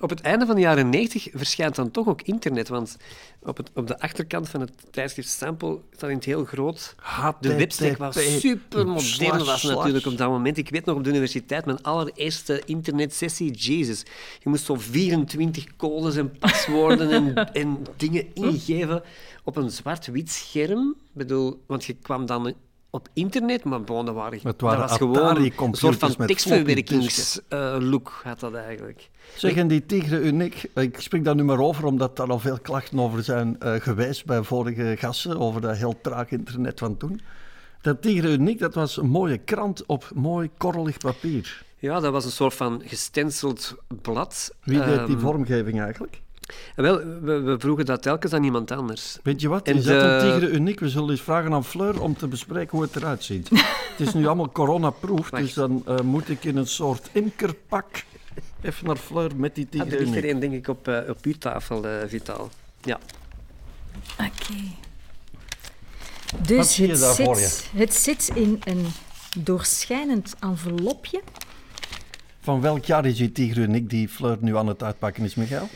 Op 0.00 0.10
het 0.10 0.20
einde 0.20 0.46
van 0.46 0.54
de 0.54 0.60
jaren 0.60 0.88
90 0.88 1.28
verschijnt 1.32 1.74
dan 1.74 1.90
toch 1.90 2.08
ook 2.08 2.22
internet, 2.22 2.68
want 2.68 2.96
op, 3.42 3.56
het, 3.56 3.70
op 3.74 3.86
de 3.86 4.00
achterkant 4.00 4.48
van 4.48 4.60
het 4.60 4.72
tijdschrift 4.90 5.28
Sample 5.28 5.78
staat 5.96 6.10
in 6.10 6.16
het 6.16 6.24
heel 6.24 6.44
groot... 6.44 6.94
De 7.40 7.56
webstack 7.56 7.96
was 7.96 8.38
super 8.38 8.86
modern 8.86 9.04
slash, 9.08 9.46
was 9.46 9.62
natuurlijk 9.62 10.06
op 10.06 10.16
dat 10.16 10.28
moment. 10.28 10.56
Ik 10.56 10.68
weet 10.68 10.84
nog 10.84 10.96
op 10.96 11.04
de 11.04 11.10
universiteit, 11.10 11.64
mijn 11.64 11.82
allereerste 11.82 12.62
internetsessie, 12.64 13.50
Jesus. 13.52 14.02
Je 14.42 14.48
moest 14.48 14.64
zo 14.64 14.74
24 14.74 15.76
codes 15.76 16.16
en 16.16 16.38
paswoorden 16.38 17.10
en, 17.10 17.52
en 17.52 17.86
dingen 17.96 18.34
ingeven 18.34 19.02
op 19.44 19.56
een 19.56 19.70
zwart-wit 19.70 20.30
scherm. 20.30 20.88
Ik 20.88 21.12
bedoel, 21.12 21.62
want 21.66 21.84
je 21.84 21.92
kwam 21.92 22.26
dan 22.26 22.54
op 22.90 23.08
internet, 23.12 23.64
maar 23.64 23.82
bon, 23.82 24.06
dat, 24.06 24.14
waren, 24.14 24.38
Het 24.42 24.60
waren 24.60 24.80
dat 24.80 24.88
was 24.88 24.98
gewoon 24.98 25.36
een 25.36 25.74
soort 25.74 25.96
van 25.98 26.26
tekstverwerkingslook 26.26 28.20
had 28.24 28.40
dat 28.40 28.54
eigenlijk. 28.54 29.10
Zeg, 29.36 29.54
en 29.54 29.68
die 29.68 29.86
Tigre 29.86 30.20
Uniek, 30.20 30.70
ik 30.74 31.00
spreek 31.00 31.24
daar 31.24 31.34
nu 31.34 31.44
maar 31.44 31.58
over, 31.58 31.84
omdat 31.84 32.16
daar 32.16 32.30
al 32.30 32.38
veel 32.38 32.58
klachten 32.62 33.00
over 33.00 33.24
zijn 33.24 33.60
eh, 33.60 33.74
geweest 33.80 34.24
bij 34.26 34.42
vorige 34.42 34.96
gasten, 34.98 35.38
over 35.38 35.60
dat 35.60 35.76
heel 35.76 36.00
traag 36.02 36.30
internet 36.30 36.78
van 36.78 36.96
toen. 36.96 37.20
Dat 37.80 38.02
Tigre 38.02 38.28
Uniek, 38.32 38.58
dat 38.58 38.74
was 38.74 38.96
een 38.96 39.08
mooie 39.08 39.38
krant 39.38 39.86
op 39.86 40.10
mooi 40.14 40.50
korrelig 40.56 40.98
papier. 40.98 41.62
Ja, 41.78 42.00
dat 42.00 42.12
was 42.12 42.24
een 42.24 42.30
soort 42.30 42.54
van 42.54 42.82
gestenceld 42.84 43.74
blad. 44.02 44.54
Wie 44.62 44.78
deed 44.78 45.06
die 45.06 45.14
Ehm, 45.16 45.18
vormgeving 45.18 45.80
eigenlijk? 45.80 46.20
En 46.76 46.82
wel, 46.82 46.98
we, 46.98 47.40
we 47.40 47.58
vroegen 47.58 47.84
dat 47.84 48.02
telkens 48.02 48.32
aan 48.32 48.44
iemand 48.44 48.70
anders. 48.70 49.18
Weet 49.22 49.40
je 49.40 49.48
wat? 49.48 49.66
Zet 49.68 49.84
de- 49.84 49.92
een 49.92 50.20
tigre 50.40 50.54
uniek. 50.56 50.80
We 50.80 50.88
zullen 50.88 51.10
eens 51.10 51.20
vragen 51.22 51.52
aan 51.52 51.64
Fleur 51.64 52.02
om 52.02 52.16
te 52.16 52.26
bespreken 52.28 52.70
hoe 52.70 52.82
het 52.82 52.96
eruit 52.96 53.24
ziet. 53.24 53.48
het 53.96 54.06
is 54.08 54.14
nu 54.14 54.26
allemaal 54.26 54.52
coronaproof, 54.52 55.30
dus 55.30 55.52
dan 55.54 55.82
eh, 55.86 56.00
moet 56.00 56.28
ik 56.28 56.44
in 56.44 56.56
een 56.56 56.66
soort 56.66 57.08
imkerpak 57.12 58.04
even 58.60 58.86
naar 58.86 58.96
Fleur 58.96 59.30
met 59.36 59.54
die 59.54 59.64
Ah, 59.64 59.70
tigre 59.70 59.96
er 59.96 60.04
ligt 60.04 60.16
er 60.16 60.24
één, 60.24 60.40
denk 60.40 60.52
ik, 60.52 60.68
op, 60.68 60.88
eh, 60.88 61.08
op 61.08 61.18
uw 61.22 61.34
tafel, 61.38 61.86
eh, 61.86 61.92
Vitaal. 62.08 62.50
Ja. 62.82 62.98
Oké. 64.18 64.54
Dus 66.46 66.56
Wat 66.56 66.66
zie 66.66 66.86
je 66.86 66.92
het, 66.92 67.00
daar 67.00 67.14
zit, 67.14 67.24
voor 67.26 67.38
je? 67.38 67.58
het 67.76 67.94
zit 67.94 68.30
in 68.34 68.60
een 68.64 68.86
doorschijnend 69.38 70.34
envelopje. 70.40 71.20
Van 72.40 72.60
welk 72.60 72.84
jaar 72.84 73.06
is 73.06 73.16
die 73.16 73.32
tigre 73.32 73.60
uniek 73.60 73.90
die 73.90 74.08
Fleur 74.08 74.36
nu 74.40 74.56
aan 74.56 74.66
het 74.66 74.82
uitpakken 74.82 75.24
is, 75.24 75.34
Michael? 75.34 75.68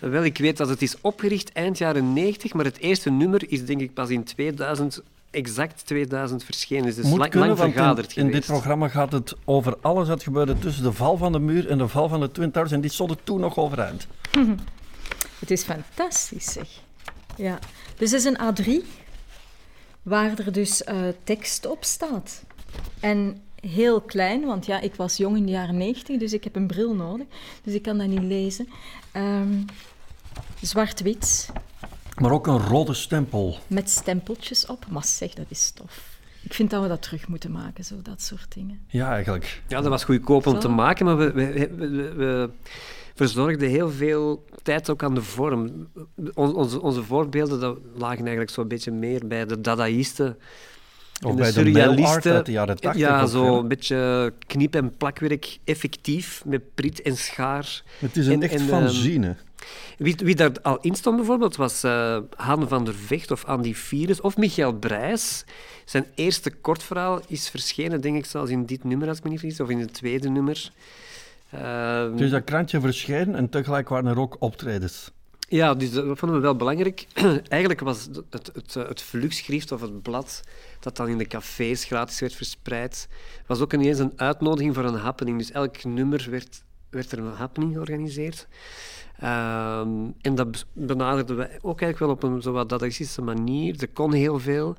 Wel, 0.00 0.24
ik 0.24 0.38
weet 0.38 0.56
dat 0.56 0.68
het 0.68 0.82
is 0.82 1.00
opgericht 1.00 1.52
eind 1.52 1.78
jaren 1.78 2.12
90, 2.12 2.52
maar 2.52 2.64
het 2.64 2.78
eerste 2.78 3.10
nummer 3.10 3.50
is 3.50 3.64
denk 3.64 3.80
ik 3.80 3.94
pas 3.94 4.10
in 4.10 4.24
2000, 4.24 5.02
exact 5.30 5.86
2000 5.86 6.44
verschenen. 6.44 6.84
Dus 6.84 6.96
Moet 6.96 7.18
lang, 7.18 7.30
kunnen, 7.30 7.48
lang 7.48 7.60
want 7.60 7.72
vergaderd 7.72 8.16
in, 8.16 8.26
in 8.26 8.32
dit 8.32 8.46
programma 8.46 8.88
gaat 8.88 9.12
het 9.12 9.34
over 9.44 9.76
alles 9.80 10.08
dat 10.08 10.22
gebeurde 10.22 10.58
tussen 10.58 10.82
de 10.82 10.92
val 10.92 11.16
van 11.16 11.32
de 11.32 11.38
muur 11.38 11.68
en 11.68 11.78
de 11.78 11.88
val 11.88 12.08
van 12.08 12.20
de 12.20 12.30
Twin 12.30 12.50
Towers. 12.50 12.72
En 12.72 12.80
die 12.80 12.90
stonden 12.90 13.16
toen 13.24 13.40
nog 13.40 13.58
overeind. 13.58 14.06
Het 15.40 15.50
is 15.50 15.62
fantastisch, 15.62 16.52
zeg. 16.52 16.68
Ja. 17.36 17.58
Dus 17.96 18.10
het 18.10 18.20
is 18.20 18.24
een 18.24 18.38
A3, 18.38 18.86
waar 20.02 20.38
er 20.38 20.52
dus 20.52 20.84
eh, 20.84 20.96
tekst 21.24 21.66
op 21.66 21.84
staat. 21.84 22.42
En 23.00 23.42
heel 23.60 24.00
klein, 24.00 24.44
want 24.44 24.66
ja, 24.66 24.80
ik 24.80 24.94
was 24.94 25.16
jong 25.16 25.36
in 25.36 25.46
de 25.46 25.52
jaren 25.52 25.76
90, 25.76 26.18
dus 26.18 26.32
ik 26.32 26.44
heb 26.44 26.56
een 26.56 26.66
bril 26.66 26.94
nodig. 26.94 27.26
Dus 27.62 27.74
ik 27.74 27.82
kan 27.82 27.98
dat 27.98 28.06
niet 28.06 28.22
lezen. 28.22 28.68
Ehm, 29.12 29.62
Zwart-wit, 30.62 31.50
Maar 32.18 32.30
ook 32.32 32.46
een 32.46 32.58
rode 32.58 32.94
stempel. 32.94 33.58
met 33.66 33.90
stempeltjes 33.90 34.66
op. 34.66 34.86
Maar 34.88 35.04
zeg, 35.04 35.32
dat 35.34 35.44
is 35.48 35.70
tof. 35.70 36.18
Ik 36.42 36.54
vind 36.54 36.70
dat 36.70 36.82
we 36.82 36.88
dat 36.88 37.02
terug 37.02 37.28
moeten 37.28 37.50
maken, 37.52 37.84
zo 37.84 37.94
dat 38.02 38.22
soort 38.22 38.54
dingen. 38.54 38.80
Ja, 38.88 39.12
eigenlijk. 39.12 39.62
Ja, 39.68 39.80
dat 39.80 39.90
was 39.90 40.04
goedkoop 40.04 40.46
om 40.46 40.54
Zo. 40.54 40.58
te 40.60 40.68
maken, 40.68 41.04
maar 41.04 41.16
we, 41.16 41.32
we, 41.32 41.68
we, 41.76 41.88
we- 41.88 42.14
we 42.16 42.50
verzorgden 43.14 43.68
heel 43.68 43.90
veel 43.90 44.44
tijd 44.62 44.90
ook 44.90 45.02
aan 45.02 45.14
de 45.14 45.22
vorm. 45.22 45.88
On- 46.34 46.54
onze, 46.54 46.80
onze 46.80 47.02
voorbeelden 47.02 47.60
dat 47.60 47.78
lagen 47.94 48.18
eigenlijk 48.20 48.50
zo'n 48.50 48.68
beetje 48.68 48.90
meer 48.90 49.26
bij 49.26 49.46
de 49.46 49.60
dadaïsten. 49.60 50.38
Of 51.26 51.34
bij 51.34 51.34
de 51.34 51.42
art 51.42 51.52
surrealisten. 51.52 52.32
uit 52.34 52.46
de 52.46 52.52
jaren 52.52 52.76
80. 52.80 53.00
Ja, 53.00 53.26
zo 53.26 53.58
een 53.58 53.68
beetje 53.68 54.32
knip- 54.46 54.74
en 54.74 54.96
plakwerk, 54.96 55.58
effectief, 55.64 56.42
met 56.44 56.74
prit 56.74 57.02
en 57.02 57.16
schaar. 57.16 57.82
Het 57.98 58.16
is 58.16 58.26
een 58.26 58.32
En- 58.32 58.42
echt 58.42 58.52
en, 58.54 58.60
fanzine. 58.60 59.36
Wie, 59.98 60.16
wie 60.16 60.34
daar 60.34 60.52
al 60.62 60.78
in 60.80 60.94
stond 60.94 61.16
bijvoorbeeld 61.16 61.56
was 61.56 61.82
eh 61.82 62.18
Han 62.36 62.68
van 62.68 62.84
der 62.84 62.94
Vecht 62.94 63.30
of 63.30 63.44
Andy 63.44 63.74
Virus 63.74 64.20
of 64.20 64.36
Michael 64.36 64.72
Brijs. 64.72 65.44
Zijn 65.84 66.06
eerste 66.14 66.50
kortverhaal 66.50 67.20
is 67.26 67.48
verschenen, 67.48 68.00
denk 68.00 68.16
ik, 68.16 68.26
zelfs 68.26 68.50
in 68.50 68.66
dit 68.66 68.84
nummer, 68.84 69.08
als 69.08 69.18
ik 69.18 69.24
me 69.24 69.30
niet 69.30 69.40
vergis, 69.40 69.60
of 69.60 69.68
in 69.68 69.78
het 69.78 69.94
tweede 69.94 70.28
nummer. 70.28 70.72
Ehm, 71.50 72.16
Dus 72.16 72.30
dat 72.30 72.44
krantje 72.44 72.80
verscheen 72.80 73.34
en 73.34 73.48
tegelijk 73.48 73.88
waren 73.88 74.10
er 74.10 74.18
ook 74.18 74.36
optredens. 74.38 75.10
ja, 75.48 75.74
dus 75.74 75.90
dat 75.90 76.18
vonden 76.18 76.36
we 76.36 76.42
wel 76.42 76.56
belangrijk. 76.56 77.06
Eigenlijk 77.48 77.80
was 77.80 78.04
het, 78.04 78.22
het, 78.30 78.50
het, 78.54 78.76
eh, 78.76 78.88
het 78.88 79.02
vlugschrift 79.02 79.72
of 79.72 79.80
het 79.80 80.02
blad 80.02 80.40
dat 80.80 80.96
dan 80.96 81.08
in 81.08 81.18
de 81.18 81.26
cafés 81.26 81.84
gratis 81.84 82.20
werd 82.20 82.34
verspreid, 82.34 83.08
was 83.46 83.60
ook 83.60 83.72
ineens 83.72 83.98
een 83.98 84.12
uitnodiging 84.16 84.74
voor 84.74 84.84
een 84.84 84.94
happening. 84.94 85.38
Dus 85.38 85.50
elk 85.50 85.84
nummer 85.84 86.26
werd, 86.30 86.62
werd 86.90 87.12
er 87.12 87.18
een 87.18 87.32
happening 87.32 87.72
georganiseerd. 87.72 88.46
Ehm, 89.20 89.88
en 90.20 90.34
dat 90.34 90.66
benaderden 90.72 91.36
we 91.36 91.42
ook 91.62 91.80
eigenlijk 91.80 91.98
wel 91.98 92.08
op 92.10 92.22
een 92.22 92.42
zowat 92.42 92.68
dadaïstische 92.68 93.22
manier. 93.22 93.74
Er 93.82 93.88
kon 93.88 94.12
heel 94.12 94.38
veel. 94.38 94.76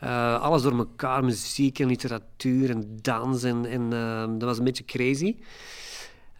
Eh, 0.00 0.40
alles 0.42 0.62
door 0.62 0.78
elkaar, 0.78 1.24
muziek 1.24 1.78
en 1.78 1.86
literatuur 1.86 2.70
en 2.70 2.98
dans. 3.02 3.42
En, 3.42 3.66
en 3.66 3.92
ehm, 3.92 4.38
dat 4.38 4.48
was 4.48 4.58
een 4.58 4.64
beetje 4.64 4.84
crazy. 4.84 5.36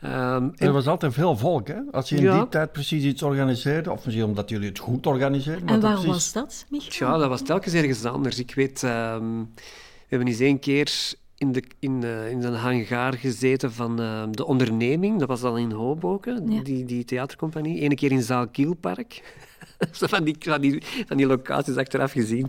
Ehm, 0.00 0.42
en- 0.56 0.66
Er 0.66 0.72
was 0.72 0.86
altijd 0.86 1.12
veel 1.12 1.36
volk, 1.36 1.68
hè? 1.68 1.76
Als 1.92 2.08
je 2.08 2.16
in 2.16 2.22
Ja. 2.22 2.38
die 2.38 2.48
tijd 2.48 2.72
precies 2.72 3.04
iets 3.04 3.22
organiseerde, 3.22 3.90
of 3.90 4.04
misschien 4.04 4.24
omdat 4.26 4.48
jullie 4.50 4.68
het 4.68 4.78
goed 4.78 5.06
organiseerden. 5.06 5.64
maar 5.64 5.74
En 5.74 5.80
waar 5.80 5.92
precies- 5.92 6.10
was 6.10 6.32
dat, 6.32 6.66
Michael? 6.70 7.10
Ja, 7.12 7.18
dat 7.18 7.28
was 7.28 7.42
telkens 7.42 7.74
ergens 7.74 8.04
anders. 8.04 8.38
Ik 8.38 8.54
weet, 8.54 8.82
ehm, 8.82 9.38
we 9.38 10.06
hebben 10.08 10.28
eens 10.28 10.40
één 10.40 10.58
keer 10.58 11.14
in, 11.40 11.52
de, 11.52 11.62
in, 11.78 12.02
eh, 12.04 12.30
in 12.30 12.42
een 12.42 12.54
hangaar 12.54 13.12
gezeten 13.14 13.72
van 13.72 14.00
eh, 14.00 14.22
de 14.30 14.44
onderneming. 14.44 15.18
Dat 15.18 15.28
was 15.28 15.40
dan 15.40 15.58
in 15.58 15.70
Hoboken, 15.70 16.50
Ja. 16.52 16.62
die, 16.62 16.84
die 16.84 17.04
theatercompagnie. 17.04 17.82
Eén 17.84 17.94
keer 17.94 18.12
in 18.12 18.22
Zaal 18.22 18.48
Kielpark. 18.48 19.22
Zo 19.92 20.06
van, 20.06 20.24
die, 20.24 20.36
van, 20.38 20.60
die, 20.60 20.82
van 21.06 21.16
die 21.16 21.26
locaties 21.26 21.76
achteraf 21.76 22.12
gezien. 22.12 22.48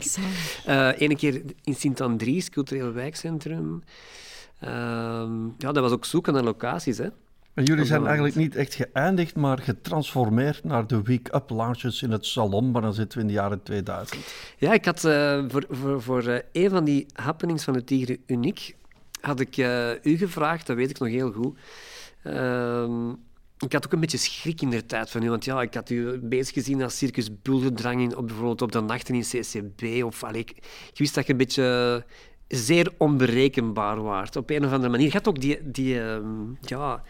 Eh 0.65 0.89
Eén 0.97 1.15
keer 1.15 1.41
in 1.63 1.75
Sint-Andries, 1.75 2.49
cultureel 2.49 2.93
wijkcentrum. 2.93 3.83
Ehm, 4.59 5.45
ja, 5.57 5.71
dat 5.71 5.77
was 5.77 5.91
ook 5.91 6.05
zoeken 6.05 6.33
naar 6.33 6.43
locaties, 6.43 6.97
hè. 6.97 7.07
En 7.53 7.63
jullie 7.63 7.85
zijn 7.85 8.05
eigenlijk 8.05 8.35
niet 8.35 8.55
echt 8.55 8.73
geëindigd, 8.73 9.35
maar 9.35 9.59
getransformeerd 9.59 10.63
naar 10.63 10.87
de 10.87 11.01
week-up 11.01 11.49
lounges 11.49 12.01
in 12.01 12.11
het 12.11 12.25
salon, 12.25 12.71
maar 12.71 12.81
dan 12.81 12.93
zitten 12.93 13.17
we 13.17 13.23
in 13.23 13.29
de 13.29 13.33
jaren 13.39 13.63
2000. 13.63 14.21
Ja, 14.57 14.73
ik 14.73 14.85
had 14.85 15.03
eh, 15.03 15.43
voor, 15.47 15.65
voor, 15.69 16.01
voor 16.01 16.23
eh, 16.23 16.39
een 16.63 16.69
van 16.69 16.83
die 16.83 17.05
happenings 17.13 17.63
van 17.63 17.73
de 17.73 17.83
Tigre 17.83 18.19
Uniek, 18.25 18.75
had 19.21 19.39
ik 19.39 19.57
eh, 19.57 20.03
u 20.03 20.17
gevraagd, 20.17 20.67
dat 20.67 20.75
weet 20.75 20.89
ik 20.89 20.99
nog 20.99 21.09
heel 21.09 21.31
goed. 21.31 21.57
Ehm, 22.23 23.09
ik 23.59 23.73
had 23.73 23.85
ook 23.85 23.91
een 23.91 23.99
beetje 23.99 24.17
schrik 24.17 24.61
in 24.61 24.69
de 24.69 24.85
tijd 24.85 25.09
van 25.09 25.23
u, 25.23 25.29
want 25.29 25.45
ja, 25.45 25.61
ik 25.61 25.73
had 25.73 25.89
u 25.89 26.19
bezig 26.19 26.53
gezien 26.53 26.83
als 26.83 26.97
Circus 26.97 27.41
Bulderdrang 27.41 28.01
in, 28.01 28.17
op, 28.17 28.27
bijvoorbeeld 28.27 28.61
op 28.61 28.71
de 28.71 28.81
nachten 28.81 29.15
in 29.15 29.21
CCB. 29.21 30.03
Of, 30.03 30.23
allee, 30.23 30.41
ik, 30.41 30.55
wist 30.93 31.15
dat 31.15 31.25
je 31.25 31.31
een 31.31 31.37
beetje 31.37 32.05
zeer 32.47 32.93
onberekenbaar 32.97 34.01
waart, 34.01 34.35
op 34.35 34.49
een 34.49 34.65
of 34.65 34.71
andere 34.71 34.89
manier. 34.89 35.05
Je 35.05 35.13
had 35.13 35.27
ook 35.27 35.41
die... 35.41 35.71
die 35.71 36.01
ehm, 36.01 36.25
ja, 36.61 37.03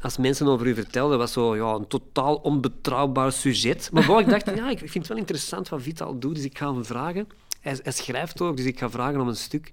als 0.00 0.16
mensen 0.16 0.46
over 0.46 0.66
u 0.66 0.74
vertelden, 0.74 1.18
was 1.18 1.32
zo 1.32 1.56
ja, 1.56 1.74
een 1.74 1.86
totaal 1.86 2.34
onbetrouwbaar 2.34 3.32
sujet. 3.32 3.90
Maar 3.92 4.06
bon, 4.06 4.18
ik 4.18 4.28
dacht, 4.28 4.46
ja, 4.56 4.70
ik 4.70 4.78
vind 4.78 4.94
het 4.94 5.08
wel 5.08 5.16
interessant 5.16 5.68
wat 5.68 5.82
Vital 5.82 6.18
doet, 6.18 6.34
dus 6.34 6.44
ik 6.44 6.58
ga 6.58 6.72
hem 6.72 6.84
vragen. 6.84 7.28
Hij, 7.60 7.78
hij 7.82 7.92
schrijft 7.92 8.40
ook, 8.40 8.56
dus 8.56 8.66
ik 8.66 8.78
ga 8.78 8.90
vragen 8.90 9.20
om 9.20 9.28
een 9.28 9.36
stuk 9.36 9.70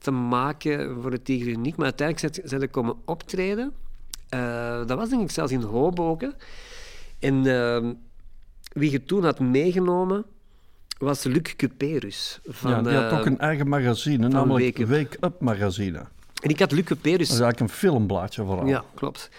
te 0.00 0.10
maken 0.10 1.02
voor 1.02 1.12
het 1.12 1.24
Tigre 1.24 1.50
Uniek. 1.50 1.76
Maar 1.76 1.84
uiteindelijk 1.84 2.34
zijn 2.34 2.48
zijn 2.48 2.60
ze 2.60 2.68
komen 2.68 2.96
optreden. 3.04 3.72
Eh, 4.28 4.86
dat 4.86 4.98
was 4.98 5.08
denk 5.08 5.22
ik 5.22 5.30
zelfs 5.30 5.52
in 5.52 5.60
Hoboken. 5.60 6.34
En 7.18 7.46
ehm, 7.46 7.92
wie 8.72 8.90
je 8.90 9.04
toen 9.04 9.24
had 9.24 9.38
meegenomen, 9.38 10.24
was 10.98 11.24
Luc 11.24 11.56
Cuperus. 11.56 12.40
Van, 12.44 12.70
ja, 12.70 12.82
die 12.82 12.92
had 12.92 13.18
ook 13.18 13.26
een 13.26 13.38
eigen 13.38 13.68
magazine, 13.68 14.28
namelijk 14.28 14.78
Wake 14.78 14.82
Up. 14.82 14.88
Wake-up 14.88 15.40
magazine. 15.40 15.98
En 16.42 16.50
ik 16.50 16.58
had 16.58 16.72
Luc 16.72 16.84
Cuperus... 16.84 17.28
Dat 17.28 17.36
is 17.36 17.42
eigenlijk 17.42 17.60
een 17.60 17.78
filmblaadje 17.78 18.44
vooral. 18.44 18.66
Ja, 18.66 18.84
klopt. 18.94 19.30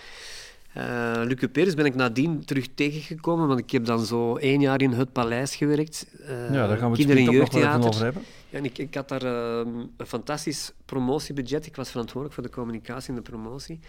Eh 0.74 1.22
Luc 1.26 1.46
Peres 1.52 1.74
ben 1.74 1.86
ik 1.86 1.96
nadien 1.96 2.46
terug 2.46 2.68
tegengekomen, 2.76 3.48
want 3.48 3.60
ik 3.60 3.72
heb 3.72 3.86
dan 3.86 4.06
zo 4.06 4.36
één 4.36 4.62
jaar 4.62 4.82
in 4.82 4.92
het 4.92 5.12
paleis 5.12 5.56
gewerkt. 5.56 6.06
eh, 6.26 6.54
Ja, 6.54 6.68
daar 6.68 6.78
gaan 6.78 6.92
we 6.92 6.98
het 7.02 7.10
en 7.10 7.18
spiet 7.18 7.28
ook 7.28 7.34
nog 7.36 7.52
wel 7.52 7.60
even 7.60 7.60
jeugdtheater. 7.60 7.88
over 7.90 8.04
hebben. 8.04 8.24
Ja, 8.50 8.58
en 8.58 8.66
ik, 8.66 8.78
ik 8.78 8.96
had 8.96 9.10
daar 9.10 9.22
ehm, 9.24 9.68
een 9.98 10.06
fantastisch 10.08 10.72
promotiebudget. 10.86 11.66
Ik 11.66 11.76
was 11.76 11.90
verantwoordelijk 11.90 12.34
voor 12.40 12.44
de 12.50 12.56
communicatie 12.56 13.10
en 13.10 13.16
de 13.16 13.22
promotie. 13.22 13.80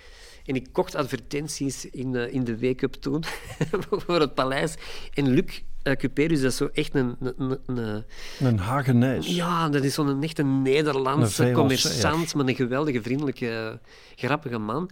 En 0.46 0.54
ik 0.54 0.66
kocht 0.72 0.94
advertenties 0.94 1.90
in, 1.90 2.14
in 2.32 2.44
de 2.44 2.58
Wake-up 2.58 2.92
toen 2.92 3.24
voor 4.06 4.20
het 4.20 4.34
paleis. 4.34 4.74
En 5.14 5.28
Luc 5.28 5.60
uh, 5.84 5.94
Cuperus, 5.94 6.40
dat 6.40 6.50
is 6.50 6.56
zo 6.56 6.68
echt 6.72 6.94
een... 6.94 7.16
een, 7.38 7.58
een, 7.66 8.04
een- 8.40 8.58
Hagenijs. 8.58 9.26
ja, 9.34 9.68
dat 9.68 9.84
is 9.84 9.94
zo'n 9.94 10.22
echte 10.22 10.42
Een 10.42 10.62
Nederlandse 10.62 11.52
commerçant, 11.52 12.34
maar 12.36 12.46
een 12.46 12.54
geweldige, 12.54 13.02
vriendelijke, 13.02 13.80
grappige 14.16 14.58
man. 14.58 14.90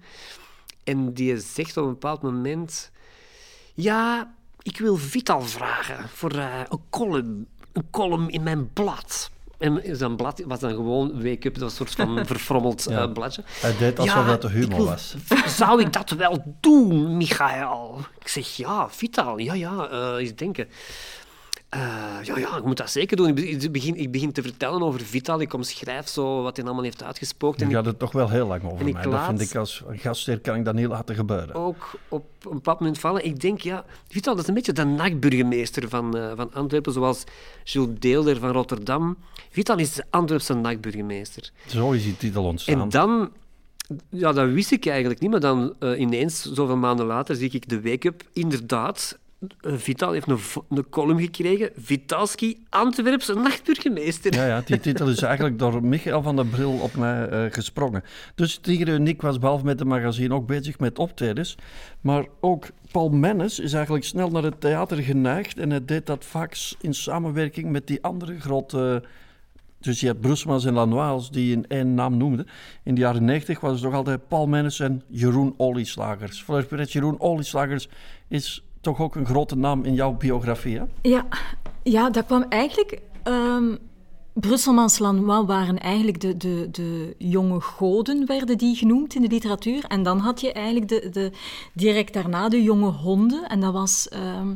En 0.84 1.12
die 1.12 1.38
zegt 1.40 1.76
op 1.76 1.84
een 1.84 1.90
bepaald 1.90 2.22
moment... 2.22 2.90
Ja, 3.74 4.34
ik 4.62 4.78
wil 4.78 4.96
Vital 4.96 5.42
vragen 5.42 6.08
voor 6.08 6.30
eh, 6.30 6.60
een 6.68 6.80
column. 6.90 7.46
Een 7.72 7.86
column 7.90 8.28
in 8.30 8.42
mijn 8.42 8.72
blad. 8.72 9.30
En 9.58 9.82
zijn 9.96 10.16
blad 10.16 10.42
was 10.46 10.60
dan 10.60 10.70
gewoon 10.70 11.12
Wake-up, 11.22 11.54
dat 11.54 11.62
was 11.62 11.70
een 11.78 11.86
soort 11.86 12.08
van 12.08 12.26
verfrommeld 12.26 12.86
eh, 12.86 12.96
Ja. 12.96 13.06
bladje. 13.06 13.42
Hij 13.60 13.76
deed 13.76 13.98
alsof 13.98 14.14
Ja, 14.14 14.24
dat 14.26 14.42
de 14.42 14.48
humor 14.48 14.76
wil- 14.76 14.84
was. 14.86 15.14
Zou 15.46 15.80
ik 15.80 15.92
dat 15.92 16.10
wel 16.10 16.56
doen, 16.60 17.16
Michael? 17.16 17.98
Ik 18.20 18.28
zeg, 18.28 18.56
ja, 18.56 18.88
Vital, 18.90 19.38
ja, 19.38 19.54
ja, 19.54 19.88
eh 19.88 20.14
eens 20.18 20.34
denken. 20.34 20.68
Eh, 21.70 21.80
ja, 22.22 22.38
ja, 22.38 22.56
ik 22.56 22.64
moet 22.64 22.76
dat 22.76 22.90
zeker 22.90 23.16
doen. 23.16 23.28
Ik 23.28 23.34
be- 23.34 23.48
Ik 23.48 23.72
begin, 23.72 23.96
ik 23.96 24.10
begin 24.12 24.32
te 24.32 24.42
vertellen 24.42 24.82
over 24.82 25.00
Vital. 25.00 25.40
Ik 25.40 25.52
omschrijf 25.52 26.08
zo 26.08 26.42
wat 26.42 26.56
hij 26.56 26.64
allemaal 26.64 26.84
heeft 26.84 27.02
uitgespookt. 27.02 27.58
Je 27.58 27.64
En 27.64 27.70
gaat 27.70 27.84
het 27.84 27.98
toch 27.98 28.12
wel 28.12 28.28
heel 28.28 28.46
lang 28.46 28.62
over 28.64 28.84
mij. 28.84 29.02
Dat 29.02 29.12
laat- 29.12 29.26
vind 29.26 29.40
ik 29.40 29.54
als 29.54 29.82
gastheer 29.92 30.40
kan 30.40 30.56
ik 30.56 30.64
dat 30.64 30.74
niet 30.74 30.86
laten 30.86 31.14
gebeuren. 31.14 31.54
ook 31.54 31.90
op 32.08 32.24
een 32.44 32.50
bepaald 32.52 32.78
moment 32.80 32.98
vallen. 32.98 33.24
Ik 33.24 33.40
denk, 33.40 33.60
ja, 33.60 33.84
Vital, 34.08 34.32
dat 34.34 34.42
is 34.42 34.48
een 34.48 34.54
beetje 34.54 34.72
de 34.72 34.84
nachtburgemeester 34.84 35.88
van, 35.88 36.16
eh, 36.16 36.32
van 36.36 36.52
Antwerpen, 36.54 36.92
zoals 36.92 37.24
Jules 37.64 37.98
Deelder 37.98 38.38
van 38.38 38.50
Rotterdam. 38.50 39.16
Vital 39.50 39.78
is 39.78 39.92
de 39.94 40.04
Antwerpse 40.10 40.54
nachtburgemeester. 40.54 41.50
Zo 41.66 41.90
is 41.90 42.02
die 42.02 42.16
titel 42.16 42.44
ontstaan. 42.44 42.80
En 42.80 42.88
dan, 42.88 43.30
ja, 44.08 44.32
dat 44.32 44.48
wist 44.50 44.70
ik 44.70 44.86
eigenlijk 44.86 45.20
niet, 45.20 45.30
maar 45.30 45.40
dan 45.40 45.74
eh, 45.78 46.00
ineens, 46.00 46.42
zoveel 46.52 46.76
maanden 46.76 47.06
later, 47.06 47.36
zie 47.36 47.50
ik 47.50 47.68
de 47.68 47.82
wake-up 47.82 48.22
inderdaad 48.32 49.18
Vital 49.60 50.12
heeft 50.12 50.28
een, 50.28 50.38
een 50.68 50.88
column 50.88 51.20
gekregen. 51.20 51.70
Vitalski, 51.76 52.64
Antwerpse 52.68 53.34
nachtburgemeester. 53.34 54.34
Ja, 54.34 54.46
ja, 54.46 54.60
die 54.60 54.80
titel 54.80 55.08
is 55.08 55.22
eigenlijk 55.22 55.58
door 55.58 55.84
Michael 55.84 56.22
van 56.22 56.36
der 56.36 56.46
Bril 56.46 56.72
op 56.72 56.94
mij 56.94 57.28
eh, 57.28 57.52
gesprongen. 57.52 58.04
Dus 58.34 58.56
Tigre 58.56 58.92
en 58.92 59.08
ik 59.08 59.22
was 59.22 59.38
behalve 59.38 59.64
met 59.64 59.78
de 59.78 59.84
magazine 59.84 60.34
ook 60.34 60.46
bezig 60.46 60.78
met 60.78 60.98
optredens. 60.98 61.56
Maar 62.00 62.26
ook 62.40 62.66
Paul 62.90 63.08
Mennes 63.08 63.58
is 63.58 63.72
eigenlijk 63.72 64.04
snel 64.04 64.30
naar 64.30 64.42
het 64.42 64.60
theater 64.60 64.96
geneigd. 64.96 65.58
En 65.58 65.70
hij 65.70 65.84
deed 65.84 66.06
dat 66.06 66.24
vaak 66.24 66.56
in 66.80 66.94
samenwerking 66.94 67.70
met 67.70 67.86
die 67.86 68.02
andere 68.02 68.40
grote... 68.40 69.02
Dus 69.78 70.00
je 70.00 70.06
hebt 70.06 70.20
Brusmans 70.20 70.64
en 70.64 70.74
Lanois 70.74 71.30
die 71.30 71.52
in 71.52 71.64
één 71.68 71.94
naam 71.94 72.16
noemden. 72.16 72.46
In 72.82 72.94
de 72.94 73.00
jaren 73.00 73.24
90 73.24 73.60
was 73.60 73.72
het 73.72 73.82
toch 73.82 73.94
altijd 73.94 74.28
Paul 74.28 74.46
Mennes 74.46 74.80
en 74.80 75.02
Jeroen 75.08 75.54
Olieslagers. 75.56 76.44
Perret, 76.44 76.92
Jeroen 76.92 77.20
Olieslagers 77.20 77.88
is 78.28 78.62
toch 78.80 79.00
ook 79.00 79.14
een 79.14 79.26
grote 79.26 79.56
naam 79.56 79.84
in 79.84 79.94
jouw 79.94 80.12
biografie, 80.12 80.78
hè? 80.78 80.84
Ja, 81.02 81.26
ja 81.82 82.10
dat 82.10 82.26
kwam 82.26 82.44
eigenlijk... 82.48 83.00
ehm 83.22 83.74
Brusselmans 84.34 84.98
Lanois 84.98 85.46
waren 85.46 85.78
eigenlijk 85.78 86.20
de, 86.20 86.36
de, 86.36 86.68
de 86.70 87.14
jonge 87.18 87.60
goden, 87.60 88.26
werden 88.26 88.58
die 88.58 88.76
genoemd 88.76 89.14
in 89.14 89.22
de 89.22 89.28
literatuur. 89.28 89.84
En 89.84 90.02
dan 90.02 90.18
had 90.18 90.40
je 90.40 90.52
eigenlijk 90.52 90.88
de, 90.88 91.08
de, 91.10 91.30
direct 91.74 92.12
daarna 92.12 92.48
de 92.48 92.62
jonge 92.62 92.90
honden. 92.90 93.48
En 93.48 93.60
dat 93.60 93.72
was 93.72 94.08
ehm, 94.08 94.54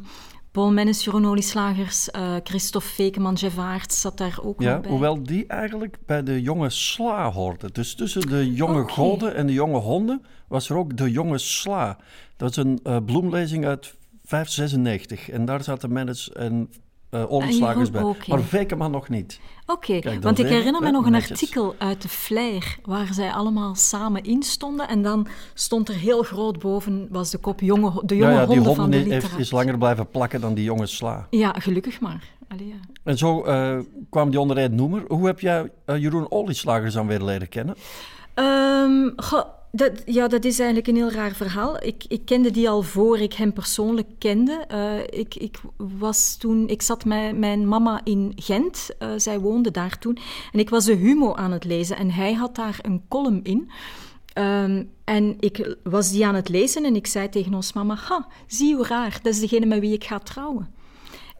Paul 0.50 0.72
Mennes, 0.72 1.04
Jeroen 1.04 1.26
Olieslagers, 1.26 2.10
eh 2.10 2.34
Christophe 2.44 2.88
Fekeman, 2.88 3.38
zat 3.86 4.18
daar 4.18 4.38
ook 4.42 4.62
Ja, 4.62 4.78
bij. 4.80 4.90
hoewel 4.90 5.22
die 5.22 5.46
eigenlijk 5.46 5.98
bij 6.06 6.22
de 6.22 6.42
jonge 6.42 6.70
sla 6.70 7.32
hoorde. 7.32 7.72
Dus 7.72 7.94
tussen 7.94 8.28
de 8.28 8.52
jonge 8.52 8.88
goden 8.88 9.34
en 9.34 9.46
de 9.46 9.52
jonge 9.52 9.78
honden 9.78 10.22
was 10.48 10.70
er 10.70 10.76
ook 10.76 10.96
de 10.96 11.10
jonge 11.10 11.38
sla. 11.38 11.98
Dat 12.36 12.50
is 12.50 12.56
een 12.56 12.80
eh, 12.82 12.96
bloemlezing 13.06 13.66
uit 13.66 13.94
596. 14.24 15.30
En 15.30 15.44
daar 15.44 15.62
zaten 15.62 15.92
Mennis 15.92 16.32
en 16.32 16.70
eh 17.14 17.32
Olieslagers 17.32 17.90
bij. 17.90 18.02
Ook, 18.02 18.26
Maar 18.26 18.38
ja. 18.38 18.44
Vekeman 18.44 18.90
nog 18.90 19.08
niet. 19.08 19.40
Oké, 19.66 20.20
want 20.20 20.38
ik 20.38 20.46
herinner 20.46 20.82
me 20.82 20.90
nog 20.90 21.04
een 21.06 21.12
netjes. 21.12 21.30
artikel 21.30 21.74
uit 21.78 22.02
de 22.02 22.08
Flair 22.08 22.78
waar 22.82 23.14
zij 23.14 23.32
allemaal 23.32 23.74
samen 23.74 24.22
in 24.22 24.42
stonden. 24.42 24.88
En 24.88 25.02
dan 25.02 25.26
stond 25.54 25.88
er 25.88 25.94
heel 25.94 26.22
groot 26.22 26.58
boven, 26.58 27.08
was 27.10 27.30
de 27.30 27.38
kop 27.38 27.60
jonge, 27.60 28.02
de 28.04 28.16
jonge 28.16 28.32
ja, 28.32 28.40
ja, 28.40 28.46
die 28.46 28.56
honden 28.56 28.74
van 28.74 28.90
de 28.90 28.96
heeft, 28.96 29.38
is 29.38 29.50
langer 29.50 29.78
blijven 29.78 30.08
plakken 30.08 30.40
dan 30.40 30.54
die 30.54 30.64
jonge 30.64 30.86
sla. 30.86 31.26
Ja, 31.30 31.52
gelukkig 31.58 32.00
maar. 32.00 32.32
Allee, 32.48 32.68
ja. 32.68 32.74
En 33.02 33.18
zo 33.18 33.44
eh, 33.44 33.78
kwam 34.10 34.30
die 34.30 34.40
onder 34.40 34.56
één 34.56 34.74
noemer. 34.74 35.04
Hoe 35.08 35.26
heb 35.26 35.40
jij 35.40 35.70
eh, 35.84 35.96
Jeroen 35.96 36.30
Olieslagers 36.30 36.94
dan 36.94 37.06
weer 37.06 37.22
leren 37.22 37.48
kennen? 37.48 37.74
Ehm, 38.34 39.08
dat, 39.76 40.02
ja, 40.06 40.28
dat 40.28 40.44
is 40.44 40.58
eigenlijk 40.58 40.88
een 40.88 40.96
heel 40.96 41.10
raar 41.10 41.34
verhaal. 41.34 41.82
Ik, 41.82 42.04
ik 42.08 42.24
kende 42.24 42.50
die 42.50 42.68
al 42.68 42.82
voor 42.82 43.18
ik 43.18 43.32
hem 43.32 43.52
persoonlijk 43.52 44.08
kende. 44.18 44.64
Eh, 44.68 45.20
ik, 45.20 45.34
ik, 45.34 45.60
was 45.76 46.36
toen, 46.36 46.68
ik 46.68 46.82
zat 46.82 47.04
met 47.04 47.38
mijn 47.38 47.68
mama 47.68 48.00
in 48.04 48.32
Gent. 48.36 48.90
Eh, 48.98 49.08
zij 49.16 49.40
woonde 49.40 49.70
daar 49.70 49.98
toen. 49.98 50.18
En 50.52 50.58
ik 50.58 50.70
was 50.70 50.84
de 50.84 50.94
Humo 50.94 51.34
aan 51.34 51.52
het 51.52 51.64
lezen. 51.64 51.96
En 51.96 52.10
hij 52.10 52.32
had 52.32 52.54
daar 52.54 52.78
een 52.82 53.02
column 53.08 53.40
in. 53.42 53.70
Ehm, 54.32 54.84
en 55.04 55.36
ik 55.40 55.76
was 55.82 56.10
die 56.10 56.26
aan 56.26 56.34
het 56.34 56.48
lezen 56.48 56.84
en 56.84 56.96
ik 56.96 57.06
zei 57.06 57.28
tegen 57.28 57.54
ons 57.54 57.72
mama... 57.72 57.94
Ha, 57.94 58.28
zie 58.46 58.74
hoe 58.74 58.86
raar, 58.86 59.18
dat 59.22 59.32
is 59.32 59.40
degene 59.40 59.66
met 59.66 59.80
wie 59.80 59.92
ik 59.92 60.04
ga 60.04 60.18
trouwen. 60.18 60.74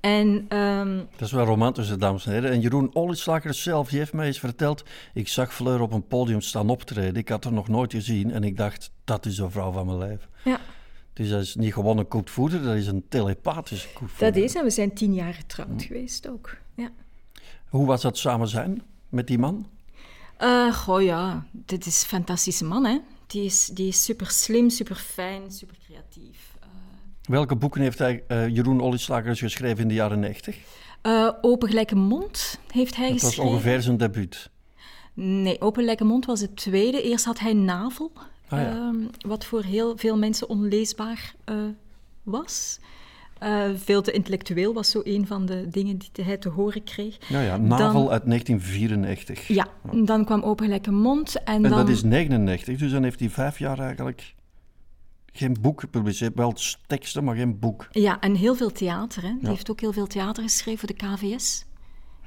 En 0.04 0.46
ehm, 0.48 0.96
Dat 0.96 1.20
is 1.26 1.32
wel 1.32 1.44
romantisch, 1.44 1.88
dames 1.98 2.26
en 2.26 2.32
heren. 2.32 2.50
En 2.50 2.60
Jeroen 2.60 2.94
Olieslagers 2.94 3.62
zelf 3.62 3.88
die 3.88 3.98
heeft 3.98 4.12
mij 4.12 4.26
eens 4.26 4.38
verteld... 4.38 4.84
Ik 5.14 5.28
zag 5.28 5.54
Fleur 5.54 5.80
op 5.80 5.92
een 5.92 6.06
podium 6.06 6.40
staan 6.40 6.70
optreden. 6.70 7.16
Ik 7.16 7.28
had 7.28 7.44
haar 7.44 7.52
nog 7.52 7.68
nooit 7.68 7.92
gezien. 7.92 8.30
En 8.32 8.44
ik 8.44 8.56
dacht, 8.56 8.90
dat 9.04 9.26
is 9.26 9.36
de 9.36 9.50
vrouw 9.50 9.72
van 9.72 9.86
mijn 9.86 9.98
leven. 9.98 10.28
ja, 10.44 10.60
Dus 11.12 11.28
dat 11.28 11.42
is 11.42 11.54
niet 11.54 11.72
gewoon 11.72 11.98
een 11.98 12.08
koetvoerder, 12.08 12.62
dat 12.62 12.74
is 12.76 12.86
een 12.86 13.04
telepathische 13.08 13.88
koetvoerder. 13.88 14.32
dat 14.32 14.42
is. 14.42 14.54
En 14.54 14.64
we 14.64 14.70
zijn 14.70 14.94
tien 14.94 15.14
jaar 15.14 15.34
getrouwd 15.34 15.82
geweest 15.82 16.28
ook. 16.28 16.56
Ja. 16.74 16.90
Hoe 17.68 17.86
was 17.86 18.02
dat 18.02 18.18
samen 18.18 18.48
zijn 18.48 18.82
met 19.08 19.26
die 19.26 19.38
man? 19.38 19.66
Eh, 20.36 20.74
goh 20.74 21.02
ja, 21.02 21.46
dit 21.52 21.86
is 21.86 22.02
een 22.02 22.08
fantastische 22.08 22.64
man, 22.64 22.84
hè. 22.84 22.98
Die 23.26 23.44
is, 23.44 23.66
die 23.66 23.88
is 23.88 24.04
super 24.04 24.30
slim, 24.30 24.70
super 24.70 24.96
fijn, 24.96 25.52
super 25.52 25.76
creatief. 25.86 26.53
Welke 27.24 27.56
boeken 27.56 27.80
heeft 27.80 27.98
hij, 27.98 28.22
eh, 28.28 28.48
Jeroen 28.48 28.80
Olieslagers 28.82 29.40
geschreven 29.40 29.82
in 29.82 29.88
de 29.88 29.94
jaren 29.94 30.20
90? 30.20 30.56
eh, 31.02 31.30
Open 31.40 31.68
Gelijke 31.68 31.94
Mond 31.96 32.58
heeft 32.72 32.96
hij 32.96 33.10
Dat 33.10 33.20
was 33.20 33.28
geschreven. 33.28 33.52
ongeveer 33.52 33.82
zijn 33.82 33.96
debuut. 33.96 34.50
Nee, 35.14 35.60
Open 35.60 35.80
Gelijke 35.80 36.04
Mond 36.04 36.26
was 36.26 36.40
het 36.40 36.56
tweede. 36.56 37.02
Eerst 37.02 37.24
had 37.24 37.38
hij 37.38 37.52
Navel, 37.52 38.12
Ah, 38.48 38.58
ja. 38.60 38.70
ehm, 38.70 38.96
wat 39.26 39.44
voor 39.44 39.62
heel 39.62 39.96
veel 39.96 40.18
mensen 40.18 40.48
onleesbaar 40.48 41.34
eh, 41.44 41.54
was. 42.22 42.78
Veel 43.76 44.02
te 44.02 44.12
intellectueel 44.12 44.72
was 44.74 44.90
zo 44.90 45.00
een 45.04 45.26
van 45.26 45.46
de 45.46 45.68
dingen 45.68 45.98
die 45.98 46.24
hij 46.24 46.36
te 46.36 46.48
horen 46.48 46.82
kreeg. 46.84 47.18
Ja, 47.28 47.40
ja, 47.40 47.56
Navel 47.56 48.02
Dan- 48.02 48.10
uit 48.12 48.24
1994. 48.26 49.48
Ja, 49.48 49.66
dan 49.92 50.24
kwam 50.24 50.42
Open 50.42 50.64
Gelijke 50.64 50.90
Mond. 50.90 51.36
En, 51.42 51.44
En 51.54 51.62
dan... 51.62 51.70
dat 51.70 51.88
is 51.88 52.02
99, 52.02 52.78
dus 52.78 52.90
dan 52.92 53.02
heeft 53.02 53.20
hij 53.20 53.30
vijf 53.30 53.58
jaar 53.58 53.78
eigenlijk 53.78 54.34
geen 55.36 55.56
boek 55.60 55.80
gepubliceerd. 55.80 56.34
Wel 56.34 56.54
teksten, 56.86 57.24
maar 57.24 57.36
geen 57.36 57.58
boek. 57.58 57.88
Ja, 57.90 58.20
en 58.20 58.34
heel 58.34 58.54
veel 58.54 58.72
theater. 58.72 59.22
Hè. 59.22 59.28
Die 59.32 59.42
Ja. 59.42 59.48
heeft 59.48 59.70
ook 59.70 59.80
heel 59.80 59.92
veel 59.92 60.06
theater 60.06 60.42
geschreven 60.42 60.78
voor 60.78 60.96
de 60.98 61.06
KVS. 61.06 61.64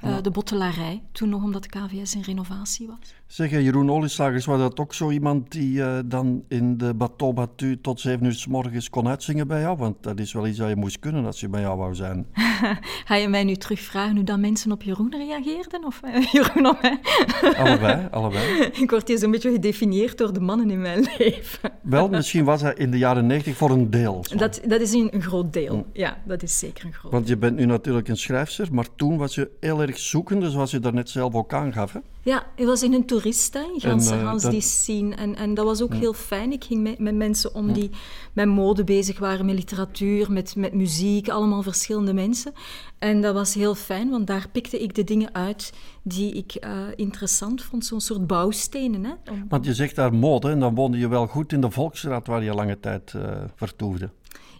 Eh, 0.00 0.16
de 0.22 0.30
Bottelarij, 0.30 1.02
toen 1.12 1.28
nog 1.28 1.42
omdat 1.42 1.62
de 1.62 1.68
KVS 1.68 2.14
in 2.14 2.20
renovatie 2.22 2.86
was. 2.86 3.14
Zeg, 3.28 3.50
Jeroen 3.50 3.90
Olieslagers, 3.90 4.44
was 4.44 4.58
dat 4.58 4.80
ook 4.80 4.94
zo 4.94 5.10
iemand 5.10 5.52
die 5.52 5.82
eh, 5.82 5.98
dan 6.04 6.44
in 6.48 6.78
de 6.78 6.94
Bateau 6.94 7.32
Batu 7.32 7.80
tot 7.80 8.00
zeven 8.00 8.26
uur 8.26 8.32
s 8.32 8.46
morgens 8.46 8.90
kon 8.90 9.08
uitzingen 9.08 9.48
bij 9.48 9.60
jou? 9.60 9.76
Want 9.76 10.02
dat 10.02 10.18
is 10.20 10.32
wel 10.32 10.46
iets 10.46 10.58
dat 10.58 10.68
je 10.68 10.76
moest 10.76 10.98
kunnen 10.98 11.26
als 11.26 11.40
je 11.40 11.48
bij 11.48 11.60
jou 11.60 11.78
wou 11.78 11.94
zijn. 11.94 12.26
Ga 13.04 13.14
je 13.14 13.28
mij 13.28 13.44
nu 13.44 13.54
terugvragen 13.54 14.14
hoe 14.14 14.24
dan 14.24 14.40
mensen 14.40 14.72
op 14.72 14.82
Jeroen 14.82 15.14
reageerden? 15.16 15.84
Of 15.84 16.00
eh, 16.02 16.22
Jeroen 16.32 16.66
op 16.66 16.82
mij? 16.82 17.00
Allebei, 17.64 18.08
allebei. 18.10 18.62
Ik 18.62 18.90
word 18.90 19.08
hier 19.08 19.18
zo'n 19.18 19.30
beetje 19.30 19.52
gedefinieerd 19.52 20.18
door 20.18 20.32
de 20.32 20.40
mannen 20.40 20.70
in 20.70 20.80
mijn 20.80 21.08
leven. 21.18 21.70
Wel, 21.82 22.08
misschien 22.08 22.44
was 22.44 22.60
hij 22.60 22.74
in 22.74 22.90
de 22.90 22.98
jaren 22.98 23.26
90 23.26 23.56
voor 23.56 23.70
een 23.70 23.90
deel. 23.90 24.24
zo. 24.28 24.36
Dat, 24.36 24.60
dat 24.66 24.80
is 24.80 24.92
een, 24.92 25.08
een 25.14 25.22
groot 25.22 25.52
deel. 25.52 25.86
Ja, 25.92 26.18
dat 26.24 26.42
is 26.42 26.58
zeker 26.58 26.84
een 26.84 26.92
groot 26.92 27.12
Want 27.12 27.28
je 27.28 27.36
bent 27.36 27.56
nu 27.56 27.64
natuurlijk 27.64 28.08
een 28.08 28.16
schrijfster, 28.16 28.68
maar 28.72 28.86
toen 28.96 29.16
was 29.16 29.34
je 29.34 29.50
heel 29.60 29.82
erg 29.82 29.98
zoekende, 29.98 30.50
zoals 30.50 30.70
je 30.70 30.78
daarnet 30.78 31.10
zelf 31.10 31.34
ook 31.34 31.52
aangaf. 31.52 31.92
Hè? 31.92 31.98
Ja, 32.22 32.46
ik 32.56 32.66
was 32.66 32.82
in 32.82 32.92
een 32.92 33.04
toerist 33.04 33.16
hè, 33.52 33.60
in 33.74 33.80
Gans, 33.80 34.10
En, 34.10 34.20
Gans 34.20 34.42
dat- 34.42 34.50
die 34.52 34.60
scene. 34.60 35.14
En, 35.14 35.36
en 35.36 35.54
dat 35.54 35.64
was 35.64 35.82
ook 35.82 35.94
heel 35.94 36.12
fijn. 36.12 36.52
Ik 36.52 36.64
ging 36.64 36.82
met, 36.82 36.98
met 36.98 37.14
mensen 37.14 37.54
om 37.54 37.72
die 37.72 37.90
met 38.32 38.46
mode 38.46 38.84
bezig 38.84 39.18
waren, 39.18 39.46
met 39.46 39.54
literatuur, 39.54 40.32
met, 40.32 40.56
met 40.56 40.74
muziek, 40.74 41.28
allemaal 41.28 41.62
verschillende 41.62 42.12
mensen. 42.12 42.52
En 42.98 43.20
dat 43.20 43.34
was 43.34 43.54
heel 43.54 43.74
fijn, 43.74 44.10
want 44.10 44.26
daar 44.26 44.46
pikte 44.52 44.78
ik 44.82 44.94
de 44.94 45.04
dingen 45.04 45.34
uit 45.34 45.72
die 46.02 46.32
ik 46.34 46.54
eh, 46.54 46.70
interessant 46.96 47.62
vond. 47.62 47.84
Zo'n 47.84 48.00
soort 48.00 48.26
bouwstenen. 48.26 49.04
Hè, 49.04 49.12
om- 49.30 49.44
Want 49.48 49.64
je 49.64 49.74
zegt 49.74 49.96
daar 49.96 50.14
mode, 50.14 50.50
en 50.50 50.60
dan 50.60 50.74
woonde 50.74 50.98
je 50.98 51.08
wel 51.08 51.26
goed 51.26 51.52
in 51.52 51.60
de 51.60 51.70
Volksstraat, 51.70 52.26
waar 52.26 52.42
je 52.42 52.54
lange 52.54 52.80
tijd 52.80 53.14
eh, 53.14 53.22
vertoefde. 53.54 54.10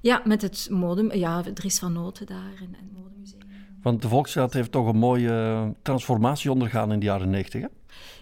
Ja, 0.01 0.23
met 0.25 0.43
het 0.43 0.69
mode... 0.71 1.19
Ja, 1.19 1.43
Dries 1.55 1.79
van 1.79 1.93
Noten 1.93 2.27
daar 2.27 2.53
en, 2.61 2.75
en 2.81 2.91
modemuseum. 3.03 3.39
Want 3.83 4.03
de 4.03 4.09
Volksstraat 4.09 4.53
heeft 4.53 4.73
toch 4.73 4.87
een 4.87 4.97
mooie 4.99 5.75
transformatie 5.83 6.51
ondergaan 6.53 6.93
in 6.93 6.99
de 6.99 7.05
jaren 7.07 7.31
90. 7.31 7.67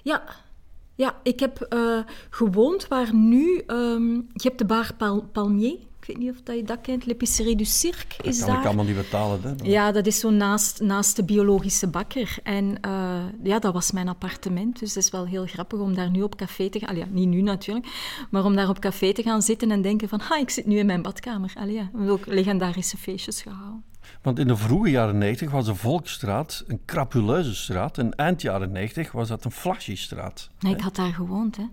Ja, 0.03 0.23
ja 0.95 1.15
ik 1.23 1.41
heb 1.41 1.61
eh, 1.61 1.99
gewoond 2.31 2.89
waar 2.89 3.15
nu... 3.15 3.63
ehm, 3.67 4.15
je 4.15 4.43
hebt 4.43 4.59
de 4.59 4.65
bar 4.65 4.91
Pal- 4.97 5.29
Palmier. 5.33 5.79
Ik 6.01 6.15
weet 6.15 6.25
niet 6.25 6.31
of 6.31 6.43
dat 6.43 6.57
je 6.57 6.63
dat 6.63 6.81
kent. 6.81 7.07
L'Épicerie 7.07 7.57
du 7.57 7.65
Cirque 7.65 8.23
is 8.23 8.39
Dat 8.39 8.49
kan 8.49 8.59
ik 8.59 8.65
allemaal 8.65 8.85
niet 8.85 8.97
betalen. 8.97 9.41
Hè? 9.43 9.55
Ja, 9.63 9.93
dat 9.93 10.07
is 10.07 10.21
zo 10.21 10.31
naast, 10.31 10.81
naast 10.81 11.17
de 11.17 11.25
biologische 11.25 11.87
bakker. 11.87 12.37
En 12.43 12.81
eh, 12.81 13.25
ja, 13.43 13.59
dat 13.59 13.73
was 13.73 13.93
mijn 13.93 14.09
appartement. 14.09 14.79
Dus 14.79 14.95
het 14.95 15.05
is 15.05 15.11
wel 15.11 15.27
heel 15.27 15.47
grappig 15.47 15.79
om 15.79 15.95
daar 15.95 16.11
nu 16.11 16.23
op 16.23 16.37
café 16.37 16.69
te 16.69 16.79
gaan. 16.79 16.89
Allee, 16.89 17.01
ja, 17.01 17.09
niet 17.11 17.29
nu 17.29 17.41
natuurlijk. 17.43 17.87
Maar 18.31 18.45
om 18.45 18.57
daar 18.57 18.69
op 18.69 18.79
café 18.79 19.13
te 19.13 19.23
gaan 19.23 19.43
zitten 19.43 19.71
en 19.71 19.83
denken 19.83 20.09
van... 20.09 20.21
Ha, 20.21 20.39
ik 20.39 20.51
zit 20.51 20.67
nu 20.67 20.79
in 20.79 20.87
mijn 20.87 21.03
badkamer. 21.03 21.53
Allee, 21.55 21.75
ja. 21.75 21.89
We 21.93 21.99
hebben 21.99 22.15
ook 22.15 22.27
legendarische 22.27 22.97
feestjes 22.97 23.43
gehouden. 23.43 23.85
Want 24.27 24.39
in 24.39 24.47
de 24.47 24.57
vroege 24.57 24.91
jaren 24.91 25.19
90 25.19 25.51
was 25.51 25.65
de 25.65 25.75
Volksstraat 25.75 26.65
een 26.67 26.81
crapuleuze 26.87 27.55
straat. 27.55 27.99
En 27.99 28.15
eind 28.15 28.43
jaren 28.43 28.73
90 28.73 29.13
was 29.13 29.29
dat 29.29 29.45
een 29.45 29.51
flashy 29.51 29.97
straat. 29.97 30.51
Nee, 30.61 30.75
ik 30.75 30.81
had 30.81 30.97
daar 30.97 31.13
gewoond, 31.13 31.57
hè. 31.57 31.65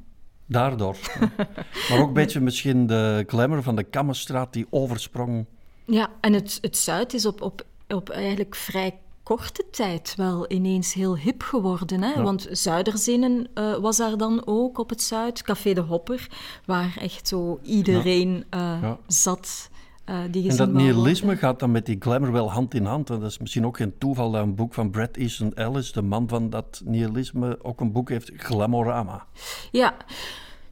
Daardoor. 0.45 0.95
ja. 1.20 1.32
maar 1.89 1.99
ook 1.99 2.08
een 2.08 2.14
beetje 2.14 2.39
misschien 2.39 2.88
de 2.88 3.24
glamour 3.28 3.64
van 3.64 3.76
de 3.76 3.84
Kammerstraat 3.84 4.54
die 4.54 4.68
oversprong. 4.70 5.45
Ja, 5.86 6.10
en 6.22 6.34
het, 6.34 6.58
het 6.62 6.78
Zuid 6.78 7.14
is 7.14 7.26
op, 7.26 7.41
op, 7.41 7.66
op 7.88 8.10
eigenlijk 8.10 8.56
vrij 8.56 8.97
korte 9.24 9.66
tijd 9.72 10.14
wel 10.16 10.51
ineens 10.51 10.93
heel 10.93 11.18
hip 11.18 11.41
geworden. 11.41 12.01
Hè? 12.01 12.22
Want 12.22 12.47
Zuiderzinnen 12.51 13.47
eh, 13.54 13.76
was 13.76 13.97
daar 13.97 14.18
dan 14.18 14.41
ook 14.45 14.78
op 14.78 14.89
het 14.89 15.01
Zuid. 15.01 15.41
Café 15.41 15.74
de 15.74 15.82
Hopper, 15.82 16.28
waar 16.66 16.97
echt 16.99 17.28
zo 17.28 17.60
iedereen 17.64 18.45
eh, 18.49 18.91
zat 19.08 19.70
eh, 20.06 20.16
die 20.32 20.49
En 20.49 20.56
dat 20.58 20.72
nihilisme 20.74 21.26
worden. 21.26 21.43
gaat 21.43 21.60
dan 21.60 21.72
met 21.72 21.86
die 21.86 21.95
glamour 21.99 22.32
wel 22.32 22.51
hand 22.51 22.74
in 22.74 22.86
hand. 22.86 23.10
En 23.10 23.20
dat 23.20 23.30
is 23.30 23.38
misschien 23.39 23.66
ook 23.66 23.78
geen 23.78 23.97
toeval 23.97 24.32
dat 24.32 24.43
een 24.43 24.56
boek 24.56 24.74
van 24.74 24.89
Bret 24.91 25.18
Easton 25.18 25.54
Ellis, 25.54 25.91
de 25.91 26.01
man 26.01 26.28
van 26.28 26.49
dat 26.49 26.82
nihilisme, 26.86 27.58
ook 27.64 27.82
een 27.82 27.91
boek 27.91 28.10
heeft, 28.10 28.32
Glamorama. 28.38 29.26
Ja, 29.72 29.93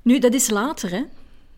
nu, 0.02 0.20
dat 0.20 0.34
is 0.34 0.50
later, 0.50 0.90
hè. 0.92 1.02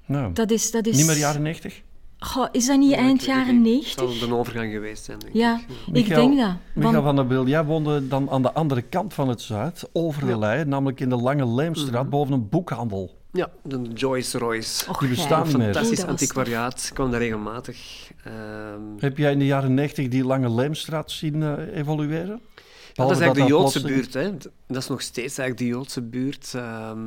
Nou, 0.05 0.34
Dat 0.34 0.51
is, 0.51 0.71
dat 0.71 0.86
is... 0.86 0.97
Niet 0.97 1.05
meer 1.05 1.17
jaren 1.17 1.41
90? 1.41 1.82
Goh, 2.17 2.47
is 2.51 2.65
dat 2.67 2.78
niet 2.80 2.89
Ja, 2.91 2.97
eind 2.97 3.21
ik 3.21 3.28
jaren 3.28 3.61
niet. 3.61 3.84
Het 3.86 3.93
zal 3.93 4.05
negentig? 4.05 4.30
een 4.30 4.36
overgang 4.36 4.71
geweest 4.71 5.03
zijn, 5.03 5.19
denk 5.19 5.34
Ja, 5.34 5.55
ik. 5.55 5.76
ik 5.86 5.93
Michael- 5.93 6.28
denk 6.28 6.39
dat. 6.39 6.55
Michael 6.74 6.93
Want- 6.93 7.05
van 7.05 7.15
der 7.15 7.28
Bil, 7.28 7.47
jij 7.47 7.65
woonde 7.65 8.07
dan 8.07 8.30
aan 8.30 8.41
de 8.41 8.51
andere 8.53 8.82
kant 8.82 9.13
van 9.13 9.28
het 9.30 9.41
Zuid, 9.41 9.89
over 9.93 10.21
de 10.21 10.28
Ja. 10.28 10.32
Mhm. 10.32 10.41
lei, 10.41 10.65
namelijk 10.65 10.99
in 10.99 11.09
de 11.09 11.15
Lange 11.15 11.47
Leemstraat, 11.47 12.09
boven 12.09 12.34
een 12.34 12.49
boekhandel. 12.49 13.21
Ja, 13.34 13.49
de 13.63 13.81
Joyce 13.81 14.38
Royce. 14.38 14.89
Och, 14.89 14.99
Die 14.99 15.09
bestaan 15.09 15.47
niet 15.47 15.57
meer. 15.57 15.73
Fantastisch 15.73 16.03
antiquariaat. 16.05 16.91
kwam 16.93 17.11
daar 17.11 17.19
regelmatig. 17.19 18.11
Ehm, 18.23 18.81
Heb 18.97 19.17
jij 19.17 19.31
in 19.31 19.39
de 19.39 19.45
jaren 19.45 19.73
90 19.73 20.07
die 20.07 20.25
Lange 20.25 20.49
Leemstraat 20.51 21.11
zien 21.11 21.43
eh, 21.43 21.77
evolueren? 21.77 22.41
dat 22.93 23.11
is 23.11 23.19
eigenlijk 23.19 23.47
de 23.49 23.55
Joodse 23.55 23.79
plotseling- 23.81 24.11
buurt. 24.11 24.13
Hè. 24.13 24.49
Dat 24.67 24.81
is 24.81 24.88
nog 24.88 25.01
steeds 25.01 25.38
eigenlijk 25.38 25.57
de 25.57 25.65
Joodse 25.77 26.01
buurt. 26.01 26.53
ehm, 26.55 26.99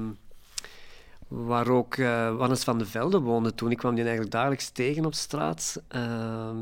waar 1.28 1.68
ook 1.68 1.94
eh 1.96 2.36
Wannes 2.36 2.62
van 2.64 2.78
de 2.78 2.86
Velde 2.86 3.18
woonde 3.20 3.54
toen. 3.54 3.70
Ik 3.70 3.76
kwam 3.76 3.94
die 3.94 4.02
eigenlijk 4.02 4.32
dagelijks 4.32 4.70
tegen 4.70 5.04
op 5.04 5.14
straat. 5.14 5.82
Ehm, 5.88 6.56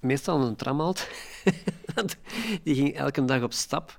meestal 0.00 0.38
aan 0.38 0.46
een 0.46 0.56
tramhalt. 0.56 1.08
Want 1.94 2.16
die 2.62 2.74
ging 2.74 2.96
elke 2.96 3.24
dag 3.24 3.42
op 3.42 3.52
stap. 3.52 3.98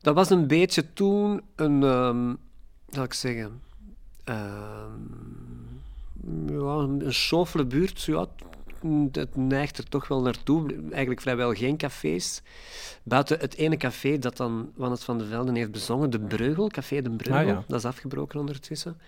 Dat 0.00 0.14
was 0.14 0.30
een 0.30 0.46
beetje 0.46 0.92
toen 0.92 1.42
een... 1.56 1.82
ehm 1.82 2.34
zal 2.88 3.04
ik 3.04 3.12
zeggen... 3.14 3.60
ehm, 4.24 5.00
ja, 6.46 6.74
een 6.74 7.02
chauffele 7.06 7.64
buurt. 7.64 8.02
Ja, 8.02 8.26
het 9.12 9.36
neigt 9.36 9.78
er 9.78 9.88
toch 9.88 10.08
wel 10.08 10.22
naartoe. 10.22 10.74
Eigenlijk 10.90 11.20
vrijwel 11.20 11.52
geen 11.52 11.76
cafés. 11.76 12.42
Buiten 13.02 13.38
het 13.38 13.56
ene 13.56 13.76
café 13.76 14.18
dat 14.18 14.36
dan 14.36 14.72
Wannes 14.74 15.02
van 15.02 15.18
de 15.18 15.26
Velden 15.26 15.54
heeft 15.54 15.70
bezongen, 15.70 16.10
De 16.10 16.20
Breugel, 16.20 16.68
Café 16.68 17.02
De 17.02 17.10
Breugel. 17.10 17.40
Ah, 17.40 17.46
ja. 17.46 17.64
Dat 17.66 17.78
is 17.78 17.84
afgebroken 17.84 18.40
ondertussen. 18.40 19.00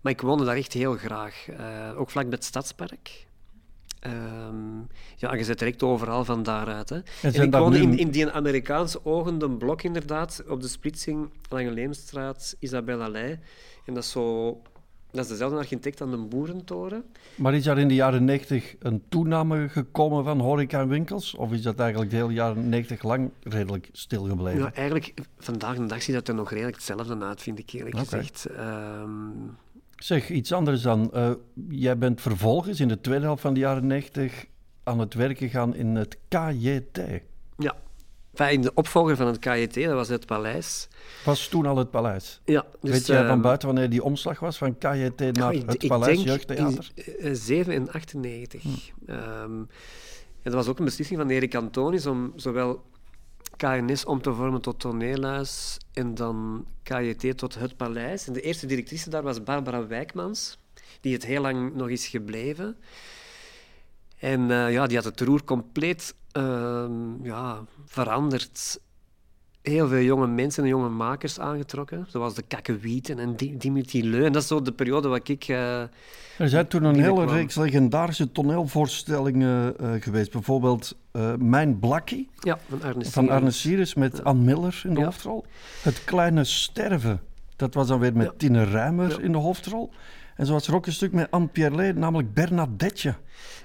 Maar 0.00 0.12
ik 0.12 0.20
woonde 0.20 0.44
daar 0.44 0.56
echt 0.56 0.72
heel 0.72 0.96
graag. 0.96 1.48
Eh, 1.48 1.90
ook 1.96 2.10
vlak 2.10 2.24
bij 2.24 2.34
het 2.34 2.44
Stadspark. 2.44 3.26
Ehm, 4.00 4.78
ja, 5.16 5.34
je 5.34 5.44
zit 5.44 5.58
direct 5.58 5.82
overal 5.82 6.24
van 6.24 6.42
daaruit. 6.42 6.88
Hè. 6.88 6.96
En, 7.22 7.42
ik 7.42 7.54
woonde 7.54 7.78
nu- 7.78 7.82
in, 7.84 7.98
in 7.98 8.10
die 8.10 8.30
Amerikaanse 8.30 9.04
ogende 9.04 9.50
blok 9.50 9.82
inderdaad, 9.82 10.42
op 10.48 10.60
de 10.60 10.68
splitsing 10.68 11.30
Lange 11.48 11.70
Leemstraat, 11.70 12.56
Isabella 12.58 13.08
Lei. 13.08 13.38
En 13.84 13.94
dat 13.94 14.02
is 14.02 14.10
zo... 14.10 14.60
Dat 15.12 15.24
is 15.24 15.30
dezelfde 15.30 15.56
architect 15.56 16.00
aan 16.00 16.10
de 16.10 16.16
Boerentoren. 16.16 17.04
Maar 17.34 17.54
is 17.54 17.66
er 17.66 17.78
in 17.78 17.88
de 17.88 17.94
jaren 17.94 18.24
90 18.24 18.74
een 18.78 19.02
toename 19.08 19.68
gekomen 19.68 20.24
van 20.24 20.40
horeca 20.40 20.80
en 20.80 20.88
winkels? 20.88 21.34
Of 21.34 21.52
is 21.52 21.62
dat 21.62 21.78
eigenlijk 21.78 22.10
de 22.10 22.16
hele 22.16 22.32
jaren 22.32 22.68
90 22.68 23.02
lang 23.02 23.30
redelijk 23.42 23.88
stilgebleven? 23.92 24.60
Ja, 24.60 24.72
eigenlijk, 24.74 25.14
vandaag 25.38 25.76
de 25.76 25.86
dag 25.86 26.02
ziet 26.02 26.14
dat 26.14 26.28
er 26.28 26.34
nog 26.34 26.50
redelijk 26.50 26.76
hetzelfde 26.76 27.24
uit, 27.24 27.42
vind 27.42 27.58
ik 27.58 27.70
eerlijk 27.70 27.98
gezegd. 27.98 28.44
Ehm, 28.44 29.08
Zeg, 30.02 30.30
iets 30.30 30.52
anders 30.52 30.82
dan. 30.82 31.12
eh, 31.12 31.30
jij 31.68 31.98
bent 31.98 32.20
vervolgens 32.20 32.80
in 32.80 32.88
de 32.88 33.00
tweede 33.00 33.24
helft 33.24 33.42
van 33.42 33.54
de 33.54 33.60
jaren 33.60 33.86
90 33.86 34.46
aan 34.84 34.98
het 34.98 35.14
werk 35.14 35.38
gegaan 35.38 35.74
in 35.74 35.94
het 35.94 36.18
KJT. 36.28 37.00
ja. 37.58 37.76
In 38.48 38.60
de 38.62 38.74
opvolger 38.74 39.16
van 39.16 39.26
het 39.26 39.38
KJT, 39.38 39.74
dat 39.74 39.94
was 39.94 40.08
het 40.08 40.26
Paleis. 40.26 40.88
Was 41.24 41.48
toen 41.48 41.66
al 41.66 41.76
het 41.76 41.90
paleis? 41.90 42.40
Ja, 42.44 42.66
dus, 42.80 42.90
Weet 42.90 43.06
jij 43.06 43.18
van 43.18 43.26
ehm, 43.26 43.40
buiten 43.40 43.68
wanneer 43.68 43.90
die 43.90 44.02
omslag 44.02 44.40
was 44.40 44.56
van 44.58 44.78
KJT 44.78 45.36
naar 45.36 45.52
het 45.52 45.82
ik 45.82 45.88
Paleis 45.88 46.14
denk 46.14 46.28
Jeugdtheater? 46.28 46.90
In 46.94 47.14
eh, 47.18 47.30
7 47.34 47.74
en 47.74 47.92
98. 47.92 48.62
Ehm, 49.06 49.18
en 49.52 49.68
dat 50.42 50.52
was 50.52 50.68
ook 50.68 50.78
een 50.78 50.84
beslissing 50.84 51.18
van 51.18 51.30
Erik 51.30 51.54
Antonis 51.54 52.06
om 52.06 52.32
zowel 52.36 52.82
KNS 53.60 54.04
om 54.04 54.22
te 54.22 54.32
vormen 54.34 54.60
tot 54.60 54.80
toneelhuis 54.80 55.78
en 55.92 56.14
dan 56.14 56.66
KJT 56.82 57.38
tot 57.38 57.54
het 57.54 57.76
paleis. 57.76 58.26
En 58.26 58.32
de 58.32 58.40
eerste 58.40 58.66
directrice 58.66 59.10
daar 59.10 59.22
was 59.22 59.42
Barbara 59.42 59.86
Wijkmans, 59.86 60.58
die 61.00 61.12
het 61.12 61.24
heel 61.24 61.40
lang 61.40 61.74
nog 61.74 61.88
is 61.88 62.06
gebleven. 62.06 62.76
En 64.18 64.50
eh, 64.50 64.72
ja, 64.72 64.86
die 64.86 64.96
had 64.96 65.04
het 65.04 65.20
roer 65.20 65.44
compleet 65.44 66.14
ehm, 66.32 67.24
ja, 67.24 67.64
veranderd. 67.84 68.80
Heel 69.62 69.88
veel 69.88 70.00
jonge 70.02 70.26
mensen 70.26 70.62
en 70.62 70.68
jonge 70.68 70.88
makers 70.88 71.40
aangetrokken, 71.40 72.06
zoals 72.08 72.34
de 72.34 72.42
Kakkewieten 72.42 73.18
en 73.18 73.36
Di- 73.36 73.56
Dimitri 73.56 74.10
Leu. 74.10 74.24
En 74.24 74.32
dat 74.32 74.42
is 74.42 74.48
zo 74.48 74.62
de 74.62 74.72
periode 74.72 75.08
wat 75.08 75.28
ik... 75.28 75.44
eh, 75.48 75.80
Er 76.38 76.48
zijn 76.48 76.66
toen 76.66 76.84
een 76.84 77.00
hele 77.00 77.26
reeks 77.26 77.54
legendarische 77.54 78.32
toneelvoorstellingen 78.32 79.78
eh, 79.78 79.90
geweest. 80.00 80.32
Bijvoorbeeld 80.32 80.96
eh, 81.12 81.34
Mijn 81.38 81.78
Blakkie 81.78 82.28
ja, 82.38 82.58
van 82.68 82.82
Arne 82.82 82.92
van 82.94 83.04
Sierens. 83.12 83.30
Arne 83.30 83.50
Sirius 83.50 83.94
met 83.94 84.24
Ann 84.24 84.44
Miller 84.44 84.82
in 84.84 84.94
de 84.94 85.00
Ja. 85.00 85.04
hoofdrol. 85.06 85.44
Het 85.82 86.04
Kleine 86.04 86.44
Sterven, 86.44 87.20
dat 87.56 87.74
was 87.74 87.86
dan 87.88 87.98
weer 88.00 88.16
met 88.16 88.26
Ja. 88.26 88.32
Tine 88.36 88.64
Rijmer 88.64 89.10
Ja. 89.10 89.18
in 89.18 89.32
de 89.32 89.38
hoofdrol. 89.38 89.90
En 90.36 90.46
zo 90.46 90.52
was 90.52 90.66
er 90.68 90.74
ook 90.74 90.86
een 90.86 90.92
stuk 90.92 91.12
met 91.12 91.30
Anne 91.30 91.46
Pierlet, 91.46 91.96
namelijk 91.96 92.34
Bernadette. 92.34 93.14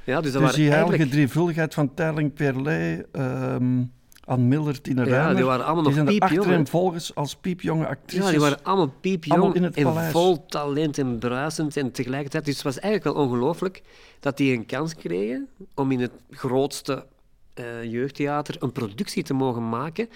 Ja, 0.04 0.22
dus 0.22 0.32
dat 0.32 0.42
Dus 0.42 0.54
die 0.54 0.70
heilige 0.70 0.74
eigenlijk... 0.90 1.12
drievuldigheid 1.12 1.74
van 1.74 1.94
Terling, 1.94 2.34
Pierlet, 2.34 3.06
ehm 3.12 3.84
Anne 4.26 4.46
Miller, 4.46 4.82
Tine 4.82 5.06
Ja, 5.06 5.34
die 5.34 5.44
waren 5.44 5.66
allemaal 5.66 5.84
die 5.84 5.96
nog 5.96 6.08
zijn 6.08 6.20
piepjong, 6.20 6.52
achter 6.52 6.68
volgens 6.68 7.16
als 7.16 7.36
piepjonge 7.36 7.88
actrices. 7.88 8.26
Ja, 8.26 8.32
die 8.32 8.40
waren 8.40 8.64
allemaal 8.64 8.94
piepjong 9.02 9.40
Allemaal 9.40 9.56
in 9.56 9.64
het 9.64 9.76
en 9.76 9.84
paleis. 9.84 10.12
vol 10.12 10.46
talent 10.46 10.98
en 10.98 11.20
bruisend 11.20 11.78
en 11.78 11.92
tegelijkertijd. 11.92 12.46
Dus 12.46 12.54
het 12.54 12.64
was 12.64 12.80
eigenlijk 12.80 13.16
wel 13.16 13.26
ongelooflijk 13.26 13.82
dat 14.20 14.38
die 14.38 14.54
een 14.54 14.66
kans 14.66 14.96
kregen 14.96 15.48
om 15.74 15.92
in 15.92 16.00
het 16.00 16.12
grootste 16.30 17.06
eh, 17.54 17.84
jeugdtheater 17.84 18.56
een 18.60 18.72
productie 18.72 19.24
te 19.24 19.34
mogen 19.34 19.70
maken. 19.70 20.10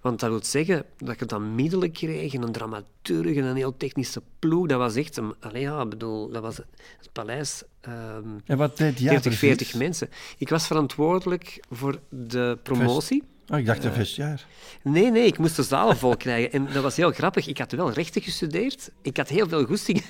Want 0.00 0.20
dat 0.20 0.30
wil 0.30 0.44
zeggen 0.44 0.84
dat 0.96 1.18
je 1.18 1.24
dan 1.26 1.54
middelen 1.54 1.92
kreeg 1.92 2.34
en 2.34 2.42
een 2.42 2.52
dramaturg 2.52 3.36
en 3.36 3.44
een 3.44 3.56
heel 3.56 3.76
technische 3.76 4.22
ploeg. 4.38 4.66
Dat 4.66 4.78
was 4.78 4.94
echt 4.94 5.16
een... 5.16 5.34
Allee, 5.40 5.62
ja, 5.62 5.82
ik 5.82 5.88
bedoel, 5.88 6.28
dat 6.28 6.42
was 6.42 6.56
het 6.56 7.12
paleis... 7.12 7.62
ehm 7.80 8.28
En 8.44 8.56
wat 8.56 8.76
deed 8.76 8.98
jij 8.98 9.10
30, 9.10 9.34
40 9.34 9.56
precies? 9.56 9.74
mensen. 9.74 10.08
Ik 10.38 10.48
was 10.48 10.66
verantwoordelijk 10.66 11.60
voor 11.70 11.98
de 12.08 12.58
promotie. 12.62 13.22
Oh, 13.48 13.58
ik 13.58 13.66
dacht 13.66 13.82
de 13.82 13.92
vestiaire. 13.92 14.42
Nee, 14.82 15.10
nee, 15.10 15.26
ik 15.26 15.38
moest 15.38 15.56
de 15.56 15.62
zalen 15.62 15.96
vol 15.96 16.16
krijgen. 16.16 16.52
En 16.52 16.68
dat 16.72 16.82
was 16.82 16.96
heel 16.96 17.12
grappig. 17.12 17.46
Ik 17.46 17.58
had 17.58 17.72
wel 17.72 17.90
rechten 17.90 18.22
gestudeerd. 18.22 18.90
Ik 19.02 19.16
had 19.16 19.28
heel 19.28 19.48
veel 19.48 19.64
goesting 19.64 20.04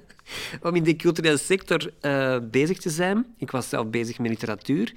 om 0.62 0.74
in 0.74 0.82
de 0.82 0.96
culturele 0.96 1.36
sector 1.36 1.92
eh, 2.00 2.38
bezig 2.50 2.78
te 2.78 2.90
zijn. 2.90 3.26
Ik 3.36 3.50
was 3.50 3.68
zelf 3.68 3.90
bezig 3.90 4.18
met 4.18 4.30
literatuur. 4.30 4.92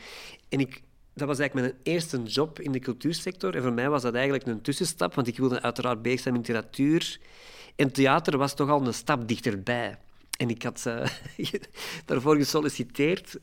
En 0.49 0.59
ik, 0.59 0.81
dat 1.13 1.27
was 1.27 1.39
eigenlijk 1.39 1.67
mijn 1.67 1.81
eerste 1.83 2.21
job 2.23 2.59
in 2.59 2.71
de 2.71 2.79
cultuursector. 2.79 3.55
En 3.55 3.61
voor 3.61 3.73
mij 3.73 3.89
was 3.89 4.01
dat 4.01 4.13
eigenlijk 4.13 4.45
een 4.45 4.61
tussenstap, 4.61 5.15
want 5.15 5.27
ik 5.27 5.37
wilde 5.37 5.61
uiteraard 5.61 6.01
bezig 6.01 6.19
zijn 6.19 6.33
met 6.33 6.47
literatuur. 6.47 7.19
En 7.75 7.91
theater 7.91 8.37
was 8.37 8.55
toch 8.55 8.69
al 8.69 8.87
een 8.87 8.93
stap 8.93 9.27
dichterbij. 9.27 9.97
En 10.37 10.49
ik 10.49 10.63
had 10.63 10.85
eh, 10.85 11.07
daarvoor 12.05 12.35
gesolliciteerd. 12.35 13.39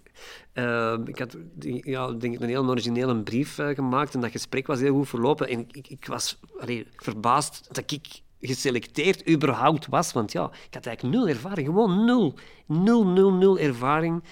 Eh, 0.53 0.97
ik 1.05 1.19
had 1.19 1.37
ja, 1.83 2.13
denk 2.13 2.35
ik, 2.35 2.41
een 2.41 2.49
heel 2.49 2.69
originele 2.69 3.23
brief 3.23 3.59
eh, 3.59 3.69
gemaakt 3.75 4.15
en 4.15 4.21
dat 4.21 4.31
gesprek 4.31 4.67
was 4.67 4.81
heel 4.81 4.95
goed 4.95 5.09
verlopen. 5.09 5.49
En 5.49 5.67
ik, 5.71 5.89
ik 5.89 6.07
was 6.07 6.39
allee, 6.61 6.87
verbaasd 6.97 7.67
dat 7.69 7.91
ik 7.91 8.23
geselecteerd 8.41 9.29
überhaupt 9.29 9.87
was. 9.87 10.13
Want 10.13 10.33
ja, 10.33 10.45
ik 10.45 10.75
had 10.75 10.87
eigenlijk 10.87 11.17
nul 11.17 11.29
ervaring. 11.29 11.67
Gewoon 11.67 12.05
nul. 12.05 12.35
Nul, 12.67 13.07
nul, 13.07 13.33
nul 13.33 13.59
ervaring. 13.59 14.23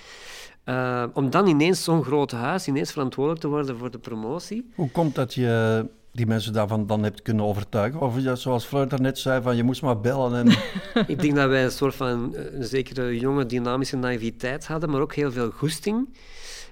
Eh, 0.65 1.05
om 1.13 1.31
dan 1.31 1.47
ineens 1.47 1.85
zo'n 1.85 2.05
groot 2.05 2.31
huis, 2.31 2.69
ineens 2.69 2.93
verantwoordelijk 2.93 3.43
te 3.43 3.49
worden 3.49 3.79
voor 3.79 3.91
de 3.91 3.99
promotie. 3.99 4.71
Hoe 4.75 4.91
komt 4.91 5.15
dat 5.15 5.35
je 5.35 5.87
die 6.19 6.27
mensen 6.27 6.53
daarvan 6.53 6.87
dan 6.87 7.03
hebt 7.03 7.23
kunnen 7.23 7.45
overtuigen? 7.45 8.01
Of 8.01 8.17
dat 8.17 8.41
zoals 8.41 8.65
Fleur 8.65 8.89
daarnet 8.89 9.19
zei, 9.19 9.43
van 9.43 9.57
je 9.57 9.63
moest 9.63 9.83
maar 9.83 10.01
bellen 10.01 10.35
en... 10.35 10.59
Ik 11.15 11.21
denk 11.21 11.35
dat 11.35 11.49
wij 11.49 11.65
een 11.65 11.71
soort 11.71 11.95
van 11.95 12.35
eh, 12.35 12.55
een 12.55 12.65
zekere 12.65 13.19
jonge 13.19 13.47
dynamische 13.47 13.97
naïviteit 13.97 14.67
hadden, 14.67 14.91
maar 14.91 15.01
ook 15.01 15.15
heel 15.15 15.33
veel 15.33 15.51
goesting. 15.51 16.17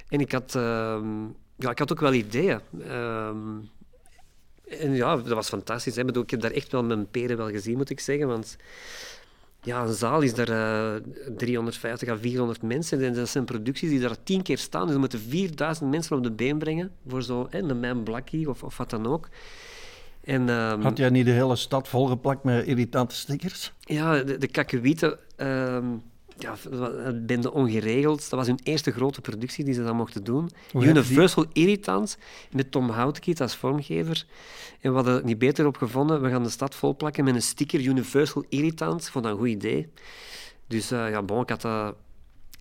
En 0.09 0.21
ik 0.21 0.33
had, 0.33 0.55
ehm, 0.55 1.23
ja, 1.57 1.71
ik 1.71 1.79
had 1.79 1.93
ook 1.93 2.01
wel 2.01 2.13
ideeën. 2.13 2.61
Ehm, 2.89 3.39
en 4.81 4.95
ja, 4.95 5.17
dat 5.17 5.29
was 5.29 5.49
fantastisch. 5.49 5.95
Hè. 5.95 6.01
Ik, 6.01 6.07
bedoel, 6.07 6.23
ik 6.23 6.31
heb 6.31 6.41
daar 6.41 6.51
echt 6.51 6.73
wel 6.73 6.85
mijn 6.85 7.11
peren 7.11 7.37
wel 7.37 7.51
gezien, 7.51 7.77
moet 7.77 7.91
ik 7.91 8.01
zeggen. 8.01 8.29
Want 8.29 8.57
ja, 9.67 9.83
een 9.83 9.95
zaal 9.95 10.21
is 10.21 10.35
daar 10.35 10.49
eh 10.49 11.03
350 11.37 12.09
à 12.09 12.17
400 12.21 12.63
mensen. 12.63 13.05
En 13.05 13.13
dat 13.13 13.29
zijn 13.29 13.45
producties 13.45 13.91
die 13.91 14.01
daar 14.01 14.23
tien 14.23 14.43
keer 14.43 14.59
staan. 14.59 14.85
Dus 14.85 14.95
er 14.95 15.01
moeten 15.01 15.21
4000 15.21 15.91
mensen 15.91 16.17
op 16.17 16.23
de 16.23 16.31
been 16.31 16.59
brengen 16.59 16.91
voor 17.07 17.23
zo 17.23 17.47
hè, 17.51 17.59
een 17.59 17.81
mijn 17.81 18.03
blakkie 18.03 18.49
of, 18.49 18.63
of 18.63 18.77
wat 18.77 18.91
dan 18.91 19.07
ook. 19.07 19.29
En, 20.25 20.49
ehm, 20.49 20.81
Had 20.81 20.97
jij 20.97 21.11
niet 21.11 21.25
de 21.25 21.31
hele 21.31 21.57
stad 21.57 21.89
volgeplakt 21.89 22.45
met 22.45 22.67
irritante 22.67 23.15
stickers? 23.15 23.73
ja, 23.81 24.23
de, 24.23 24.39
de 24.39 24.49
Kakkewieten, 24.49 25.19
ehm 25.37 25.85
ja, 26.39 26.57
een 26.71 27.27
bende 27.27 27.53
ongeregeld. 27.53 28.31
Dat 28.31 28.39
was 28.39 28.47
hun 28.47 28.61
eerste 28.63 28.93
grote 28.93 29.21
productie 29.21 29.65
die 29.65 29.75
ze 29.75 29.83
dan 29.83 29.97
mochten 29.97 30.25
doen. 30.25 30.51
Universal 30.75 31.47
Irritant, 31.53 32.19
met 32.51 32.71
Tom 32.71 32.91
Houtkiet 32.91 33.41
als 33.41 33.57
vormgever. 33.57 34.27
En 34.81 34.91
we 34.91 34.97
hadden 34.97 35.15
het 35.15 35.25
niet 35.25 35.39
beter 35.39 35.67
op 35.67 35.77
gevonden. 35.77 36.23
We 36.23 36.31
gaan 36.31 36.43
de 36.43 36.49
stad 36.49 36.75
volplakken 36.75 37.25
met 37.25 37.35
een 37.35 37.43
sticker 37.43 37.81
Universal 37.81 38.45
Irritant. 38.49 39.03
Ik 39.03 39.11
vond 39.11 39.25
dat 39.25 39.33
een 39.33 39.39
goed 39.39 39.49
idee. 39.49 39.89
Dus 40.67 40.91
eh, 40.91 41.11
ja, 41.11 41.23
bon, 41.23 41.43
ik 41.43 41.49
had 41.49 41.61
dat 41.61 41.95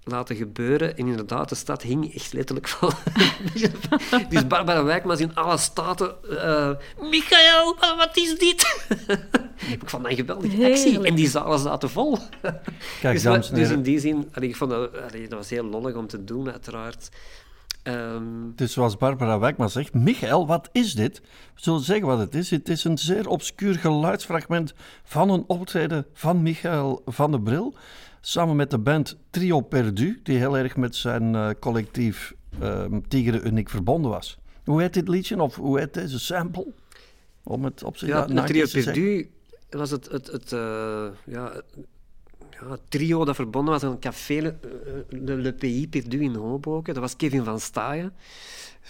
laten 0.07 0.35
gebeuren. 0.35 0.97
En 0.97 1.07
inderdaad, 1.07 1.49
de 1.49 1.55
stad 1.55 1.81
hing 1.81 2.15
echt 2.15 2.33
letterlijk 2.33 2.67
van... 2.67 2.91
dus 4.29 4.47
Barbara 4.47 4.83
Wijkmans 4.83 5.19
in 5.19 5.35
alle 5.35 5.57
staten... 5.57 6.15
eh 6.39 6.69
Michael, 7.09 7.75
wa- 7.79 7.95
wat 7.97 8.17
is 8.17 8.37
dit? 8.37 8.85
ik 9.79 9.89
vond 9.89 10.03
dat 10.03 10.11
een 10.11 10.17
geweldige 10.17 10.65
actie. 10.65 10.83
Heerlijk. 10.89 11.09
En 11.09 11.15
die 11.15 11.29
zalen 11.29 11.59
zaten 11.59 11.89
vol. 11.89 12.17
Kijk, 13.01 13.13
dus, 13.13 13.23
dames 13.23 13.49
dus 13.49 13.69
in 13.69 13.81
die 13.81 13.99
zin... 13.99 14.29
allee, 14.33 14.49
ik 14.49 14.55
vond 14.55 14.71
dat, 14.71 14.89
allee, 15.09 15.27
dat 15.27 15.37
was 15.37 15.49
heel 15.49 15.63
lollig 15.65 15.95
om 15.95 16.07
te 16.07 16.23
doen, 16.23 16.51
uiteraard. 16.51 17.09
Ehm, 17.83 18.23
Dus 18.55 18.73
zoals 18.73 18.97
Barbara 18.97 19.39
Wijkman 19.39 19.69
zegt, 19.69 19.93
Michael, 19.93 20.47
wat 20.47 20.69
is 20.71 20.93
dit? 20.93 21.19
We 21.55 21.61
zullen 21.61 21.81
zeggen 21.81 22.07
wat 22.07 22.19
het 22.19 22.35
is. 22.35 22.49
Het 22.49 22.69
is 22.69 22.83
een 22.83 22.97
zeer 22.97 23.27
obscuur 23.27 23.75
geluidsfragment 23.75 24.73
van 25.03 25.29
een 25.29 25.43
optreden 25.47 26.05
van 26.13 26.41
Michael 26.41 27.01
van 27.05 27.31
der 27.31 27.41
Bril. 27.41 27.75
Samen 28.27 28.55
met 28.55 28.71
de 28.71 28.77
band 28.77 29.17
Trio 29.29 29.61
Perdu, 29.61 30.19
die 30.23 30.37
heel 30.37 30.57
erg 30.57 30.75
met 30.75 30.95
zijn 30.95 31.35
eh, 31.35 31.49
collectief 31.59 32.33
ehm 32.59 32.99
Tigre 33.07 33.41
Uniek 33.41 33.69
verbonden 33.69 34.11
was. 34.11 34.37
Hoe 34.63 34.81
heet 34.81 34.93
dit 34.93 35.07
liedje 35.07 35.41
of 35.41 35.55
hoe 35.55 35.79
heet 35.79 35.93
deze 35.93 36.19
sample? 36.19 36.67
Om 37.43 37.63
het 37.63 37.83
op 37.83 37.97
zich 37.97 38.07
Ja, 38.07 38.27
na 38.27 38.43
trio 38.43 38.65
zeggen. 38.65 38.93
Perdu 38.93 39.29
was 39.69 39.91
het, 39.91 40.11
het, 40.11 40.27
het, 40.27 40.51
eh, 40.51 41.07
ja, 41.25 41.61
ja, 42.49 42.77
trio 42.89 43.25
dat 43.25 43.35
verbonden 43.35 43.73
was 43.73 43.83
aan 43.83 43.91
het 43.91 43.99
café 43.99 44.41
Le, 44.41 44.55
eh, 44.61 45.19
Le, 45.19 45.35
Le 45.35 45.53
Pays 45.53 45.87
Perdu 45.89 46.23
in 46.23 46.35
Hoboken. 46.35 46.93
Dat 46.93 47.03
was 47.03 47.15
Kevin 47.15 47.43
van 47.43 47.59
Staaien, 47.59 48.05
een 48.05 48.13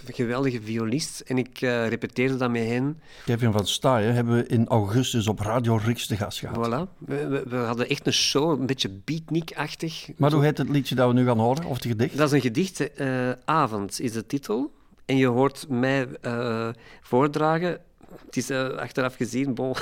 geweldige 0.05 0.61
violist. 0.61 1.19
En 1.19 1.37
ik 1.37 1.61
eh, 1.61 1.87
repeteerde 1.87 2.37
dat 2.37 2.49
met 2.51 2.65
hen. 2.67 3.01
Kevin 3.25 3.51
van 3.51 3.67
Staaien 3.67 4.13
hebben 4.13 4.35
we 4.35 4.45
in 4.47 4.67
augustus 4.67 5.27
op 5.27 5.39
Radio 5.39 5.75
Riks 5.85 6.07
te 6.07 6.17
gast 6.17 6.39
gehad. 6.39 6.55
Voilà. 6.87 6.91
We, 6.97 7.27
we- 7.27 7.43
we 7.49 7.55
hadden 7.55 7.89
echt 7.89 8.07
een 8.07 8.13
show, 8.13 8.59
een 8.59 8.65
beetje 8.65 8.89
beatnik-achtig. 9.05 10.07
Maar 10.17 10.31
hoe 10.31 10.43
heet 10.43 10.57
het 10.57 10.69
liedje 10.69 10.95
dat 10.95 11.07
we 11.07 11.13
nu 11.13 11.25
gaan 11.25 11.39
horen, 11.39 11.65
of 11.65 11.75
het 11.75 11.85
gedicht? 11.85 12.17
Dat 12.17 12.27
is 12.27 12.33
een 12.33 12.41
gedicht. 12.41 12.93
eh, 12.93 13.29
Avond 13.45 13.99
is 13.99 14.11
de 14.11 14.25
titel. 14.25 14.71
En 15.05 15.17
je 15.17 15.27
hoort 15.27 15.65
mij 15.69 16.07
eh, 16.21 16.69
voordragen. 17.01 17.77
Het 18.25 18.37
is 18.37 18.51
achteraf 18.51 19.15
gezien, 19.15 19.53
bon, 19.53 19.75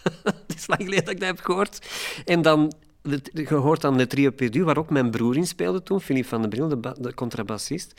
het 0.24 0.54
is 0.56 0.66
lang 0.66 0.82
geleden 0.82 1.04
dat 1.04 1.14
ik 1.14 1.20
dat 1.20 1.28
heb 1.28 1.40
gehoord. 1.40 1.86
En 2.24 2.42
dan, 2.42 2.72
hoort 3.48 3.80
dan 3.80 3.96
de 3.96 4.06
trio 4.06 4.30
Perdu, 4.30 4.64
waar 4.64 4.78
ook 4.78 4.90
mijn 4.90 5.10
broer 5.10 5.36
in 5.36 5.46
speelde 5.46 5.82
toen, 5.82 6.00
Philip 6.00 6.26
van 6.26 6.40
den 6.40 6.50
Bril, 6.50 6.68
de, 6.68 6.76
ba- 6.76 6.94
de 6.98 7.14
contrabassist. 7.14 7.94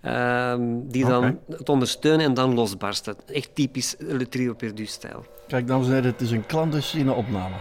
Ehm, 0.00 0.60
die 0.82 1.04
dan 1.06 1.38
het 1.48 1.68
ondersteunen 1.68 2.26
en 2.26 2.34
dan 2.34 2.54
losbarsten. 2.54 3.16
Echt 3.26 3.54
typisch 3.54 3.94
Le 3.98 4.28
Trio 4.28 4.54
Perdu-stijl. 4.54 5.24
Kijk, 5.46 5.66
dames 5.66 5.86
en 5.86 5.92
heren, 5.92 6.10
het 6.10 6.20
is 6.20 6.30
een 6.30 6.46
clandestine 6.46 7.12
opname. 7.12 7.54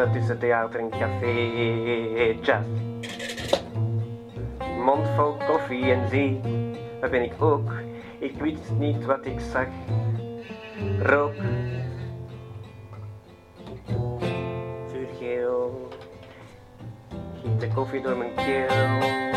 Schommelen 0.00 0.12
tussen 0.12 0.38
theater 0.38 0.80
en 0.80 0.90
café. 0.90 1.34
Jazz. 2.42 2.66
Mond 4.84 5.08
vol 5.16 5.36
koffie 5.46 5.92
en 5.92 6.08
zee. 6.08 6.40
Waar 7.00 7.10
ben 7.10 7.22
ik 7.22 7.42
ook? 7.42 7.72
Ik 8.18 8.40
wist 8.40 8.70
niet 8.78 9.04
wat 9.04 9.26
ik 9.26 9.40
zag. 9.40 9.66
Rook. 11.02 11.34
Vuurgeel. 14.86 15.88
Giet 17.42 17.60
de 17.60 17.68
koffie 17.74 18.02
door 18.02 18.16
mijn 18.16 18.34
keel. 18.34 19.29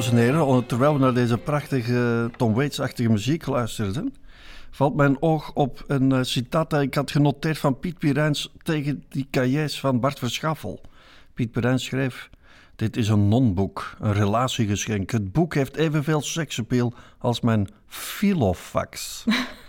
Dames 0.00 0.18
en 0.18 0.34
heren, 0.34 0.66
terwijl 0.66 0.92
we 0.92 0.98
naar 0.98 1.14
deze 1.14 1.38
prachtige 1.38 2.30
Tom 2.36 2.54
Waits-achtige 2.54 3.08
muziek 3.08 3.46
luisterden, 3.46 4.14
valt 4.70 4.94
mijn 4.94 5.22
oog 5.22 5.52
op 5.52 5.84
een 5.86 6.12
eh, 6.12 6.22
citaat 6.22 6.70
dat 6.70 6.82
ik 6.82 6.94
had 6.94 7.10
genoteerd 7.10 7.58
van 7.58 7.78
Piet 7.78 7.98
Pirijns 7.98 8.52
tegen 8.62 9.04
die 9.08 9.26
cahiers 9.30 9.80
van 9.80 10.00
Bart 10.00 10.18
Verschaffel. 10.18 10.80
Piet 11.34 11.50
Pirijns 11.50 11.84
schreef: 11.84 12.30
Dit 12.76 12.96
is 12.96 13.08
een 13.08 13.28
non-boek, 13.28 13.96
een 14.00 14.12
relatiegeschenk. 14.12 15.10
Het 15.10 15.32
boek 15.32 15.54
heeft 15.54 15.76
evenveel 15.76 16.20
seksappeal 16.20 16.92
als 17.18 17.40
mijn 17.40 17.68
filofax. 17.86 19.24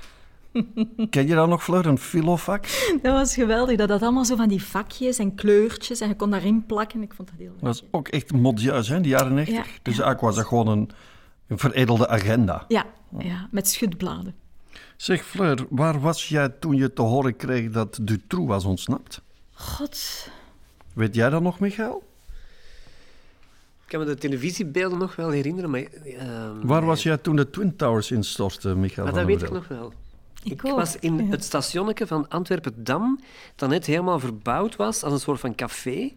Ken 1.10 1.28
je 1.28 1.36
dat 1.36 1.47
nog, 1.47 1.64
Fleur, 1.64 1.86
een 1.86 1.97
filofax? 1.97 2.93
Dat 3.02 3.14
was 3.14 3.34
geweldig. 3.34 3.78
Dat 3.78 3.89
had 3.89 4.02
allemaal 4.02 4.26
zo 4.26 4.36
van 4.36 4.47
die 4.47 4.64
vakjes 4.64 5.18
en 5.20 5.36
kleurtjes 5.36 5.99
en 5.99 6.08
je 6.08 6.16
kon 6.16 6.30
daarin 6.32 6.66
plakken. 6.66 7.02
Ik 7.02 7.14
vond 7.14 7.30
dat 7.30 7.38
heel 7.38 7.52
leuk. 7.52 7.62
Dat 7.62 7.76
is 7.76 7.84
ook 7.91 8.08
echt 8.08 8.34
modieus, 8.34 8.88
hè, 8.88 8.95
in 8.95 9.02
de 9.02 9.10
jaren 9.10 9.34
90. 9.34 9.56
Ja, 9.56 9.62
dus 9.82 9.95
ja. 9.95 10.04
eigenlijk 10.04 10.22
was 10.22 10.36
dat 10.36 10.45
gewoon 10.45 10.68
een, 10.68 10.89
een 11.47 11.58
veredelde 11.58 12.08
agenda. 12.08 12.66
Ja, 12.68 12.86
ja, 13.20 13.47
met 13.52 13.70
schutbladen. 13.70 14.36
Zeg 14.95 15.24
Fleur, 15.26 15.66
waar 15.70 15.99
was 15.99 16.30
jij 16.30 16.49
toen 16.49 16.76
je 16.76 16.93
te 16.93 17.02
horen 17.02 17.36
kreeg 17.36 17.72
dat 17.72 17.99
Dutroux 18.02 18.47
was 18.47 18.66
ontsnapt? 18.66 19.22
God, 19.54 20.30
Weet 20.93 21.16
jij 21.16 21.30
dat 21.30 21.41
nog, 21.41 21.60
Michael? 21.60 22.04
Ik 23.84 23.97
kan 23.97 23.99
me 23.99 24.06
de 24.06 24.16
televisiebeelden 24.20 24.97
nog 24.99 25.16
wel 25.16 25.30
herinneren, 25.30 25.70
maar... 25.70 25.82
ehm, 25.82 26.66
Waar 26.68 26.86
was 26.86 27.04
jij 27.04 27.18
toen 27.18 27.36
de 27.36 27.49
Twin 27.49 27.76
Towers 27.76 28.12
instortte, 28.12 28.76
Michael? 28.76 29.06
Maar 29.06 29.16
van 29.16 29.28
dat 29.28 29.38
weet 29.39 29.47
ik 29.47 29.54
nog 29.54 29.68
wel. 29.68 29.93
Ik 30.43 30.61
was 30.61 30.95
in 30.99 31.17
ja. 31.17 31.23
het 31.31 31.43
stationnetje 31.43 32.07
van 32.07 32.29
Antwerpen-Dam, 32.29 33.19
dat 33.55 33.69
net 33.69 33.85
helemaal 33.85 34.19
verbouwd 34.19 34.75
was 34.75 35.03
als 35.03 35.13
een 35.13 35.19
soort 35.19 35.39
van 35.39 35.55
café. 35.55 36.11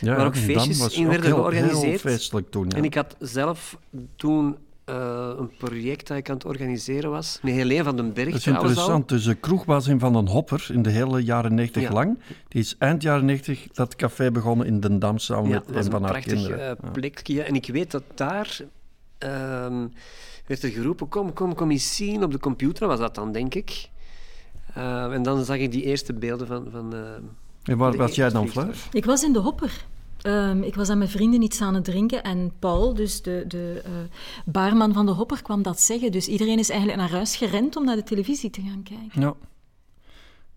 Ja, 0.00 0.16
waar 0.16 0.26
ook 0.26 0.36
feestjes 0.36 0.78
was 0.78 0.94
in 0.94 1.04
ook 1.04 1.10
werden 1.10 1.26
heel, 1.26 1.36
georganiseerd. 1.36 1.82
Heel 2.02 2.12
feestelijk 2.12 2.50
toen, 2.50 2.64
ja. 2.68 2.76
En 2.76 2.84
ik 2.84 2.94
had 2.94 3.16
zelf 3.18 3.78
toen 4.16 4.56
eh, 4.84 5.30
een 5.38 5.50
project 5.56 6.06
dat 6.06 6.16
ik 6.16 6.28
aan 6.28 6.34
het 6.34 6.44
organiseren 6.44 7.10
was. 7.10 7.38
Met 7.42 7.54
Helene 7.54 7.82
van 7.84 7.96
den 7.96 8.12
Berg 8.12 8.26
Dat 8.28 8.36
is 8.36 8.42
trouwens 8.42 8.64
al. 8.78 8.90
interessant. 8.94 9.08
Dus 9.08 9.24
de 9.24 9.34
kroeg 9.34 9.64
was 9.64 9.86
in 9.86 9.98
Van 9.98 10.12
den 10.12 10.26
Hopper 10.28 10.66
in 10.72 10.82
de 10.82 10.90
hele 10.90 11.24
jaren 11.24 11.54
90 11.54 11.82
Ja. 11.82 11.92
lang. 11.92 12.18
Die 12.48 12.60
is 12.60 12.74
eind 12.78 13.02
jaren 13.02 13.24
90 13.24 13.66
dat 13.72 13.96
café 13.96 14.30
begonnen 14.30 14.66
in 14.66 14.80
Den 14.80 14.98
Dam 14.98 15.18
samen 15.18 15.48
Ja, 15.48 15.54
met 15.54 15.66
dat 15.66 15.74
was 15.74 15.86
een 15.86 15.92
een 15.92 15.98
van 15.98 16.02
haar 16.02 16.10
prachtig 16.10 16.32
kinderen. 16.32 16.78
eh, 16.82 16.90
plekje. 16.92 17.42
En 17.42 17.54
ik 17.54 17.66
weet 17.66 17.90
dat 17.90 18.02
daar 18.14 18.60
ehm, 19.18 19.86
werd 20.48 20.62
er 20.62 20.70
geroepen, 20.70 21.08
kom, 21.08 21.32
kom, 21.32 21.54
kom 21.54 21.70
eens 21.70 21.96
zien. 21.96 22.24
Op 22.24 22.32
de 22.32 22.38
computer 22.38 22.86
was 22.86 22.98
dat 22.98 23.14
dan, 23.14 23.32
denk 23.32 23.54
ik. 23.54 23.88
Eh, 24.74 25.12
en 25.12 25.22
dan 25.22 25.44
zag 25.44 25.56
ik 25.56 25.72
die 25.72 25.82
eerste 25.82 26.12
beelden 26.12 26.46
van... 26.46 26.66
van 26.70 26.94
eh, 26.94 27.00
En 27.72 27.78
waar 27.78 27.96
was 27.96 28.14
jij 28.14 28.30
dan. 28.30 28.48
Fleur? 28.48 28.76
Ik 28.92 29.04
was 29.04 29.22
in 29.22 29.32
de 29.32 29.38
hopper. 29.38 29.84
Ehm, 30.22 30.62
ik 30.62 30.74
was 30.74 30.88
aan 30.88 30.98
mijn 30.98 31.10
vrienden 31.10 31.42
iets 31.42 31.60
aan 31.60 31.74
het 31.74 31.84
drinken 31.84 32.22
en 32.22 32.52
Paul, 32.58 32.94
dus 32.94 33.22
de, 33.22 33.44
de 33.48 33.82
eh, 33.84 33.92
baarman 34.44 34.92
van 34.92 35.06
de 35.06 35.12
hopper, 35.12 35.42
kwam 35.42 35.62
dat 35.62 35.80
zeggen. 35.80 36.12
Dus 36.12 36.28
iedereen 36.28 36.58
is 36.58 36.70
eigenlijk 36.70 37.00
naar 37.00 37.10
huis 37.10 37.36
gerend 37.36 37.76
om 37.76 37.84
naar 37.84 37.96
de 37.96 38.02
televisie 38.02 38.50
te 38.50 38.60
gaan 38.60 38.82
kijken. 38.82 39.20
Ja. 39.20 39.34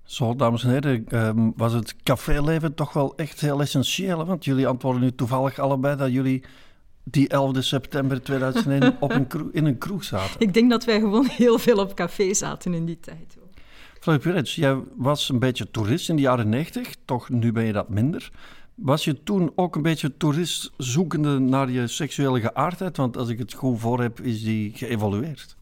Zo, 0.04 0.36
dames 0.36 0.64
en 0.64 0.70
heren, 0.70 1.06
ehm, 1.08 1.50
was 1.56 1.74
het 1.74 1.96
caféleven 2.04 2.74
toch 2.74 2.94
wel 2.94 3.16
echt 3.16 3.42
heel 3.42 3.62
essentieel? 3.62 4.20
hè? 4.20 4.26
Want 4.26 4.46
jullie 4.46 4.68
antwoorden 4.68 5.02
nu 5.02 5.16
toevallig 5.16 5.60
allebei 5.60 5.96
dat 5.96 6.12
jullie 6.12 6.44
die 7.04 7.28
11 7.28 7.64
september 7.64 8.22
2001 8.22 8.96
op 9.00 9.12
een 9.12 9.28
kroeg, 9.28 9.52
in 9.52 9.66
een 9.66 9.78
kroeg 9.78 10.04
zaten. 10.04 10.40
Ik 10.40 10.54
denk 10.54 10.70
dat 10.70 10.86
wij 10.86 11.00
gewoon 11.00 11.26
heel 11.26 11.60
veel 11.60 11.78
op 11.78 11.96
café 11.96 12.34
zaten 12.34 12.74
in 12.74 12.86
die 12.86 13.00
tijd. 13.00 13.36
hoor. 13.40 13.48
Fleur 14.00 14.20
Purets, 14.20 14.56
jij 14.56 14.78
was 14.96 15.30
een 15.30 15.40
beetje 15.40 15.72
toerist 15.72 16.10
in 16.10 16.16
de 16.16 16.22
jaren 16.22 16.50
90, 16.50 16.96
toch 17.06 17.30
nu 17.30 17.52
ben 17.52 17.66
je 17.66 17.74
dat 17.74 17.90
minder. 17.90 18.32
Was 18.76 19.04
je 19.04 19.24
toen 19.24 19.52
ook 19.56 19.76
een 19.76 19.82
beetje 19.82 20.18
toerist 20.18 20.72
zoekende 20.78 21.40
naar 21.40 21.70
je 21.70 21.88
seksuele 21.88 22.40
geaardheid? 22.40 22.98
Want 22.98 23.18
als 23.18 23.30
ik 23.30 23.40
het 23.40 23.54
goed 23.54 23.80
voor 23.80 24.02
heb, 24.02 24.20
is 24.20 24.44
die 24.44 24.72
geëvolueerd. 24.76 25.56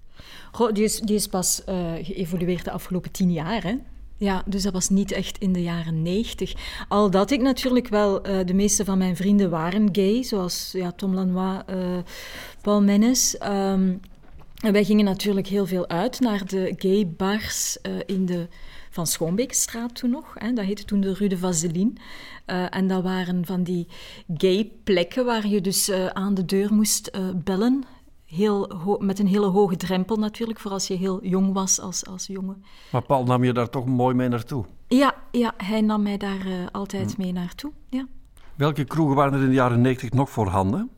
Goh, 0.51 0.73
die, 0.73 0.83
is, 0.83 0.99
die 0.99 1.15
is 1.15 1.27
pas 1.27 1.63
eh, 1.63 1.93
geëvolueerd 2.01 2.65
de 2.65 2.71
afgelopen 2.71 3.11
tien 3.11 3.31
jaar. 3.31 3.63
Hè? 3.63 3.75
Ja, 4.19 4.43
dus 4.45 4.63
dat 4.63 4.73
was 4.73 4.89
niet 4.89 5.11
echt 5.11 5.37
in 5.37 5.53
de 5.53 5.61
jaren 5.61 6.01
negentig. 6.01 6.53
Al 6.87 7.09
dat 7.11 7.31
ik 7.31 7.41
natuurlijk 7.41 7.87
wel, 7.87 8.21
eh, 8.21 8.45
de 8.45 8.53
meeste 8.53 8.85
van 8.85 8.97
mijn 8.97 9.15
vrienden 9.15 9.49
waren 9.49 9.89
gay, 9.91 10.23
zoals 10.23 10.69
ja, 10.73 10.91
Tom 10.91 11.13
Lanois, 11.13 11.61
eh, 11.65 11.97
Paul 12.61 12.81
Mennes. 12.81 13.37
Ehm, 13.37 13.93
en 14.61 14.71
wij 14.71 14.83
gingen 14.83 15.05
natuurlijk 15.05 15.47
heel 15.47 15.65
veel 15.65 15.87
uit 15.87 16.19
naar 16.19 16.45
de 16.45 16.73
gay 16.77 17.07
bars 17.17 17.81
eh, 17.81 17.91
in 18.05 18.25
de 18.25 18.47
Van 18.89 19.07
Schoonbeekstraat 19.07 19.95
toen 19.95 20.09
nog. 20.09 20.33
Hè. 20.33 20.53
Dat 20.53 20.65
heette 20.65 20.85
toen 20.85 21.01
de 21.01 21.13
Rue 21.13 21.29
de 21.29 21.37
Vaseline. 21.37 21.93
En 22.69 22.87
dat 22.87 23.03
waren 23.03 23.45
van 23.45 23.63
die 23.63 23.87
gay 24.37 24.71
plekken 24.83 25.25
waar 25.25 25.47
je 25.47 25.61
dus 25.61 25.91
aan 25.91 26.33
de 26.33 26.45
deur 26.45 26.73
moest 26.73 27.11
bellen. 27.43 27.83
Heel 28.29 28.71
met 28.99 29.19
een 29.19 29.27
hele 29.27 29.45
hoge 29.45 29.75
drempel 29.75 30.15
natuurlijk, 30.15 30.59
voor 30.59 30.71
als 30.71 30.87
je 30.87 30.93
heel 30.93 31.23
jong 31.23 31.53
was 31.53 31.79
als, 31.79 32.05
als 32.05 32.27
jongen. 32.27 32.63
Maar 32.91 33.01
Paul 33.01 33.23
nam 33.23 33.43
je 33.43 33.53
daar 33.53 33.69
toch 33.69 33.85
mooi 33.85 34.15
mee 34.15 34.27
naartoe. 34.27 34.65
Ja, 34.87 35.15
ja 35.31 35.53
hij 35.57 35.81
nam 35.81 36.01
mij 36.01 36.17
daar 36.17 36.45
eh, 36.45 36.53
altijd 36.71 37.17
mee 37.17 37.31
naartoe. 37.31 37.71
Ja. 37.89 38.07
Welke 38.55 38.83
kroegen 38.83 39.15
waren 39.15 39.33
er 39.33 39.39
in 39.39 39.47
de 39.47 39.53
jaren 39.53 39.81
90 39.81 40.11
nog 40.11 40.29
voorhanden? 40.29 40.89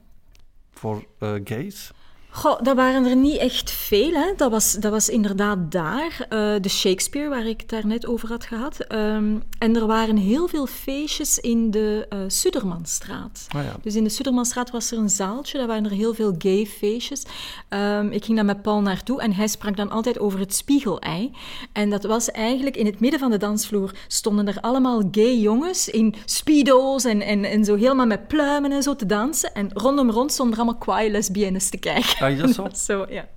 Voor 0.71 1.05
eh, 1.19 1.33
gays? 1.43 1.91
Goh, 2.33 2.61
dat 2.61 2.75
waren 2.75 3.05
er 3.05 3.15
niet 3.15 3.37
echt 3.37 3.71
veel. 3.71 4.11
Hè. 4.11 4.33
Dat, 4.35 4.51
was, 4.51 4.73
dat 4.73 4.91
was 4.91 5.09
inderdaad 5.09 5.71
daar, 5.71 6.25
eh, 6.29 6.53
de 6.61 6.69
Shakespeare, 6.69 7.29
waar 7.29 7.45
ik 7.45 7.59
het 7.59 7.69
daarnet 7.69 8.07
over 8.07 8.29
had 8.29 8.45
gehad. 8.45 8.79
Ehm, 8.79 9.35
en 9.57 9.75
er 9.75 9.87
waren 9.87 10.17
heel 10.17 10.47
veel 10.47 10.65
feestjes 10.65 11.39
in 11.39 11.71
de 11.71 12.05
eh 12.09 12.19
Sudermanstraat. 12.27 13.47
Ah 13.49 13.63
ja. 13.63 13.75
Dus 13.81 13.95
in 13.95 14.03
de 14.03 14.09
Sudermanstraat 14.09 14.71
was 14.71 14.91
er 14.91 14.97
een 14.97 15.09
zaaltje, 15.09 15.57
daar 15.57 15.67
waren 15.67 15.85
er 15.85 15.91
heel 15.91 16.13
veel 16.13 16.35
gay 16.37 16.65
feestjes. 16.65 17.23
Ehm, 17.69 18.07
ik 18.07 18.25
ging 18.25 18.37
daar 18.37 18.45
met 18.45 18.61
Paul 18.61 18.81
naartoe 18.81 19.21
en 19.21 19.33
hij 19.33 19.47
sprak 19.47 19.77
dan 19.77 19.89
altijd 19.89 20.19
over 20.19 20.39
het 20.39 20.55
spiegelei. 20.55 21.31
En 21.73 21.89
dat 21.89 22.03
was 22.03 22.31
eigenlijk 22.31 22.77
in 22.77 22.85
het 22.85 22.99
midden 22.99 23.19
van 23.19 23.31
de 23.31 23.37
dansvloer 23.37 23.91
stonden 24.07 24.47
er 24.47 24.57
allemaal 24.61 25.01
gay 25.11 25.37
jongens 25.37 25.89
in 25.89 26.15
speedo's 26.25 27.03
en, 27.03 27.21
en, 27.21 27.43
en 27.43 27.65
zo 27.65 27.75
helemaal 27.75 28.05
met 28.05 28.27
pluimen 28.27 28.71
en 28.71 28.83
zo 28.83 28.95
te 28.95 29.05
dansen. 29.05 29.53
En 29.53 29.69
rondom 29.73 30.11
rond 30.11 30.31
stonden 30.31 30.55
er 30.55 30.61
allemaal 30.61 30.81
quaai 30.81 31.11
lesbiennes 31.11 31.69
te 31.69 31.77
kijken. 31.77 32.20
Ah, 32.21 32.31
is 32.31 32.39
dat 32.39 32.53
zo? 32.53 32.67
Zo, 32.97 33.05
ja. 33.09 33.27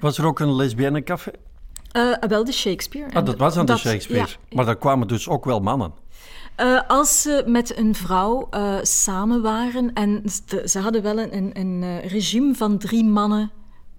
Was 0.00 0.18
er 0.18 0.24
ook 0.26 0.38
een 0.40 0.54
lesbiennencafé? 0.54 1.30
Eh, 1.92 2.12
wel 2.28 2.44
de 2.44 2.52
Shakespeare. 2.52 3.14
Ah, 3.14 3.24
dat 3.24 3.36
was 3.36 3.56
aan 3.56 3.66
de 3.66 3.76
Shakespeare. 3.76 4.28
ja. 4.48 4.56
Maar 4.56 4.64
daar 4.64 4.76
kwamen 4.76 5.08
dus 5.08 5.28
ook 5.28 5.44
wel 5.44 5.60
mannen. 5.60 5.92
Eh, 6.56 6.80
als 6.88 7.22
ze 7.22 7.42
met 7.46 7.76
een 7.78 7.94
vrouw 7.94 8.46
eh, 8.50 8.74
samen 8.82 9.42
waren 9.42 9.92
en 9.92 10.22
ze, 10.46 10.62
ze 10.68 10.78
hadden 10.78 11.02
wel 11.02 11.18
een, 11.18 11.34
een, 11.34 11.52
een 11.58 12.00
regime 12.00 12.54
van 12.54 12.78
drie 12.78 13.04
mannen 13.04 13.50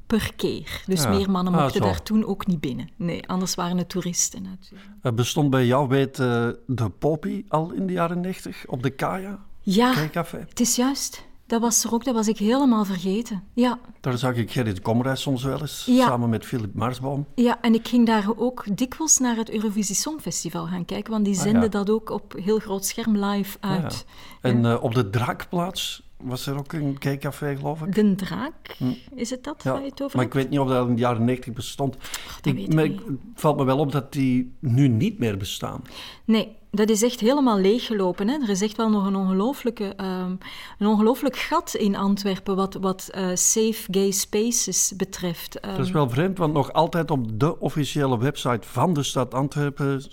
per 0.07 0.31
keer. 0.35 0.83
Dus 0.85 1.03
Ja. 1.03 1.09
meer 1.09 1.31
mannen 1.31 1.53
Ah, 1.53 1.61
mochten 1.61 1.81
daar 1.81 2.03
toen 2.03 2.25
ook 2.25 2.47
niet 2.47 2.59
binnen. 2.59 2.89
Nee, 2.95 3.27
anders 3.27 3.55
waren 3.55 3.77
het 3.77 3.89
toeristen 3.89 4.41
natuurlijk. 4.41 4.89
Er 5.01 5.13
bestond 5.13 5.49
bij 5.49 5.65
jou, 5.65 5.87
weet 5.87 6.15
de 6.15 6.91
Poppy 6.99 7.45
al 7.47 7.71
in 7.71 7.87
de 7.87 7.93
jaren 7.93 8.19
90 8.21 8.65
op 8.67 8.83
de 8.83 8.89
Kaya? 8.89 9.39
Ja, 9.61 9.93
Kijkcafé. 9.93 10.45
het 10.49 10.59
is 10.59 10.75
juist. 10.75 11.27
Dat 11.49 11.61
was 11.61 11.83
er 11.83 11.93
ook, 11.93 12.03
dat 12.05 12.13
was 12.13 12.27
ik 12.27 12.37
helemaal 12.37 12.85
vergeten. 12.85 13.43
Ja, 13.53 13.79
Daar 13.99 14.17
zag 14.17 14.35
ik 14.35 14.51
Gerrit 14.51 14.81
Komrij 14.81 15.15
soms 15.15 15.43
wel 15.43 15.61
eens, 15.61 15.83
Ja. 15.85 16.05
samen 16.07 16.29
met 16.29 16.45
Philip 16.45 16.73
Marsboom. 16.73 17.25
ja, 17.35 17.61
en 17.61 17.73
ik 17.73 17.87
ging 17.87 18.05
daar 18.05 18.25
ook 18.35 18.65
dikwijls 18.77 19.17
naar 19.17 19.35
het 19.35 19.49
Eurovisie 19.51 19.95
Songfestival 19.95 20.65
gaan 20.67 20.85
kijken, 20.85 21.11
want 21.11 21.25
die 21.25 21.35
Ah, 21.35 21.41
zenden 21.41 21.61
ja. 21.61 21.67
dat 21.67 21.89
ook 21.89 22.09
op 22.09 22.33
heel 22.43 22.59
groot 22.59 22.85
scherm 22.85 23.17
live 23.17 23.57
Ah, 23.59 23.69
ja. 23.75 23.81
uit. 23.81 24.05
En 24.41 24.65
eh, 24.65 24.83
op 24.83 24.93
de 24.95 25.09
Draakplaats 25.09 26.07
was 26.17 26.45
er 26.47 26.57
ook 26.57 26.73
een 26.73 26.97
kijkcafé, 26.97 27.55
geloof 27.55 27.81
ik. 27.81 27.95
De 27.95 28.15
Draak, 28.15 28.77
is 29.15 29.29
het 29.29 29.43
dat 29.43 29.61
Hm. 29.61 29.67
Ja, 29.67 29.73
waar 29.73 29.83
je 29.83 29.89
het 29.89 30.01
over 30.01 30.17
maar 30.17 30.25
ik 30.25 30.33
hebt? 30.33 30.43
weet 30.45 30.51
niet 30.53 30.59
of 30.61 30.67
dat 30.69 30.87
in 30.87 30.95
de 30.95 31.01
jaren 31.01 31.25
90 31.25 31.53
bestond. 31.53 31.93
dat 32.41 32.53
weet 32.53 32.57
ik 32.67 32.73
maar 32.73 32.89
niet. 32.89 32.99
Het 33.05 33.17
valt 33.35 33.57
me 33.57 33.63
wel 33.63 33.77
op 33.77 33.91
dat 33.91 34.13
die 34.13 34.55
nu 34.59 34.87
niet 34.87 35.19
meer 35.19 35.37
bestaan. 35.37 35.81
Nee, 36.25 36.55
dat 36.71 36.89
is 36.89 37.03
echt 37.03 37.19
helemaal 37.19 37.59
leeggelopen. 37.59 38.27
Hè. 38.27 38.33
Er 38.33 38.49
is 38.49 38.61
echt 38.61 38.77
wel 38.77 38.89
nog 38.89 39.05
een, 39.05 39.15
ongelooflijke, 39.15 39.93
ehm, 39.95 40.35
een 40.77 40.87
ongelooflijk 40.87 41.37
gat 41.37 41.73
in 41.73 41.95
Antwerpen 41.95 42.55
wat, 42.55 42.73
wat 42.73 43.09
eh, 43.11 43.27
safe 43.33 43.83
gay 43.91 44.11
spaces 44.11 44.93
betreft. 44.97 45.59
Ehm, 45.59 45.75
Dat 45.75 45.85
is 45.85 45.91
wel 45.91 46.09
vreemd, 46.09 46.37
want 46.37 46.53
nog 46.53 46.73
altijd 46.73 47.11
op 47.11 47.39
de 47.39 47.59
officiële 47.59 48.17
website 48.17 48.67
van 48.67 48.93
de 48.93 49.03
stad 49.03 49.33
Antwerpen 49.33 50.03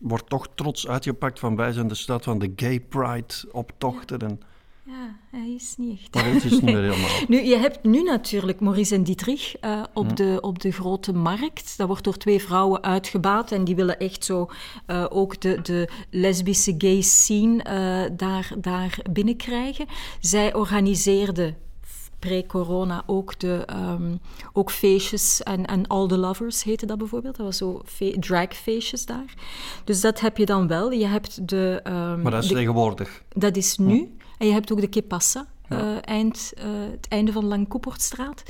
wordt 0.00 0.28
toch 0.28 0.48
trots 0.54 0.88
uitgepakt 0.88 1.38
van 1.38 1.56
wij 1.56 1.72
zijn 1.72 1.88
de 1.88 1.94
stad 1.94 2.24
van 2.24 2.38
de 2.38 2.52
gay 2.56 2.80
pride 2.80 3.34
optochten. 3.52 4.18
En, 4.18 4.40
Ja, 4.90 5.16
hij 5.30 5.54
is 5.54 5.74
niet 5.78 5.98
echt. 6.00 6.14
maar 6.14 6.24
dat 6.32 6.34
is 6.34 6.42
het 6.42 6.52
niet 6.52 6.62
meer 6.74 6.82
helemaal. 6.82 7.08
Nu, 7.28 7.42
je 7.42 7.56
hebt 7.56 7.82
nu 7.84 8.02
natuurlijk 8.02 8.60
Maurice 8.60 8.94
en 8.94 9.02
Dietrich 9.02 9.56
eh, 9.56 9.82
op, 9.94 10.16
de, 10.16 10.38
op 10.40 10.58
de 10.58 10.70
grote 10.72 11.12
markt. 11.12 11.74
Dat 11.76 11.86
wordt 11.86 12.04
door 12.04 12.16
twee 12.16 12.42
vrouwen 12.42 12.82
uitgebaat 12.82 13.52
en 13.52 13.64
die 13.64 13.76
willen 13.76 13.98
echt 13.98 14.24
zo 14.24 14.48
eh, 14.86 15.04
ook 15.08 15.40
de, 15.40 15.58
de 15.62 15.88
lesbische 16.10 16.74
gay 16.78 17.00
scene 17.00 17.62
eh, 17.62 18.16
daar, 18.16 18.52
daar 18.58 18.98
binnenkrijgen. 19.10 19.86
Zij 20.20 20.54
organiseerden 20.54 21.56
pre-corona 22.18 23.02
ook, 23.06 23.38
de, 23.38 23.62
ehm, 23.66 24.16
ook 24.52 24.70
feestjes 24.70 25.42
en, 25.42 25.66
en 25.66 25.86
All 25.86 26.06
the 26.08 26.18
Lovers 26.18 26.62
heette 26.62 26.86
dat 26.86 26.98
bijvoorbeeld. 26.98 27.36
Dat 27.36 27.46
was 27.46 27.56
zo 27.56 27.80
fe- 27.84 28.16
dragfeestjes 28.20 29.06
daar. 29.06 29.34
Dus 29.84 30.00
dat 30.00 30.20
heb 30.20 30.36
je 30.36 30.46
dan 30.46 30.66
wel. 30.66 30.90
Je 30.92 31.06
hebt 31.06 31.48
de... 31.48 31.80
ehm, 31.84 32.22
Maar 32.22 32.30
dat 32.32 32.42
is 32.42 32.48
de- 32.48 32.54
tegenwoordig. 32.54 33.22
dat 33.28 33.56
is 33.56 33.76
nu. 33.78 34.12
En 34.38 34.46
je 34.46 34.52
hebt 34.52 34.72
ook 34.72 34.80
de 34.80 34.88
Kepassa, 34.88 35.46
eh, 35.68 35.96
eind, 36.00 36.52
eh, 36.56 36.64
het 36.90 37.08
einde 37.08 37.32
van 37.32 37.44
Langkoeportstraat. 37.44 38.42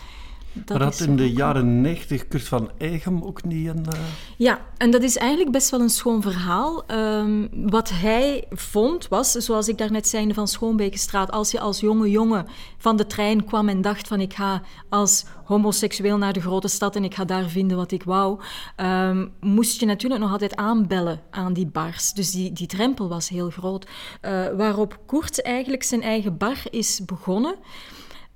Dat 0.65 0.79
maar 0.79 0.87
had 0.87 1.01
in 1.01 1.17
de 1.17 1.33
jaren 1.33 1.81
90 1.81 2.29
Kurt 2.29 2.43
van 2.49 2.71
Egem 2.79 3.23
ook 3.23 3.45
niet 3.45 3.69
een... 3.69 3.87
eh, 3.87 3.99
Ja, 4.37 4.61
en 4.77 4.91
dat 4.91 5.03
is 5.03 5.17
eigenlijk 5.17 5.51
best 5.51 5.71
wel 5.71 5.81
een 5.81 5.89
schoon 5.89 6.23
verhaal. 6.23 6.85
Ehm, 6.87 7.47
wat 7.53 7.91
hij 7.91 8.45
vond 8.51 9.09
was, 9.09 9.33
zoals 9.33 9.69
ik 9.69 9.79
daarnet 9.79 10.09
zei, 10.09 10.35
Van 10.35 10.49
Schoonbekenstraat, 10.49 11.31
als 11.31 11.51
je 11.51 11.61
als 11.61 11.81
jonge 11.81 12.11
jongen 12.11 12.47
van 12.79 12.97
de 12.97 13.07
trein 13.07 13.45
kwam 13.45 13.69
en 13.69 13.81
dacht 13.83 14.09
van 14.09 14.21
ik 14.21 14.35
ga 14.35 14.63
als 14.89 15.25
homoseksueel 15.45 16.19
naar 16.19 16.33
de 16.33 16.41
grote 16.41 16.69
stad 16.69 16.97
en 16.97 17.05
ik 17.05 17.15
ga 17.15 17.25
daar 17.25 17.49
vinden 17.49 17.77
wat 17.77 17.93
ik 17.93 18.03
wou, 18.03 18.41
ehm, 18.77 19.27
moest 19.41 19.81
je 19.81 19.87
natuurlijk 19.87 20.21
nog 20.21 20.31
altijd 20.33 20.57
aanbellen 20.57 21.21
aan 21.31 21.53
die 21.53 21.67
bars. 21.67 22.13
Dus 22.13 22.31
die, 22.31 22.53
die 22.53 22.67
drempel 22.67 23.09
was 23.09 23.29
heel 23.29 23.51
groot. 23.51 23.87
Eh, 24.21 24.47
waarop 24.57 24.99
Koert 25.07 25.43
eigenlijk 25.43 25.83
zijn 25.83 26.03
eigen 26.03 26.37
bar 26.37 26.57
is 26.71 27.01
begonnen. 27.05 27.55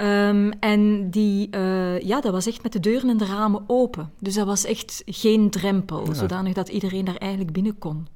Ehm, 0.02 0.50
en 0.60 1.10
die, 1.10 1.50
eh, 1.50 2.00
ja, 2.00 2.20
dat 2.20 2.32
was 2.32 2.46
echt 2.46 2.62
met 2.62 2.72
de 2.72 2.80
deuren 2.80 3.08
en 3.08 3.16
de 3.16 3.24
ramen 3.24 3.64
open. 3.66 4.10
Dus 4.18 4.34
dat 4.34 4.46
was 4.46 4.64
echt 4.64 5.02
geen 5.06 5.50
drempel, 5.50 6.14
zodanig 6.14 6.54
dat 6.54 6.68
iedereen 6.68 7.04
daar 7.04 7.16
eigenlijk 7.16 7.52
binnen 7.52 7.78
kon. 7.78 8.06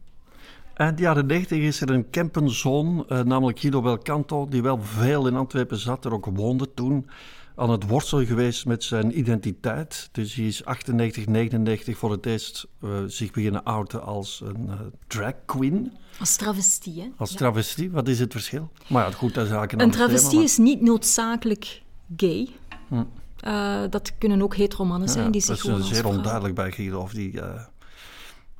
Eind 0.75 0.99
jaren 0.99 1.27
90 1.27 1.59
is 1.59 1.81
er 1.81 1.91
een 1.91 2.11
campenzoon, 2.11 3.05
eh, 3.09 3.23
namelijk 3.23 3.59
Guido 3.59 3.81
Belcanto, 3.81 4.49
die 4.49 4.63
wel 4.63 4.79
veel 4.83 5.27
in 5.27 5.37
Antwerpen 5.37 5.79
zat, 5.79 6.05
er 6.05 6.13
ook 6.13 6.27
woonde 6.35 6.75
toen, 6.75 7.07
aan 7.57 7.71
het 7.71 7.87
worstelen 7.87 8.27
geweest 8.27 8.67
met 8.67 8.85
zijn 8.85 9.19
identiteit. 9.19 10.09
Dus 10.13 10.35
hij 10.35 10.47
is 10.47 10.65
98, 10.65 11.27
99 11.27 11.99
voor 11.99 12.11
het 12.11 12.27
eerst 12.27 12.67
eh, 12.83 12.91
zich 13.07 13.31
beginnen 13.31 13.65
outen 13.65 14.03
als 14.03 14.43
een 14.45 14.69
eh, 14.69 14.81
drag 15.07 15.33
queen, 15.45 15.93
Als 16.19 16.37
travestie, 16.37 17.01
hè? 17.01 17.09
als 17.17 17.33
travestie. 17.33 17.91
Wat 17.91 18.09
is 18.09 18.19
het 18.19 18.33
verschil? 18.33 18.71
Maar 18.89 19.05
ja, 19.05 19.11
goed, 19.11 19.35
dat 19.35 19.45
is 19.45 19.51
eigenlijk 19.51 19.73
een 19.73 19.89
Een 19.89 19.95
travestie 19.95 20.31
thema, 20.31 20.43
is 20.43 20.57
niet 20.57 20.81
noodzakelijk 20.81 21.83
gay. 22.17 22.49
Hm. 22.89 23.05
Eh, 23.41 23.83
dat 23.91 24.13
kunnen 24.19 24.43
ook 24.43 24.57
hetero-mannen 24.57 25.09
zijn 25.09 25.25
Ja, 25.25 25.31
die 25.31 25.47
dat 25.47 25.57
zich 25.57 25.65
is 25.67 25.71
eh, 25.71 25.77
als 25.77 25.89
zeer 25.89 26.07
onduidelijk 26.07 26.55
bij 26.55 26.73
Guido. 26.73 27.01
Of 27.01 27.13
die, 27.13 27.41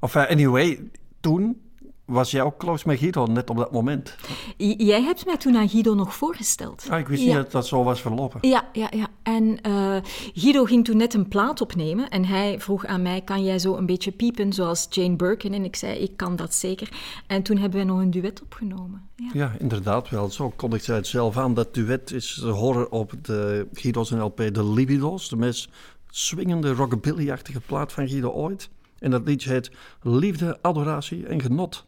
Of 0.01 0.17
anyway, 0.17 0.81
toen 1.21 1.61
was 2.07 2.31
jij 2.31 2.43
ook 2.43 2.57
close 2.59 2.89
met 2.89 2.99
Guido, 2.99 3.27
net 3.27 3.51
op 3.51 3.57
dat 3.57 3.73
moment. 3.73 4.17
J- 4.57 4.75
Jij 4.77 5.03
hebt 5.03 5.27
mij 5.27 5.37
toen 5.37 5.57
aan 5.57 5.69
Guido 5.69 5.95
nog 5.95 6.15
voorgesteld. 6.15 6.87
Ah, 6.91 6.99
ik 6.99 7.09
wist 7.09 7.23
Ja. 7.23 7.27
niet 7.27 7.37
dat 7.37 7.51
dat 7.53 7.67
zo 7.67 7.83
was 7.85 8.01
verlopen. 8.01 8.39
Ja, 8.49 8.69
ja, 8.73 8.89
ja. 8.97 9.07
En 9.23 9.61
eh, 9.63 9.97
Guido 10.35 10.65
ging 10.65 10.85
toen 10.85 10.97
net 10.97 11.15
een 11.15 11.29
plaat 11.29 11.61
opnemen 11.61 12.09
en 12.09 12.25
hij 12.25 12.61
vroeg 12.61 12.85
aan 12.87 13.03
mij, 13.03 13.21
kan 13.21 13.45
jij 13.45 13.59
zo 13.59 13.77
een 13.77 13.87
beetje 13.87 14.11
piepen 14.13 14.53
zoals 14.53 14.87
Jane 14.91 15.17
Birkin? 15.17 15.55
En 15.55 15.65
ik 15.65 15.77
zei, 15.77 15.99
ik 15.99 16.17
kan 16.17 16.37
dat 16.37 16.55
zeker. 16.55 16.89
En 17.27 17.43
toen 17.43 17.57
hebben 17.57 17.79
we 17.81 17.85
nog 17.87 17.99
een 17.99 18.11
duet 18.11 18.43
opgenomen. 18.43 19.09
Ja. 19.17 19.31
Ja, 19.33 19.53
inderdaad 19.59 20.09
wel. 20.09 20.31
Zo 20.31 20.53
kondigt 20.57 20.85
zij 20.85 20.97
het 20.97 21.07
zelf 21.07 21.37
aan. 21.37 21.55
Dat 21.55 21.75
duet 21.75 22.11
is 22.13 22.41
horen 22.43 22.93
op 22.93 23.13
de 23.23 23.67
Guido's 23.73 24.11
LP 24.11 24.37
De 24.37 24.65
Libido's. 24.65 25.29
De 25.29 25.37
meest 25.37 25.69
swingende, 26.11 26.73
rockabilly-achtige 26.75 27.61
plaat 27.61 27.93
van 27.93 28.09
Guido 28.09 28.31
ooit. 28.31 28.69
En 28.99 29.11
dat 29.11 29.27
liedje 29.27 29.51
heet 29.51 29.71
Liefde, 30.03 30.59
Adoratie 30.63 31.27
en 31.27 31.41
Genot. 31.41 31.85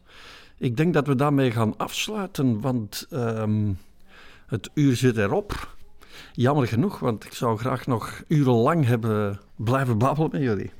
Ik 0.57 0.77
denk 0.77 0.93
dat 0.93 1.07
we 1.07 1.15
daarmee 1.15 1.51
gaan 1.51 1.77
afsluiten, 1.77 2.61
want 2.61 3.07
ehm, 3.09 3.71
het 4.47 4.69
uur 4.73 4.95
zit 4.95 5.17
erop. 5.17 5.75
Jammer 6.33 6.67
genoeg, 6.67 6.99
want 6.99 7.25
ik 7.25 7.33
zou 7.33 7.57
graag 7.57 7.87
nog 7.87 8.23
urenlang 8.27 8.85
hebben 8.85 9.39
blijven 9.55 9.97
babbelen 9.97 10.29
met 10.31 10.41
jullie. 10.41 10.71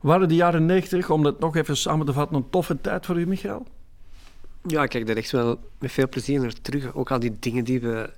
Waren 0.00 0.28
de 0.28 0.34
jaren 0.34 0.66
90, 0.66 1.10
om 1.10 1.22
dat 1.22 1.40
nog 1.40 1.56
even 1.56 1.76
samen 1.76 2.06
te 2.06 2.12
vatten, 2.12 2.36
een 2.36 2.50
toffe 2.50 2.80
tijd 2.80 3.06
voor 3.06 3.20
u, 3.20 3.26
Michael? 3.26 3.66
Ja, 4.66 4.82
ik 4.82 4.88
kijk 4.88 5.06
daar 5.06 5.16
echt 5.16 5.30
wel 5.30 5.58
met 5.78 5.92
veel 5.92 6.08
plezier 6.08 6.40
naar 6.40 6.52
terug. 6.62 6.94
Ook 6.94 7.10
al 7.10 7.18
die 7.18 7.36
dingen 7.38 7.64
die 7.64 7.80
we 7.80 8.10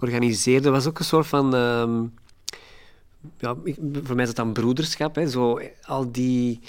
organiseerden, 0.00 0.72
was 0.72 0.86
ook 0.86 0.98
een 0.98 1.04
soort 1.04 1.26
van... 1.26 1.54
ehm, 1.54 2.02
ja, 3.38 3.54
voor 4.02 4.14
mij 4.14 4.22
is 4.22 4.28
het 4.28 4.36
dan 4.36 4.52
broederschap. 4.52 5.14
Hè, 5.14 5.28
zo, 5.28 5.60
al 5.82 6.12
die 6.12 6.60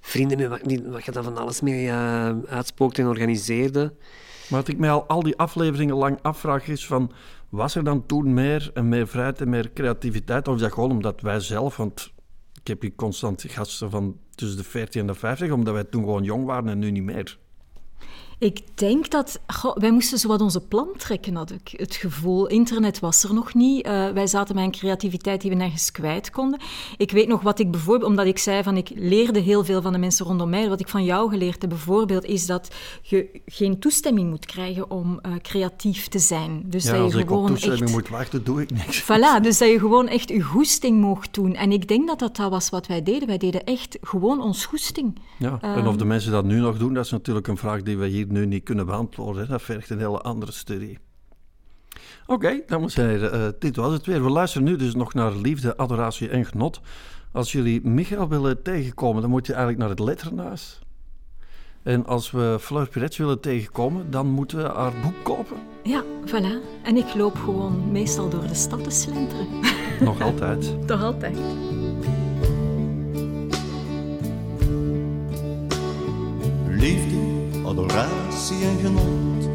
vrienden 0.00 0.38
met 0.38 0.48
wat, 0.84 1.04
je 1.04 1.12
dan 1.12 1.24
van 1.24 1.36
alles 1.36 1.60
mee 1.60 1.92
uitspookte 2.48 3.02
en 3.02 3.08
organiseerde. 3.08 3.94
Maar 4.50 4.58
wat 4.58 4.68
ik 4.68 4.78
mij 4.78 4.90
al, 4.90 5.06
al 5.06 5.22
die 5.22 5.36
afleveringen 5.36 5.96
lang 5.96 6.18
afvraag 6.22 6.68
is 6.68 6.86
van... 6.86 7.12
Was 7.48 7.74
er 7.74 7.84
dan 7.84 8.06
toen 8.06 8.34
meer 8.34 8.70
en 8.74 8.88
meer 8.88 9.08
vrijheid 9.08 9.40
en 9.40 9.48
meer 9.48 9.72
creativiteit? 9.72 10.48
Of 10.48 10.54
is 10.54 10.60
dat 10.60 10.72
gewoon 10.72 10.90
omdat 10.90 11.20
wij 11.20 11.40
zelf... 11.40 11.76
Want 11.76 12.12
ik 12.60 12.66
heb 12.66 12.80
hier 12.80 12.94
constant 12.94 13.44
gasten 13.48 13.90
van 13.90 14.16
tussen 14.34 14.58
de 14.58 14.64
40 14.64 15.00
en 15.00 15.06
de 15.06 15.14
50... 15.14 15.50
Omdat 15.50 15.74
wij 15.74 15.84
toen 15.84 16.02
gewoon 16.02 16.24
jong 16.24 16.44
waren 16.44 16.68
en 16.68 16.78
nu 16.78 16.90
niet 16.90 17.02
meer. 17.02 17.38
Ik 18.40 18.60
denk 18.74 19.10
dat... 19.10 19.40
goh, 19.46 19.76
wij 19.76 19.90
moesten 19.92 20.18
zo 20.18 20.28
wat 20.28 20.40
onze 20.40 20.60
plan 20.60 20.88
trekken, 20.96 21.34
had 21.34 21.50
ik 21.50 21.74
het 21.76 21.94
gevoel. 21.94 22.46
Internet 22.46 23.00
was 23.00 23.24
er 23.24 23.34
nog 23.34 23.54
niet. 23.54 23.84
Eh, 23.84 24.08
wij 24.08 24.26
zaten 24.26 24.54
met 24.54 24.64
een 24.64 24.70
creativiteit 24.70 25.40
die 25.40 25.50
we 25.50 25.56
nergens 25.56 25.92
kwijt 25.92 26.30
konden. 26.30 26.60
Ik 26.96 27.10
weet 27.10 27.28
nog 27.28 27.40
wat 27.42 27.58
ik 27.58 27.70
bijvoorbeeld... 27.70 28.10
Omdat 28.10 28.26
ik 28.26 28.38
zei 28.38 28.62
van, 28.62 28.76
ik 28.76 28.90
leerde 28.94 29.38
heel 29.38 29.64
veel 29.64 29.82
van 29.82 29.92
de 29.92 29.98
mensen 29.98 30.26
rondom 30.26 30.50
mij. 30.50 30.68
Wat 30.68 30.80
ik 30.80 30.88
van 30.88 31.04
jou 31.04 31.30
geleerd 31.30 31.60
heb 31.60 31.70
bijvoorbeeld, 31.70 32.24
is 32.24 32.46
dat 32.46 32.74
je 33.02 33.40
geen 33.46 33.78
toestemming 33.78 34.30
moet 34.30 34.46
krijgen 34.46 34.90
om 34.90 35.18
eh, 35.22 35.32
creatief 35.42 36.08
te 36.08 36.18
zijn. 36.18 36.62
Dus 36.64 36.84
Ja, 36.84 36.92
dat 36.92 37.00
als 37.00 37.12
je 37.12 37.18
ik 37.18 37.30
op 37.30 37.36
gewoon 37.36 37.48
toestemming 37.50 37.82
echt... 37.82 37.92
moet 37.92 38.08
wachten, 38.08 38.44
doe 38.44 38.62
ik 38.62 38.70
niks. 38.70 39.02
Voilà, 39.02 39.42
dus 39.42 39.58
dat 39.58 39.68
je 39.68 39.78
gewoon 39.78 40.08
echt 40.08 40.28
je 40.28 40.42
goesting 40.42 41.00
mocht 41.00 41.34
doen. 41.34 41.54
En 41.54 41.72
ik 41.72 41.88
denk 41.88 42.06
dat 42.06 42.18
dat, 42.18 42.36
dat 42.36 42.50
was 42.50 42.68
wat 42.70 42.86
wij 42.86 43.02
deden. 43.02 43.28
Wij 43.28 43.38
deden 43.38 43.64
echt 43.64 43.98
gewoon 44.00 44.42
ons 44.42 44.66
goesting. 44.66 45.18
Ja, 45.38 45.58
en 45.60 45.74
Ehm. 45.74 45.86
of 45.86 45.96
de 45.96 46.04
mensen 46.04 46.32
dat 46.32 46.44
nu 46.44 46.58
nog 46.60 46.78
doen, 46.78 46.94
dat 46.94 47.04
is 47.04 47.10
natuurlijk 47.10 47.46
een 47.46 47.56
vraag 47.56 47.82
die 47.82 47.98
we 47.98 48.06
hier 48.06 48.26
nu 48.30 48.46
niet 48.46 48.64
kunnen 48.64 48.86
beantwoorden. 48.86 49.42
hè. 49.42 49.48
Dat 49.48 49.62
vergt 49.62 49.90
een 49.90 49.98
hele 49.98 50.20
andere 50.20 50.52
studie. 50.52 50.98
Oké, 52.26 52.62
dames 52.66 52.96
en 52.96 53.08
heren, 53.08 53.32
eh, 53.32 53.48
dit 53.58 53.76
was 53.76 53.92
het 53.92 54.06
weer. 54.06 54.24
We 54.24 54.30
luisteren 54.30 54.66
nu 54.66 54.76
dus 54.76 54.94
nog 54.94 55.14
naar 55.14 55.32
Liefde, 55.32 55.76
Adoratie 55.76 56.28
en 56.28 56.44
Genot. 56.44 56.80
Als 57.32 57.52
jullie 57.52 57.86
Michael 57.86 58.28
willen 58.28 58.62
tegenkomen, 58.62 59.20
dan 59.20 59.30
moet 59.30 59.46
je 59.46 59.52
eigenlijk 59.52 59.82
naar 59.82 59.90
het 59.90 59.98
Letterhuis. 59.98 60.78
En 61.82 62.06
als 62.06 62.30
we 62.30 62.56
Fleur 62.60 62.88
Pirets 62.88 63.16
willen 63.16 63.40
tegenkomen, 63.40 64.10
dan 64.10 64.26
moeten 64.26 64.58
we 64.58 64.68
haar 64.68 64.92
boek 65.02 65.14
kopen. 65.22 65.56
Ja, 65.82 66.04
voilà. 66.26 66.82
En 66.82 66.96
ik 66.96 67.14
loop 67.14 67.36
gewoon 67.36 67.92
meestal 67.92 68.28
door 68.28 68.46
de 68.46 68.54
stad 68.54 68.84
te 68.84 68.90
slenteren. 68.90 69.46
Nog 70.00 70.20
altijd. 70.20 70.86
Toch 70.86 71.02
altijd. 71.02 71.38
Liefde, 76.66 77.09
adoratie 77.80 78.64
en 78.64 78.78
genot 78.78 79.48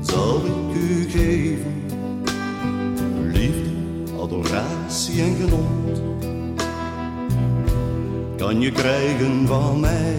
zal 0.00 0.40
ik 0.44 0.76
u 0.76 1.10
geven. 1.10 1.84
Liefde, 3.32 3.70
adoratie 4.20 5.22
en 5.22 5.36
genot 5.36 6.00
kan 8.36 8.60
je 8.60 8.72
krijgen 8.72 9.46
van 9.46 9.80
mij. 9.80 10.16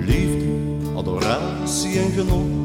Liefde, 0.00 0.46
adoratie 0.96 1.98
en 1.98 2.10
genot 2.10 2.57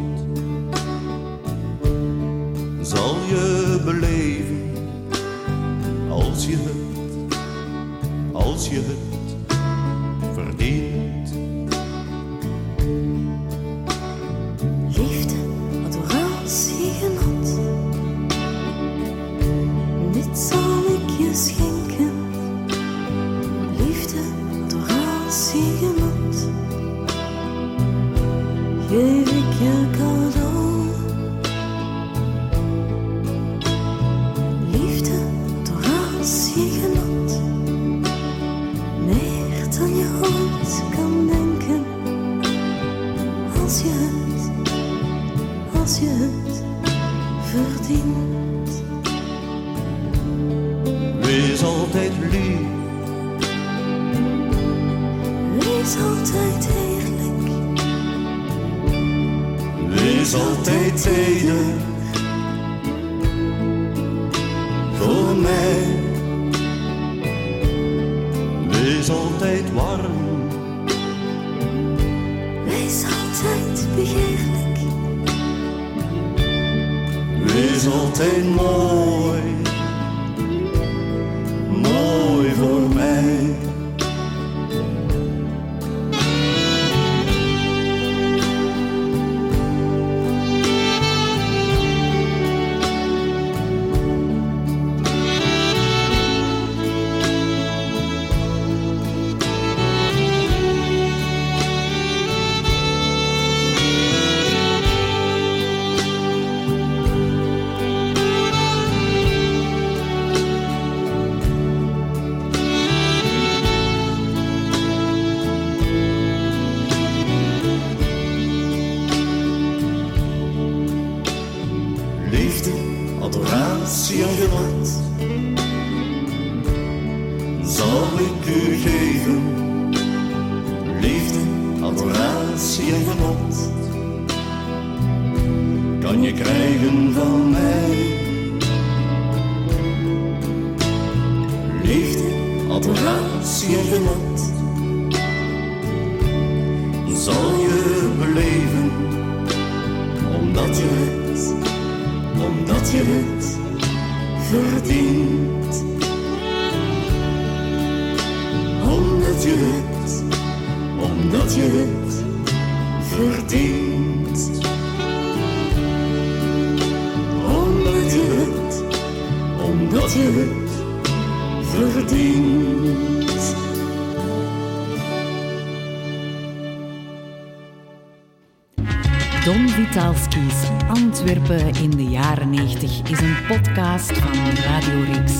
In 181.24 181.89
de 181.89 182.03
jaren 182.03 182.49
90 182.49 183.01
is 183.09 183.19
een 183.19 183.36
podcast 183.47 184.17
van 184.17 184.34
Radio 184.63 185.13
Rix. 185.13 185.34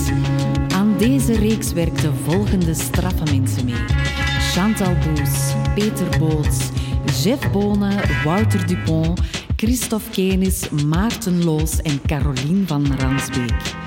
Aan 0.74 0.94
deze 0.98 1.38
reeks 1.38 1.72
werkten 1.72 2.14
volgende 2.16 2.74
straffe 2.74 3.24
mensen 3.24 3.64
mee. 3.64 3.84
Chantal 4.38 4.94
Boes, 4.94 5.54
Peter 5.74 6.18
Boots, 6.18 6.58
Jeff 7.22 7.50
Bonen, 7.50 8.00
Wouter 8.24 8.66
Dupont, 8.66 9.20
Christophe 9.56 10.10
Kenis, 10.10 10.68
Maarten 10.70 11.44
Loos 11.44 11.82
en 11.82 12.00
Caroline 12.06 12.66
van 12.66 12.86
Ransbeek. 12.98 13.83